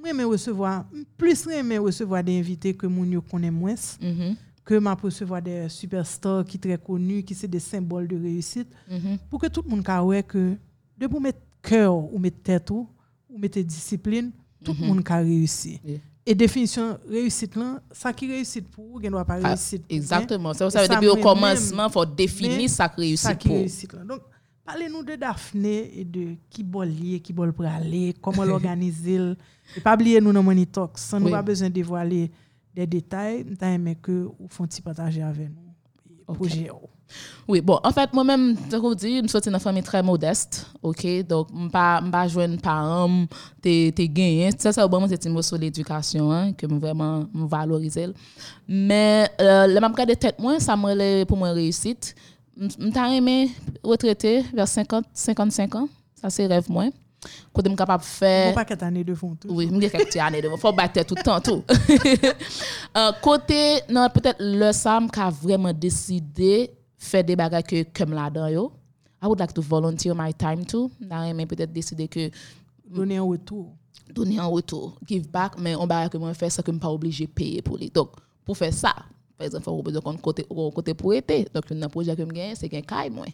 mwen 0.00 0.16
mè 0.16 0.26
recevoir, 0.26 0.84
plus 1.20 1.44
mwen 1.46 1.66
mè 1.68 1.78
recevoir 1.84 2.24
de 2.26 2.34
invité 2.40 2.72
ke 2.76 2.88
moun 2.90 3.12
yo 3.14 3.22
konen 3.30 3.52
mwens, 3.54 3.94
mm 4.00 4.14
-hmm. 4.14 4.36
ke 4.66 4.80
mwen 4.80 4.96
recevoir 5.04 5.44
de 5.44 5.68
superstar 5.68 6.44
ki 6.44 6.58
tre 6.58 6.76
konu, 6.76 7.22
ki 7.22 7.34
se 7.34 7.46
de 7.46 7.60
symbol 7.60 8.08
de 8.08 8.16
reyusit, 8.16 8.68
mm 8.88 8.98
-hmm. 8.98 9.18
pou 9.30 9.38
ke 9.38 9.48
tout 9.48 9.66
moun 9.68 9.82
ka 9.82 10.00
wè 10.02 10.22
ke, 10.22 10.56
de 10.98 11.08
pou 11.08 11.20
mè 11.20 11.32
kèr 11.62 11.90
ou 11.90 12.18
mè 12.18 12.30
tèt 12.30 12.70
ou, 12.70 12.88
ou 13.28 13.38
mè 13.38 13.48
tè 13.48 13.62
disipline, 13.62 14.32
tout 14.64 14.72
mm 14.72 14.80
-hmm. 14.80 14.86
moun 14.86 15.02
ka 15.02 15.20
reyusi. 15.20 15.80
Yeah. 15.84 16.00
Et 16.26 16.34
définition 16.34 16.98
réussite 17.08 17.56
là, 17.56 17.80
ça 17.90 18.12
qui 18.12 18.28
réussite 18.28 18.68
pour 18.68 18.84
vous, 18.86 19.00
ne 19.00 19.08
doit 19.08 19.24
pas 19.24 19.38
ah, 19.42 19.48
réussite. 19.48 19.82
Exactement. 19.88 20.52
Ça, 20.52 20.70
ça 20.70 20.82
veut 20.86 21.00
dire 21.00 21.12
au 21.12 21.16
commencement, 21.16 21.86
il 21.88 21.92
faut 21.92 22.04
définir 22.04 22.68
ça 22.68 22.88
qui 22.88 23.00
réussite 23.00 23.38
pour. 23.38 23.56
Réussite, 23.56 23.92
là. 23.94 24.04
Donc, 24.04 24.20
Parlez-nous 24.70 25.02
de 25.02 25.16
Daphné 25.16 25.98
et 25.98 26.04
de 26.04 26.36
qui 26.48 26.62
bol 26.62 26.86
lié, 26.86 27.18
qui 27.18 27.32
bol 27.32 27.52
aller, 27.66 28.14
comment 28.22 28.44
l'organiser. 28.44 29.16
et 29.76 29.80
pas 29.80 29.94
oublier 29.94 30.20
nous 30.20 30.32
dans 30.32 30.44
Monitox, 30.44 31.02
sans 31.02 31.18
oui. 31.18 31.24
nous 31.24 31.30
pas 31.30 31.42
besoin 31.42 31.68
de 31.68 31.74
dévoiler 31.74 32.30
des 32.72 32.86
détails, 32.86 33.44
mais 33.80 33.96
que 33.96 34.28
vous 34.38 34.46
font 34.48 34.68
partager 34.84 35.22
avec 35.22 35.48
nous. 35.48 35.72
Okay. 36.28 36.38
Projet. 36.38 36.70
Oui, 37.48 37.60
bon, 37.60 37.80
en 37.82 37.90
fait, 37.90 38.12
moi-même, 38.12 38.56
je 38.70 38.76
vous 38.76 38.94
dis, 38.94 39.20
je 39.20 39.26
suis 39.26 39.50
une 39.50 39.58
famille 39.58 39.82
très 39.82 40.04
modeste, 40.04 40.66
ok? 40.80 41.26
Donc, 41.26 41.48
je 41.52 41.64
ne 41.64 41.68
pas 41.68 42.00
pas 42.00 42.28
jeune 42.28 42.60
parent, 42.60 43.26
je 43.64 43.90
suis 43.92 44.08
gagné. 44.08 44.50
Ça, 44.56 44.72
c'est 44.72 44.80
vraiment 44.86 45.08
cette 45.08 45.26
mot 45.26 45.42
sur 45.42 45.58
l'éducation, 45.58 46.30
hein, 46.30 46.52
que 46.52 46.68
je 46.70 46.74
vraiment 46.76 47.26
valoriser. 47.34 48.10
Mais, 48.68 49.28
euh, 49.40 49.66
le 49.66 49.80
même 49.80 49.94
cas 49.94 50.06
de 50.06 50.14
tête, 50.14 50.38
moi, 50.38 50.60
ça 50.60 50.76
me 50.76 51.24
pour 51.24 51.36
moi 51.36 51.50
réussite. 51.50 52.14
Je 52.56 52.90
t'ai 52.90 53.16
aimé 53.16 53.50
retraiter 53.82 54.42
vers 54.52 54.68
50, 54.68 55.04
55 55.12 55.74
ans? 55.76 55.88
Ça, 56.14 56.30
c'est 56.30 56.46
rêve, 56.46 56.70
moi. 56.70 56.86
Quand 57.52 57.62
je 57.62 57.68
suis 57.68 57.76
capable 57.76 58.02
de 58.02 58.08
faire. 58.08 58.48
Bon 58.50 58.54
paquet 58.54 58.76
d'années 58.76 59.04
de 59.04 59.14
fond 59.14 59.36
tout. 59.38 59.48
Oui, 59.50 59.68
je 59.70 59.88
quelques 59.88 60.16
années, 60.16 60.40
il 60.42 60.58
faut 60.58 60.72
battre 60.72 61.04
tout 61.04 61.14
le 61.14 61.22
temps. 61.22 61.40
Tout. 61.40 61.62
Euh, 62.96 63.12
côté, 63.22 63.82
non, 63.88 64.08
peut-être 64.12 64.38
le 64.40 64.72
Sam 64.72 65.08
qui 65.08 65.20
a 65.20 65.30
vraiment 65.30 65.72
décidé 65.72 66.72
faire 66.98 67.22
des 67.22 67.36
bagages 67.36 67.62
que 67.62 67.84
comme 67.96 68.12
là-dedans. 68.12 68.48
yo. 68.48 68.72
I 69.22 69.26
would 69.26 69.38
like 69.38 69.52
to 69.52 69.62
volunteer 69.62 70.12
my 70.14 70.32
time 70.34 70.64
too. 70.64 70.90
J'ai 71.00 71.46
peut-être 71.46 71.72
décidé 71.72 72.08
que 72.08 72.30
Donner 72.88 73.18
un 73.18 73.22
retour. 73.22 73.68
donner 74.12 74.40
en 74.40 74.50
retour, 74.50 74.98
give 75.06 75.28
back, 75.28 75.52
mais 75.58 75.76
on 75.76 75.86
va 75.86 76.08
que 76.08 76.18
moi 76.18 76.34
faire 76.34 76.50
ça 76.50 76.62
que 76.62 76.72
je 76.72 76.74
ne 76.74 76.80
pas 76.80 76.90
obligé 76.90 77.26
de 77.26 77.30
payer 77.30 77.62
pour 77.62 77.76
lui. 77.76 77.90
Donc, 77.90 78.10
pour 78.44 78.56
faire 78.56 78.72
ça, 78.74 78.94
Par 79.40 79.46
exemple, 79.46 79.70
on 79.70 79.82
besoin 79.82 80.12
de 80.12 80.20
côté 80.20 80.92
pour 80.92 81.14
été. 81.14 81.46
Donc, 81.54 81.64
un 81.72 81.88
projet 81.88 82.14
que 82.14 82.20
je 82.20 82.26
gagne, 82.28 82.54
c'est 82.54 82.68
qu'un 82.68 82.82
caille 82.82 83.08
moins. 83.08 83.24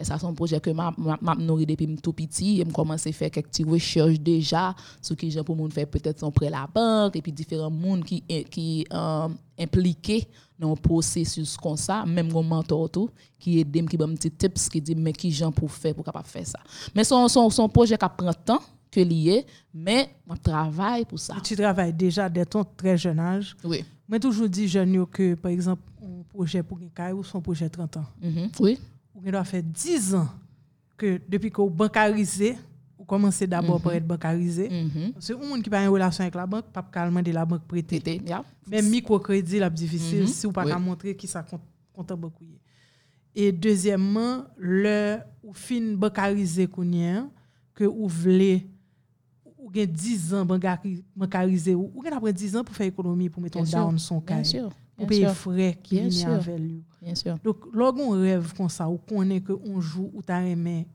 Et 0.00 0.04
ça, 0.04 0.18
c'est 0.18 0.26
un 0.26 0.32
projet 0.32 0.58
que 0.60 0.70
m'a 0.70 0.94
m'a 0.96 1.34
nourri 1.34 1.66
depuis 1.66 1.86
que 1.86 2.00
tout 2.00 2.12
petit. 2.12 2.60
Et 2.60 2.64
je 2.66 2.72
commence 2.72 3.06
à 3.06 3.12
faire 3.12 3.30
quelques 3.30 3.48
petites 3.48 3.68
recherches 3.68 4.18
déjà 4.18 4.74
sur 5.02 5.16
qui 5.16 5.30
j'ai 5.30 5.42
pour 5.42 5.56
moun 5.56 5.70
faire 5.70 5.86
peut-être 5.86 6.18
son 6.18 6.30
prêt 6.30 6.46
à 6.46 6.50
la 6.50 6.66
banque 6.66 7.16
et 7.16 7.22
puis 7.22 7.32
différents 7.32 7.70
monde 7.70 8.04
qui 8.04 8.22
qui 8.50 8.86
euh, 8.92 9.28
impliqués 9.58 10.26
dans 10.58 10.72
un 10.72 10.76
processus 10.76 11.56
comme 11.56 11.76
ça, 11.76 12.04
même 12.06 12.32
mon 12.32 12.42
mentor 12.42 12.88
tout 12.90 13.10
qui 13.38 13.60
aide 13.60 13.88
qui 13.88 13.96
donne 13.96 14.14
petit 14.16 14.30
tips 14.30 14.68
qui 14.68 14.80
dit 14.80 14.94
mais 14.94 15.12
qui 15.12 15.30
gens 15.30 15.52
pour 15.52 15.70
faire 15.70 15.94
pour 15.94 16.04
capable 16.04 16.26
faire 16.26 16.46
ça. 16.46 16.60
Mais 16.94 17.04
son 17.04 17.28
son 17.28 17.50
son 17.50 17.68
projet 17.68 17.98
qui 17.98 18.06
prend 18.16 18.32
temps 18.32 18.62
que 18.90 19.00
lié, 19.00 19.46
mais 19.72 20.10
on 20.28 20.36
travaille 20.36 21.04
pour 21.04 21.18
ça. 21.18 21.34
Et 21.38 21.40
tu 21.42 21.54
travailles 21.54 21.92
déjà 21.92 22.28
dès 22.28 22.44
ton 22.44 22.64
très 22.64 22.96
jeune 22.98 23.20
âge. 23.20 23.56
Oui. 23.62 23.84
Moi, 24.08 24.18
toujours 24.18 24.48
dit 24.48 24.66
jeunes 24.66 24.94
yo 24.94 25.06
que, 25.06 25.34
par 25.34 25.52
exemple, 25.52 25.82
un 26.02 26.22
projet 26.24 26.62
pour 26.62 26.78
un 26.78 27.12
ou 27.12 27.22
son 27.22 27.40
projet 27.40 27.68
30 27.68 27.98
ans. 27.98 28.04
Mhm. 28.20 28.50
Oui. 28.58 28.78
Ou 29.24 29.30
doit 29.30 29.44
faire 29.44 29.62
10 29.62 30.14
ans 30.14 30.28
que 30.96 31.20
depuis 31.28 31.50
que 31.50 31.60
vous 31.60 31.70
bancarisé, 31.70 32.56
vous 32.98 33.04
commencez 33.04 33.46
d'abord 33.46 33.80
par 33.80 33.92
être 33.92 34.06
bancarisé. 34.06 34.68
Mhm. 34.68 35.12
Parce 35.12 35.28
que 35.28 35.32
monde 35.48 35.62
qui 35.62 35.70
pas 35.70 35.82
une 35.82 35.88
relation 35.88 36.22
avec 36.22 36.34
la 36.34 36.46
banque, 36.46 36.66
pas 36.72 36.82
calmer 36.92 37.22
de 37.22 37.32
la 37.32 37.44
banque 37.44 37.64
prêter. 37.66 38.00
Tété, 38.00 38.22
yeah. 38.26 38.44
Même 38.68 38.88
microcrédit, 38.88 39.58
là, 39.58 39.70
difficile 39.70 40.20
Mhm. 40.22 40.26
si 40.26 40.46
vous 40.46 40.52
pas 40.52 40.64
Oui. 40.64 40.72
montrer 40.78 41.16
qui 41.16 41.26
ça 41.26 41.42
compte 41.42 41.62
compte 41.92 42.12
beaucoup. 42.18 42.44
Et 43.34 43.52
deuxièmement, 43.52 44.44
le 44.56 45.18
ou 45.42 45.52
fin 45.52 45.94
bancarisé 45.94 46.66
que 47.74 47.84
vous 47.84 48.08
voulez 48.08 48.66
ou 49.58 49.70
gen 49.72 49.86
10 49.86 50.34
ans 50.34 50.44
bancari- 50.44 51.04
bancarisé 51.14 51.74
ou 51.74 51.90
ou 51.94 52.02
après 52.12 52.32
10 52.32 52.56
ans 52.56 52.64
pour 52.64 52.74
faire 52.74 52.86
économie 52.86 53.28
pour 53.28 53.40
mettre 53.42 53.58
Bien 53.58 53.64
sûr. 53.66 53.78
down 53.78 53.98
son 53.98 54.20
Bien 54.20 54.42
Bien 55.06 55.28
payer 55.28 55.34
frais 55.34 55.78
qui 55.82 56.00
viennent 56.00 56.30
avec 56.30 56.58
lui. 56.58 56.84
Bien 57.02 57.14
sûr. 57.14 57.36
Donc, 57.42 57.56
lorsqu'on 57.72 58.10
rêve 58.10 58.52
comme 58.54 58.68
ça, 58.68 58.88
ou 58.88 58.98
qu'on 58.98 59.28
est 59.30 59.40
que 59.40 59.52
on 59.52 59.80
joue 59.80 60.10
ou 60.14 60.22
t'as 60.22 60.42
aimé! 60.42 60.86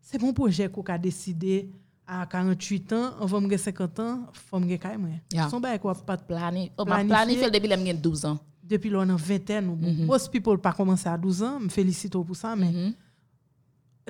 C'est 0.00 0.20
mon 0.20 0.32
projet 0.32 0.68
qu'on 0.70 0.82
a 0.82 0.96
décidé 0.98 1.68
à 2.06 2.24
48 2.26 2.92
ans, 2.94 3.10
on 3.20 3.26
va 3.26 3.40
me 3.40 3.56
50 3.56 4.00
ans, 4.00 4.20
faut 4.32 4.58
me 4.58 4.66
moi. 4.96 5.10
Yeah. 5.32 5.48
Son 5.50 5.60
bail 5.60 5.78
quoi 5.78 5.94
pas 5.94 6.16
de 6.16 6.22
Plani, 6.22 6.70
oh, 6.78 6.84
ma 6.86 7.04
planifié 7.04 7.50
depuis 7.50 7.68
j'ai 7.68 7.92
12 7.94 8.24
ans. 8.24 8.38
depuis 8.62 8.88
l'on 8.90 9.08
a 9.08 9.16
vingtaine, 9.16 9.68
ou 9.68 9.76
bon, 9.76 9.92
most 10.06 10.30
people 10.30 10.58
pas 10.58 10.72
commencé 10.72 11.08
à 11.08 11.18
12 11.18 11.42
ans, 11.42 11.60
me 11.60 11.68
félicite 11.68 12.12
pour 12.12 12.34
ça, 12.36 12.56
mais 12.56 12.70
Mhm. 12.72 12.94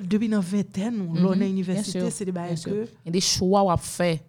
depuis 0.03 0.27
la 0.29 0.39
vingtaine, 0.39 1.01
ou 1.01 1.13
l'on 1.15 1.31
a 1.31 1.45
université, 1.45 2.09
c'est 2.09 2.23
des 2.25 2.31
bails 2.31 2.61
que 2.61 2.85
Il 3.05 3.09
a 3.09 3.11
des 3.11 3.19
choix 3.21 3.71
à 3.71 3.75
faire. 3.77 4.19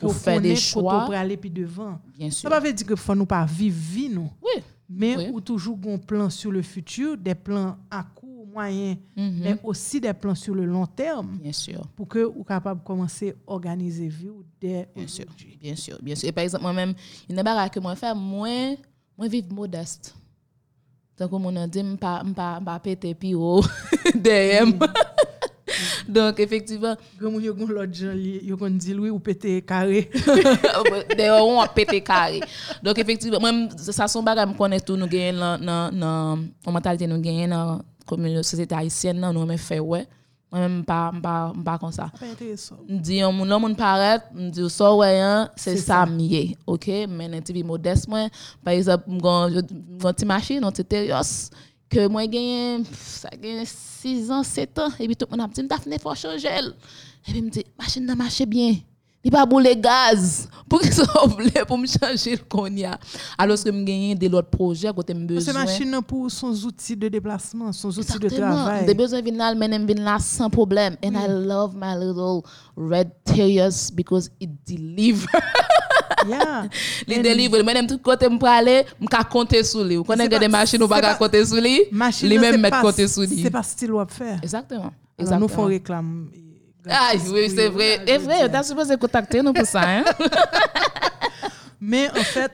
pour 0.00 0.14
faire 0.14 0.40
des 0.40 0.56
choix. 0.56 1.04
pour 1.04 1.14
aller 1.14 1.36
puis 1.36 1.50
devant. 1.50 1.98
Bien 2.18 2.30
sûr 2.30 2.50
ça 2.50 2.60
veut 2.60 2.72
dire 2.72 2.86
que 2.86 2.96
faut 2.96 3.14
nous 3.14 3.26
pas 3.26 3.44
vivre 3.44 3.76
vie 3.78 4.08
nous 4.08 4.30
oui. 4.42 4.62
Mais 4.88 5.16
oui. 5.16 5.30
ou 5.32 5.40
toujours 5.40 5.78
un 5.86 5.98
plan 5.98 6.28
sur 6.30 6.50
le 6.50 6.62
futur 6.62 7.16
des 7.16 7.34
plans 7.34 7.76
à 7.90 8.02
court 8.02 8.46
moyen 8.52 8.96
mm 9.16 9.22
-hmm. 9.22 9.42
mais 9.42 9.56
aussi 9.62 10.00
des 10.00 10.12
plans 10.12 10.34
sur 10.34 10.54
le 10.54 10.64
long 10.64 10.86
terme. 10.86 11.38
Bien 11.40 11.52
sûr. 11.52 11.80
Pour 11.94 12.08
que 12.08 12.18
vous 12.24 12.42
capable 12.44 12.82
commencer 12.82 13.30
à 13.30 13.52
organiser 13.52 14.08
vie 14.08 14.30
dès 14.60 14.88
bien 14.96 15.06
sûr. 15.06 15.26
bien 15.60 15.76
sûr 15.76 15.96
bien 16.02 16.16
sûr. 16.16 16.28
Et 16.28 16.32
par 16.32 16.42
exemple 16.44 16.62
moi 16.64 16.72
même 16.72 16.94
il 17.28 17.34
n'y 17.34 17.40
a 17.40 17.44
pas 17.44 17.68
que 17.68 17.80
moi 17.80 17.94
faire 17.94 18.16
moins 18.16 18.74
moins 19.16 19.28
vivre 19.28 19.52
modeste. 19.52 20.14
Donc 21.20 21.32
on 21.34 21.54
a 21.56 21.66
dit 21.66 21.84
pas 22.00 22.22
pas 22.34 22.60
pas 22.64 22.78
péter 22.80 23.14
puis 23.14 23.34
derrière 24.14 24.66
Donc, 26.08 26.40
effectivement. 26.40 26.96
Comme 27.18 27.34
vous 27.34 27.38
avez 27.38 27.66
l'autre 27.66 27.94
gens, 27.94 28.12
vous 28.12 28.64
avez 28.64 28.74
dit, 28.74 28.94
oui, 28.94 29.10
ou 29.10 29.18
pété 29.18 29.62
carré. 29.62 30.10
D'ailleurs, 31.16 31.46
on 31.46 31.60
a 31.60 31.68
pété 31.68 32.00
carré. 32.00 32.40
Donc, 32.82 32.98
effectivement, 32.98 33.40
même, 33.40 33.68
ça, 33.76 34.08
son 34.08 34.22
bagage, 34.22 34.48
je 34.52 34.56
connais 34.56 34.80
tout, 34.80 34.96
nous 34.96 35.06
gagnons 35.06 35.58
dans 35.58 36.38
la 36.64 36.70
mentalité, 36.72 37.06
nous 37.06 37.20
gagnons 37.20 37.82
dans 38.10 38.16
la 38.16 38.42
société 38.42 38.74
haïtienne, 38.74 39.20
nous 39.20 39.42
avons 39.42 39.56
fait, 39.56 39.80
ouais. 39.80 40.06
Mwen 40.50 40.80
mwen 40.82 41.62
pa 41.62 41.76
kon 41.78 41.92
sa. 41.94 42.08
Mdi 42.90 43.20
yon 43.20 43.36
moun 43.36 43.46
lò 43.50 43.60
moun 43.62 43.76
paret, 43.78 44.24
mdi 44.34 44.64
yon 44.64 44.72
so 44.74 44.88
weyan, 44.98 45.46
se 45.54 45.76
sa 45.78 46.02
miye. 46.10 46.56
Ok, 46.66 46.88
men 47.06 47.36
enti 47.38 47.54
bi 47.54 47.62
modest 47.66 48.10
mwen. 48.10 48.26
Par 48.66 48.74
exemple, 48.74 49.14
mwen 49.14 49.60
gon 50.02 50.18
ti 50.18 50.26
machi, 50.26 50.58
non 50.58 50.74
ti 50.74 50.82
terios. 50.82 51.52
Mwen. 51.52 51.68
Que 51.90 52.06
moi, 52.06 52.26
gagne 52.26 52.84
6 53.64 54.30
ans, 54.30 54.42
7 54.42 54.78
ans, 54.78 54.88
et 54.98 55.06
puis 55.06 55.16
tout 55.16 55.26
le 55.30 55.36
monde 55.36 55.50
a 55.50 55.52
dit, 55.52 55.66
Daphné, 55.66 55.98
faut 55.98 56.14
changer. 56.14 56.48
Et 57.28 57.32
puis, 57.32 57.42
me 57.42 57.50
dit, 57.50 57.64
machine 57.78 58.06
n'a 58.06 58.14
marché 58.14 58.46
bien. 58.46 58.76
Il 59.22 59.30
pas 59.30 59.44
boule 59.44 59.68
gaz. 59.76 60.48
Pour 60.66 60.80
que 60.80 60.90
ça 60.90 61.04
voulait 61.26 61.64
pour 61.66 61.76
me 61.76 61.86
changer 61.86 62.32
le 62.32 62.38
konya. 62.48 62.98
Alors 63.36 63.62
que 63.62 63.70
me 63.70 63.84
gagner 63.84 64.14
de 64.14 64.28
l'autre 64.28 64.48
projet 64.48 64.90
côté 64.94 65.12
me 65.12 65.26
besoin. 65.26 65.52
C'est 65.52 65.58
machine 65.58 66.00
pour 66.06 66.30
son 66.30 66.52
outil 66.64 66.96
de 66.96 67.08
déplacement, 67.08 67.70
son 67.72 67.90
outil 67.90 68.18
de 68.18 68.28
travail. 68.30 68.86
Des 68.86 68.94
besoins 68.94 69.20
vinal 69.20 69.58
mais 69.58 69.68
vin 69.68 70.02
là 70.02 70.18
sans 70.18 70.48
problème. 70.48 70.96
And 71.04 71.12
I 71.16 71.28
love 71.28 71.74
my 71.74 71.94
little 71.98 72.42
red 72.76 73.10
Tears 73.24 73.90
because 73.90 74.30
it 74.40 74.50
deliver. 74.64 75.28
Yeah. 76.28 76.64
Il 77.08 77.22
deliver. 77.22 77.62
Même 77.62 77.86
tout 77.86 77.98
côté 77.98 78.28
me 78.28 78.42
aller, 78.44 78.84
me 79.00 79.06
ka 79.06 79.22
compter 79.24 79.62
sur 79.64 79.84
lui. 79.84 79.96
Vous 79.96 80.04
connaissez 80.04 80.28
C'est 80.30 80.38
des 80.38 80.46
pas- 80.46 80.58
machines 80.58 80.82
ou 80.82 80.86
c'est 80.86 80.90
pas 80.94 81.00
ka 81.00 81.08
pas- 81.08 81.14
compter 81.16 81.44
sur 81.44 81.60
lui? 81.60 81.80
Machine, 81.90 82.28
Lui 82.28 82.34
là, 82.36 82.40
même 82.42 82.52
c'est 82.52 82.58
mettre 82.58 82.76
pas- 82.76 82.82
compter 82.82 83.08
sur 83.08 83.22
lui. 83.22 83.42
C'est 83.42 83.50
pas 83.50 83.62
style 83.62 83.92
ou 83.92 84.00
à 84.00 84.06
faire. 84.06 84.38
Exactement. 84.42 84.80
Alors, 84.80 84.92
nous 85.18 85.22
Exactement. 85.24 85.48
faut 85.48 85.64
réclame. 85.64 86.28
Ah 86.88 87.10
oui, 87.14 87.50
c'est 87.54 87.68
vrai. 87.68 88.00
C'est 88.06 88.18
vrai, 88.18 88.48
t'as 88.50 88.62
supposé 88.62 88.96
contacter 88.96 89.42
nous 89.42 89.52
pour 89.52 89.66
ça, 89.66 89.82
hein? 89.84 90.04
Mais 91.80 92.08
en 92.10 92.14
fait, 92.22 92.52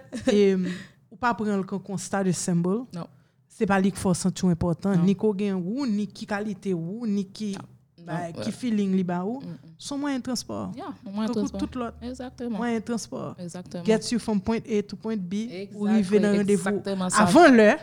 ou 1.11 1.17
pas 1.17 1.35
prendre 1.35 1.57
le 1.57 1.79
constat 1.79 2.23
de 2.25 2.33
symbole. 2.33 2.83
Non. 2.95 3.07
C'est 3.49 3.67
pas 3.67 3.81
lui 3.81 3.91
qui 3.91 3.99
faut 3.99 4.13
sentir 4.13 4.49
important, 4.49 4.95
ni 4.97 5.17
qu'on 5.17 5.33
gagne 5.33 5.55
ou, 5.55 5.87
ni 5.87 6.07
qui 6.07 6.27
qualité 6.27 6.75
ou, 6.75 7.07
ni 7.07 7.25
qui, 7.25 7.57
bah, 8.07 8.33
qui 8.43 8.53
feeling 8.53 8.95
li 8.97 9.03
ba 9.05 9.25
ou. 9.25 9.43
Son 9.79 9.99
moyen 9.99 10.19
de 10.19 10.23
transport. 10.23 10.73
Yeah, 10.77 10.95
Tout- 11.27 11.33
transport. 11.33 11.61
Tout 11.61 11.79
l'autre 11.79 11.97
Exactement. 12.03 12.57
moyen 12.59 12.79
de 12.79 12.85
transport. 12.85 13.35
Exactement. 13.39 13.85
Gets 13.85 14.13
you 14.13 14.19
from 14.19 14.41
point 14.41 14.61
A 14.69 14.83
to 14.83 14.97
point 14.97 15.17
B 15.19 15.35
Exact, 15.51 15.73
ou 15.75 15.87
arriver 15.87 16.21
dans 16.21 16.37
rendez-vous 16.37 16.69
exactement 16.69 17.09
avant 17.19 17.49
l'heure. 17.53 17.79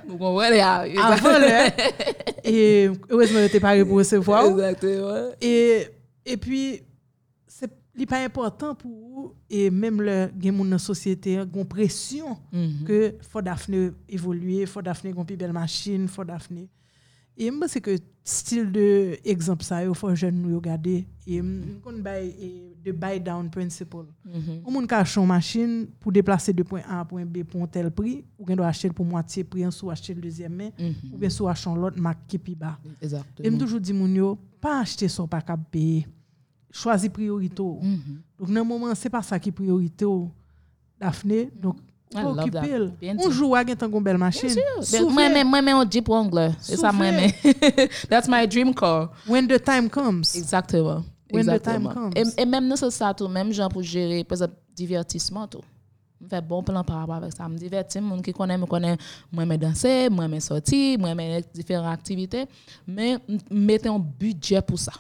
Avant 1.04 1.38
l'heure. 1.40 1.72
Et 2.44 2.90
heureusement, 3.10 3.40
n'es 3.40 3.60
pas 3.60 3.86
pour 3.86 3.98
recevoir. 3.98 4.46
Exactement. 4.48 5.30
Et, 5.42 5.88
et 6.26 6.38
puis, 6.38 6.82
c'est 7.48 7.70
n'est 7.96 8.06
pas 8.08 8.24
important 8.24 8.74
pour 8.74 8.90
vous, 8.92 9.34
et 9.50 9.70
même 9.70 10.02
le 10.02 10.28
gen 10.42 10.56
moun 10.56 10.68
dans 10.68 10.76
la 10.76 10.80
société, 10.80 11.36
une 11.36 11.66
pression 11.66 12.38
Mhm. 12.52 12.86
que 12.88 13.16
faut 13.22 13.40
Daphné 13.42 13.92
évoluer, 14.10 14.66
faut 14.66 14.82
Daphné 14.82 15.12
une 15.16 15.24
plus 15.24 15.38
belle 15.38 15.54
machine, 15.54 16.08
faut 16.08 16.24
Daphné. 16.24 16.68
Et 17.38 17.50
moi, 17.52 17.68
c'est 17.68 17.82
que 17.82 17.96
style 18.24 18.72
de 18.72 19.18
exemple 19.26 19.64
ça, 19.64 19.84
il 19.84 19.94
faut 19.96 20.14
jeune 20.16 20.42
nous 20.42 20.56
regarder. 20.56 21.06
Et 21.26 21.42
on 21.42 21.94
buy 21.94 22.28
et 22.40 22.76
de 22.86 22.92
buy 22.92 23.20
down 23.20 23.50
principle. 23.50 24.06
On 24.66 24.86
ka 24.86 25.00
acheter 25.00 25.20
une 25.20 25.28
machine 25.28 25.88
pour 26.00 26.12
déplacer 26.12 26.54
de 26.54 26.64
point 26.64 26.82
A 26.88 27.00
à 27.02 27.06
point 27.06 27.26
B 27.26 27.44
pour 27.44 27.64
un 27.64 27.68
tel 27.68 27.90
prix, 27.92 28.24
ou 28.38 28.46
gen 28.48 28.56
doit 28.58 28.68
acheter 28.68 28.90
pour 28.92 29.06
moitié 29.06 29.44
prix, 29.44 29.66
ou 29.82 29.90
acheter 29.90 30.14
le 30.14 30.22
deuxième 30.22 30.54
main, 30.56 30.70
Mhm. 30.80 31.14
ou 31.14 31.18
bien 31.18 31.30
soit 31.30 31.52
acheter 31.52 31.74
l'autre 31.76 32.00
marque 32.00 32.28
qui 32.28 32.38
plus 32.38 32.56
bas. 32.56 32.78
Et 32.86 32.90
je 33.02 33.06
Exactement. 33.06 33.58
toujours 33.58 33.80
dis 33.80 33.94
moun 33.94 34.14
yo, 34.16 34.38
pas 34.62 34.80
acheter 34.82 35.08
son 35.08 35.28
pas 35.28 35.42
cap 35.42 35.60
payer. 35.72 36.06
Choisis 36.72 37.10
priorité. 37.10 37.62
ou. 37.62 37.80
Mhm. 37.82 38.22
Donc 38.40 38.48
dans 38.52 38.62
le 38.62 38.64
moment 38.68 38.94
c'est 38.96 39.10
pas 39.10 39.22
ça 39.22 39.40
qui 39.40 39.50
est 39.50 39.52
priorité 39.52 40.06
Daphné. 41.00 41.50
Donc 41.62 41.78
Bien 42.14 43.18
On 43.20 43.30
joue 43.30 43.56
avec 43.56 43.82
une 43.82 44.04
belle 44.04 44.18
machine. 44.18 44.50
Moi, 45.10 45.62
moi, 45.62 45.84
on 45.84 45.90
Jeep 45.90 46.08
Wrangler. 46.08 46.52
C'est 46.60 46.78
ça, 46.78 46.92
moi. 46.92 47.08
That's 48.10 48.28
my 48.28 48.48
dream 48.48 48.74
car. 48.74 49.12
When 49.28 49.48
the 49.48 49.60
time 49.64 49.90
comes. 49.90 50.36
Exactement. 50.36 51.04
When 51.32 51.46
the 51.46 51.50
Exactement. 51.50 51.94
time 51.94 51.94
comes. 51.94 52.34
Et, 52.38 52.42
et 52.42 52.46
même 52.46 52.68
nous, 52.68 52.76
c'est 52.76 52.92
ça, 52.92 53.14
tout, 53.14 53.28
même 53.28 53.52
genre 53.52 53.70
pour 53.70 53.82
gérer, 53.82 54.24
par 54.24 54.36
exemple, 54.38 54.54
divertissement, 54.76 55.48
tout. 55.48 55.62
Je 56.22 56.28
fais 56.28 56.42
bon 56.42 56.64
plan 56.64 56.84
par 56.84 56.98
rapport 57.00 57.16
avec 57.16 57.34
ça. 57.34 57.44
Je 57.48 57.54
me 57.54 57.58
divertis, 57.58 58.00
les 58.00 58.08
gens 58.08 58.22
qui 58.22 58.32
connaissent 58.32 58.60
me 58.60 58.66
connaissent, 58.66 58.98
moi, 59.32 59.44
je 59.50 59.56
danser, 59.56 60.10
moi, 60.10 60.28
je 60.32 60.40
sortir, 60.40 61.00
moi, 61.00 61.10
je 61.18 61.42
différentes 61.54 61.94
activités. 61.94 62.46
Mais 62.88 63.18
mettez 63.52 63.90
un 63.90 64.00
budget 64.00 64.62
pour 64.62 64.80
ça. 64.80 64.94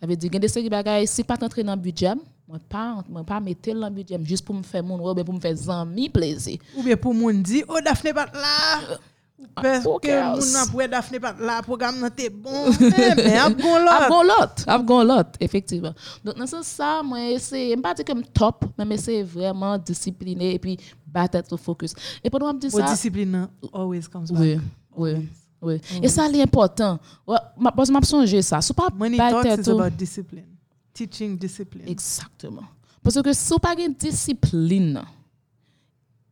Ça 0.00 0.06
veut 0.06 0.16
dire 0.16 0.30
que 0.30 0.38
des 0.38 0.48
séries 0.48 0.68
bagages, 0.68 1.08
si 1.08 1.24
pas 1.24 1.36
entrer 1.42 1.64
dans 1.64 1.74
le 1.74 1.80
budget, 1.80 2.12
moi, 2.46 2.58
pas, 2.68 3.02
moi, 3.08 3.24
pas 3.24 3.40
mettre 3.40 3.72
dans 3.72 3.90
budget 3.90 4.18
juste 4.22 4.44
pour 4.44 4.54
me 4.54 4.62
faire 4.62 4.84
mon 4.84 4.98
ou 5.00 5.14
bien 5.14 5.24
pour 5.24 5.34
me 5.34 5.40
faire 5.40 5.56
amis 5.70 6.10
plaisir. 6.10 6.58
Ou 6.76 6.82
bien 6.82 6.96
pour 6.96 7.14
moun 7.14 7.42
di, 7.42 7.64
oh 7.66 7.78
Daphné 7.82 8.12
pas 8.12 8.26
là. 8.26 8.98
Ou 9.38 9.46
parce 9.54 9.82
que 9.82 9.88
moun 9.88 10.52
nan 10.52 10.68
pou 10.68 10.82
Daphné 10.90 11.18
pas 11.18 11.34
là, 11.40 11.62
programme 11.62 12.00
nan 12.00 12.10
te 12.10 12.28
bon. 12.28 12.68
Mais 13.16 13.38
ap 13.38 13.56
gon 13.56 13.86
Ap 13.88 14.02
lot. 14.02 14.08
gon 14.10 14.22
lot, 14.28 14.64
ap 14.66 14.84
gon 14.84 15.04
lot, 15.04 15.38
effectivement. 15.40 15.94
Donc, 16.22 16.36
dans 16.36 16.46
ce 16.46 16.62
ça, 16.62 17.02
moi, 17.02 17.18
je 17.18 17.74
ne 17.74 17.80
pas 17.80 17.94
dire 17.94 18.04
que 18.04 18.12
je 18.12 18.18
suis 18.18 18.28
top, 18.34 18.66
mais 18.76 18.94
essayer 18.94 19.22
vraiment 19.22 19.78
discipliné 19.78 20.54
et 20.54 20.58
puis 20.58 20.78
battre 21.06 21.40
le 21.50 21.56
focus. 21.56 21.94
Et 22.22 22.28
pendant 22.28 22.52
que 22.52 22.56
je 22.56 22.68
dis 22.68 22.70
ça, 22.70 22.82
discipline 22.82 23.30
nan 23.30 23.48
always 23.72 24.02
comes 24.02 24.26
oui, 24.32 24.56
back. 24.56 24.64
oui, 24.98 25.28
oui. 25.62 25.80
Et 26.02 26.08
ça, 26.08 26.28
c'est 26.30 26.42
important. 26.42 26.98
Parce 27.26 27.88
que 27.88 27.94
je 28.02 28.06
songe 28.06 28.40
ça. 28.42 28.60
C'est 28.60 28.76
pas 28.76 28.88
Money 28.94 29.16
talks 29.16 29.46
is 29.46 29.70
about 29.70 29.96
discipline. 29.96 30.53
Teaching 30.94 31.36
discipline. 31.36 31.88
Exactement. 31.88 32.62
Parce 33.02 33.20
que 33.20 33.32
si 33.32 33.52
vous 33.52 33.58
pas 33.58 33.74
une 33.78 33.92
discipline, 33.92 35.02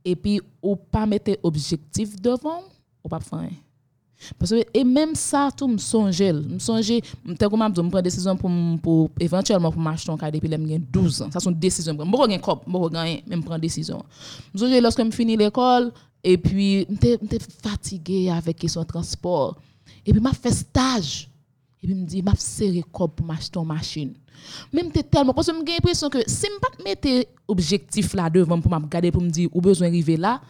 et 0.04 0.16
puis 0.16 0.40
ou 0.62 0.76
pas 0.76 1.04
mettre 1.04 1.36
objectif 1.42 2.20
devant, 2.20 2.62
ou 3.04 3.08
pas 3.08 3.20
faire. 3.20 3.50
Parce 4.38 4.52
que, 4.52 4.64
et 4.72 4.84
même 4.84 5.14
ça, 5.14 5.50
tout 5.54 5.66
me 5.66 5.78
songe, 5.78 6.22
me 6.22 6.58
songe, 6.58 6.86
tel 6.86 7.48
que 7.48 7.56
je 7.56 7.88
prends 7.88 8.02
décision 8.02 8.36
pour, 8.36 8.50
pour 8.80 9.10
éventuellement 9.18 9.72
pour 9.72 9.82
m'acheter 9.82 10.12
un 10.12 10.16
cas 10.16 10.30
depuis 10.30 10.48
que 10.48 10.68
j'ai 10.68 10.78
12 10.78 11.22
ans. 11.22 11.30
Ça, 11.32 11.40
c'est 11.40 11.50
une 11.50 11.58
décision. 11.58 11.92
Je 11.98 12.04
ne 12.04 12.10
pas 12.10 12.26
je 12.66 12.88
gagner, 12.88 13.24
même 13.26 13.42
prendre 13.42 13.60
décision. 13.60 14.04
Je 14.54 14.60
songe 14.60 14.80
lorsque 14.80 15.04
je 15.04 15.10
finis 15.10 15.36
l'école, 15.36 15.92
et 16.24 16.38
puis, 16.38 16.86
je 16.88 17.08
suis 17.08 17.38
fatigué 17.62 18.30
avec 18.30 18.58
question 18.58 18.84
transport. 18.84 19.56
Et 20.06 20.12
puis, 20.12 20.22
je 20.24 20.38
fais 20.38 20.52
stage. 20.52 21.28
Et 21.82 21.86
puis, 21.88 21.96
je 21.96 22.00
me 22.00 22.06
dis, 22.06 22.22
je 22.24 22.40
serré 22.40 22.84
cop 22.92 23.16
pour 23.16 23.26
m'acheter 23.26 23.58
une 23.58 23.66
machine. 23.66 24.14
Même 24.72 24.90
te 24.90 25.00
tellement, 25.00 25.32
parce 25.34 25.46
que 25.48 25.52
j'ai 25.66 25.72
l'impression 25.72 26.08
que 26.08 26.18
si 26.26 26.46
je 26.46 26.52
ne 26.52 26.58
pas 26.58 26.84
mettre 26.84 27.28
objectif 27.48 28.14
là 28.14 28.28
devant 28.30 28.60
pour 28.60 28.70
me 28.70 28.76
regarder, 28.84 29.10
pour 29.10 29.22
me 29.22 29.30
dire, 29.30 29.48
ou 29.52 29.60
besoin 29.60 29.88
d'arriver 29.88 30.16
là, 30.16 30.40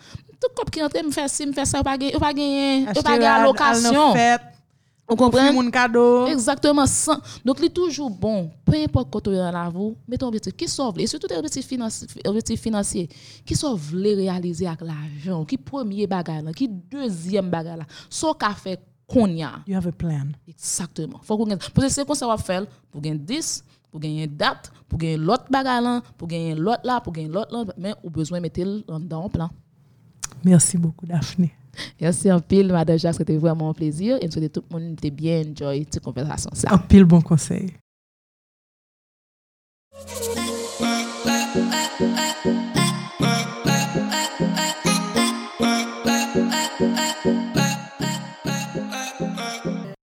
tout 0.40 0.48
cop 0.56 0.70
qui 0.70 0.82
entre, 0.82 1.04
me 1.04 1.10
fait 1.10 1.28
ci, 1.28 1.46
me 1.46 1.52
fait 1.52 1.64
ça, 1.64 1.82
pas 1.82 1.96
gagner, 1.96 2.12
pas 2.18 2.32
gagner, 2.32 2.86
pas 2.86 3.02
gagner 3.02 3.26
al- 3.26 3.40
al 3.40 3.40
allocation. 3.42 4.10
offrir 4.10 4.38
comprenez? 5.16 5.52
moun 5.52 5.70
cadeau. 5.70 6.26
Exactement. 6.26 6.86
Sans... 6.86 7.18
Donc, 7.44 7.58
il 7.60 7.66
est 7.66 7.70
toujours 7.70 8.10
bon, 8.10 8.50
peu 8.64 8.76
importe 8.76 9.10
quand 9.10 9.28
on 9.28 9.32
est 9.32 9.36
dans 9.36 9.52
la 9.52 9.70
mettez 10.08 10.24
un 10.24 10.28
objectif. 10.28 10.54
Qui 10.56 10.68
sauve, 10.68 10.98
et 10.98 11.06
surtout 11.06 11.26
des 11.26 11.36
objectifs 11.36 11.66
financiers, 11.66 12.08
objectifs 12.24 12.60
financiers, 12.60 13.08
qui 13.44 13.54
sont 13.54 13.74
voulez 13.74 14.14
réaliser 14.14 14.66
avec 14.66 14.80
l'argent, 14.80 15.44
qui 15.44 15.56
premier 15.56 16.06
bagage, 16.06 16.42
là, 16.42 16.52
qui 16.52 16.68
deuxième 16.68 17.50
bagage, 17.50 17.78
là, 17.78 17.84
so 18.08 18.32
qu'a 18.34 18.54
fait 18.54 18.80
qu'on 19.06 19.26
y 19.26 19.42
a. 19.42 19.52
You 19.66 19.76
have 19.76 19.86
a 19.86 19.92
plan. 19.92 20.28
Exactement. 20.48 21.20
Faut 21.22 21.36
qu'on. 21.36 21.46
Parce 21.46 21.70
que 21.72 21.88
c'est 21.88 22.06
comme 22.06 22.16
ça 22.16 22.26
va 22.26 22.36
faire 22.38 22.64
pour 22.90 23.00
gagner 23.00 23.18
10, 23.18 23.64
pour 23.92 24.00
gagner 24.00 24.24
une 24.24 24.36
date, 24.36 24.72
pour 24.88 24.98
gagner 24.98 25.18
l'autre 25.18 25.44
bagage 25.50 25.84
là, 25.84 26.02
pour 26.16 26.26
gagner 26.26 26.54
l'autre 26.54 26.80
là, 26.82 27.00
pour 27.00 27.12
gagner 27.12 27.28
l'autre 27.28 27.54
là, 27.54 27.64
mais 27.76 27.94
au 28.02 28.10
besoin 28.10 28.38
de 28.38 28.42
mettre 28.42 28.60
le 28.60 28.82
dans 28.82 29.24
un 29.24 29.28
plan. 29.28 29.50
Merci 30.42 30.78
beaucoup, 30.78 31.06
Daphné. 31.06 31.52
Merci 32.00 32.32
en 32.32 32.40
pile, 32.40 32.72
Madame 32.72 32.98
Jacques, 32.98 33.14
c'était 33.14 33.36
vraiment 33.36 33.70
un 33.70 33.74
plaisir. 33.74 34.16
Et 34.20 34.26
je 34.26 34.32
souhaite 34.32 34.52
que 34.52 34.60
tout 34.60 34.66
le 34.70 34.78
monde 34.78 34.98
ait 35.02 35.10
bien 35.10 35.42
enjoy 35.42 35.86
cette 35.90 36.02
conversation. 36.02 36.50
Ça. 36.54 36.68
Un 36.72 36.78
pile 36.78 37.04
bon 37.04 37.20
conseil. 37.20 37.72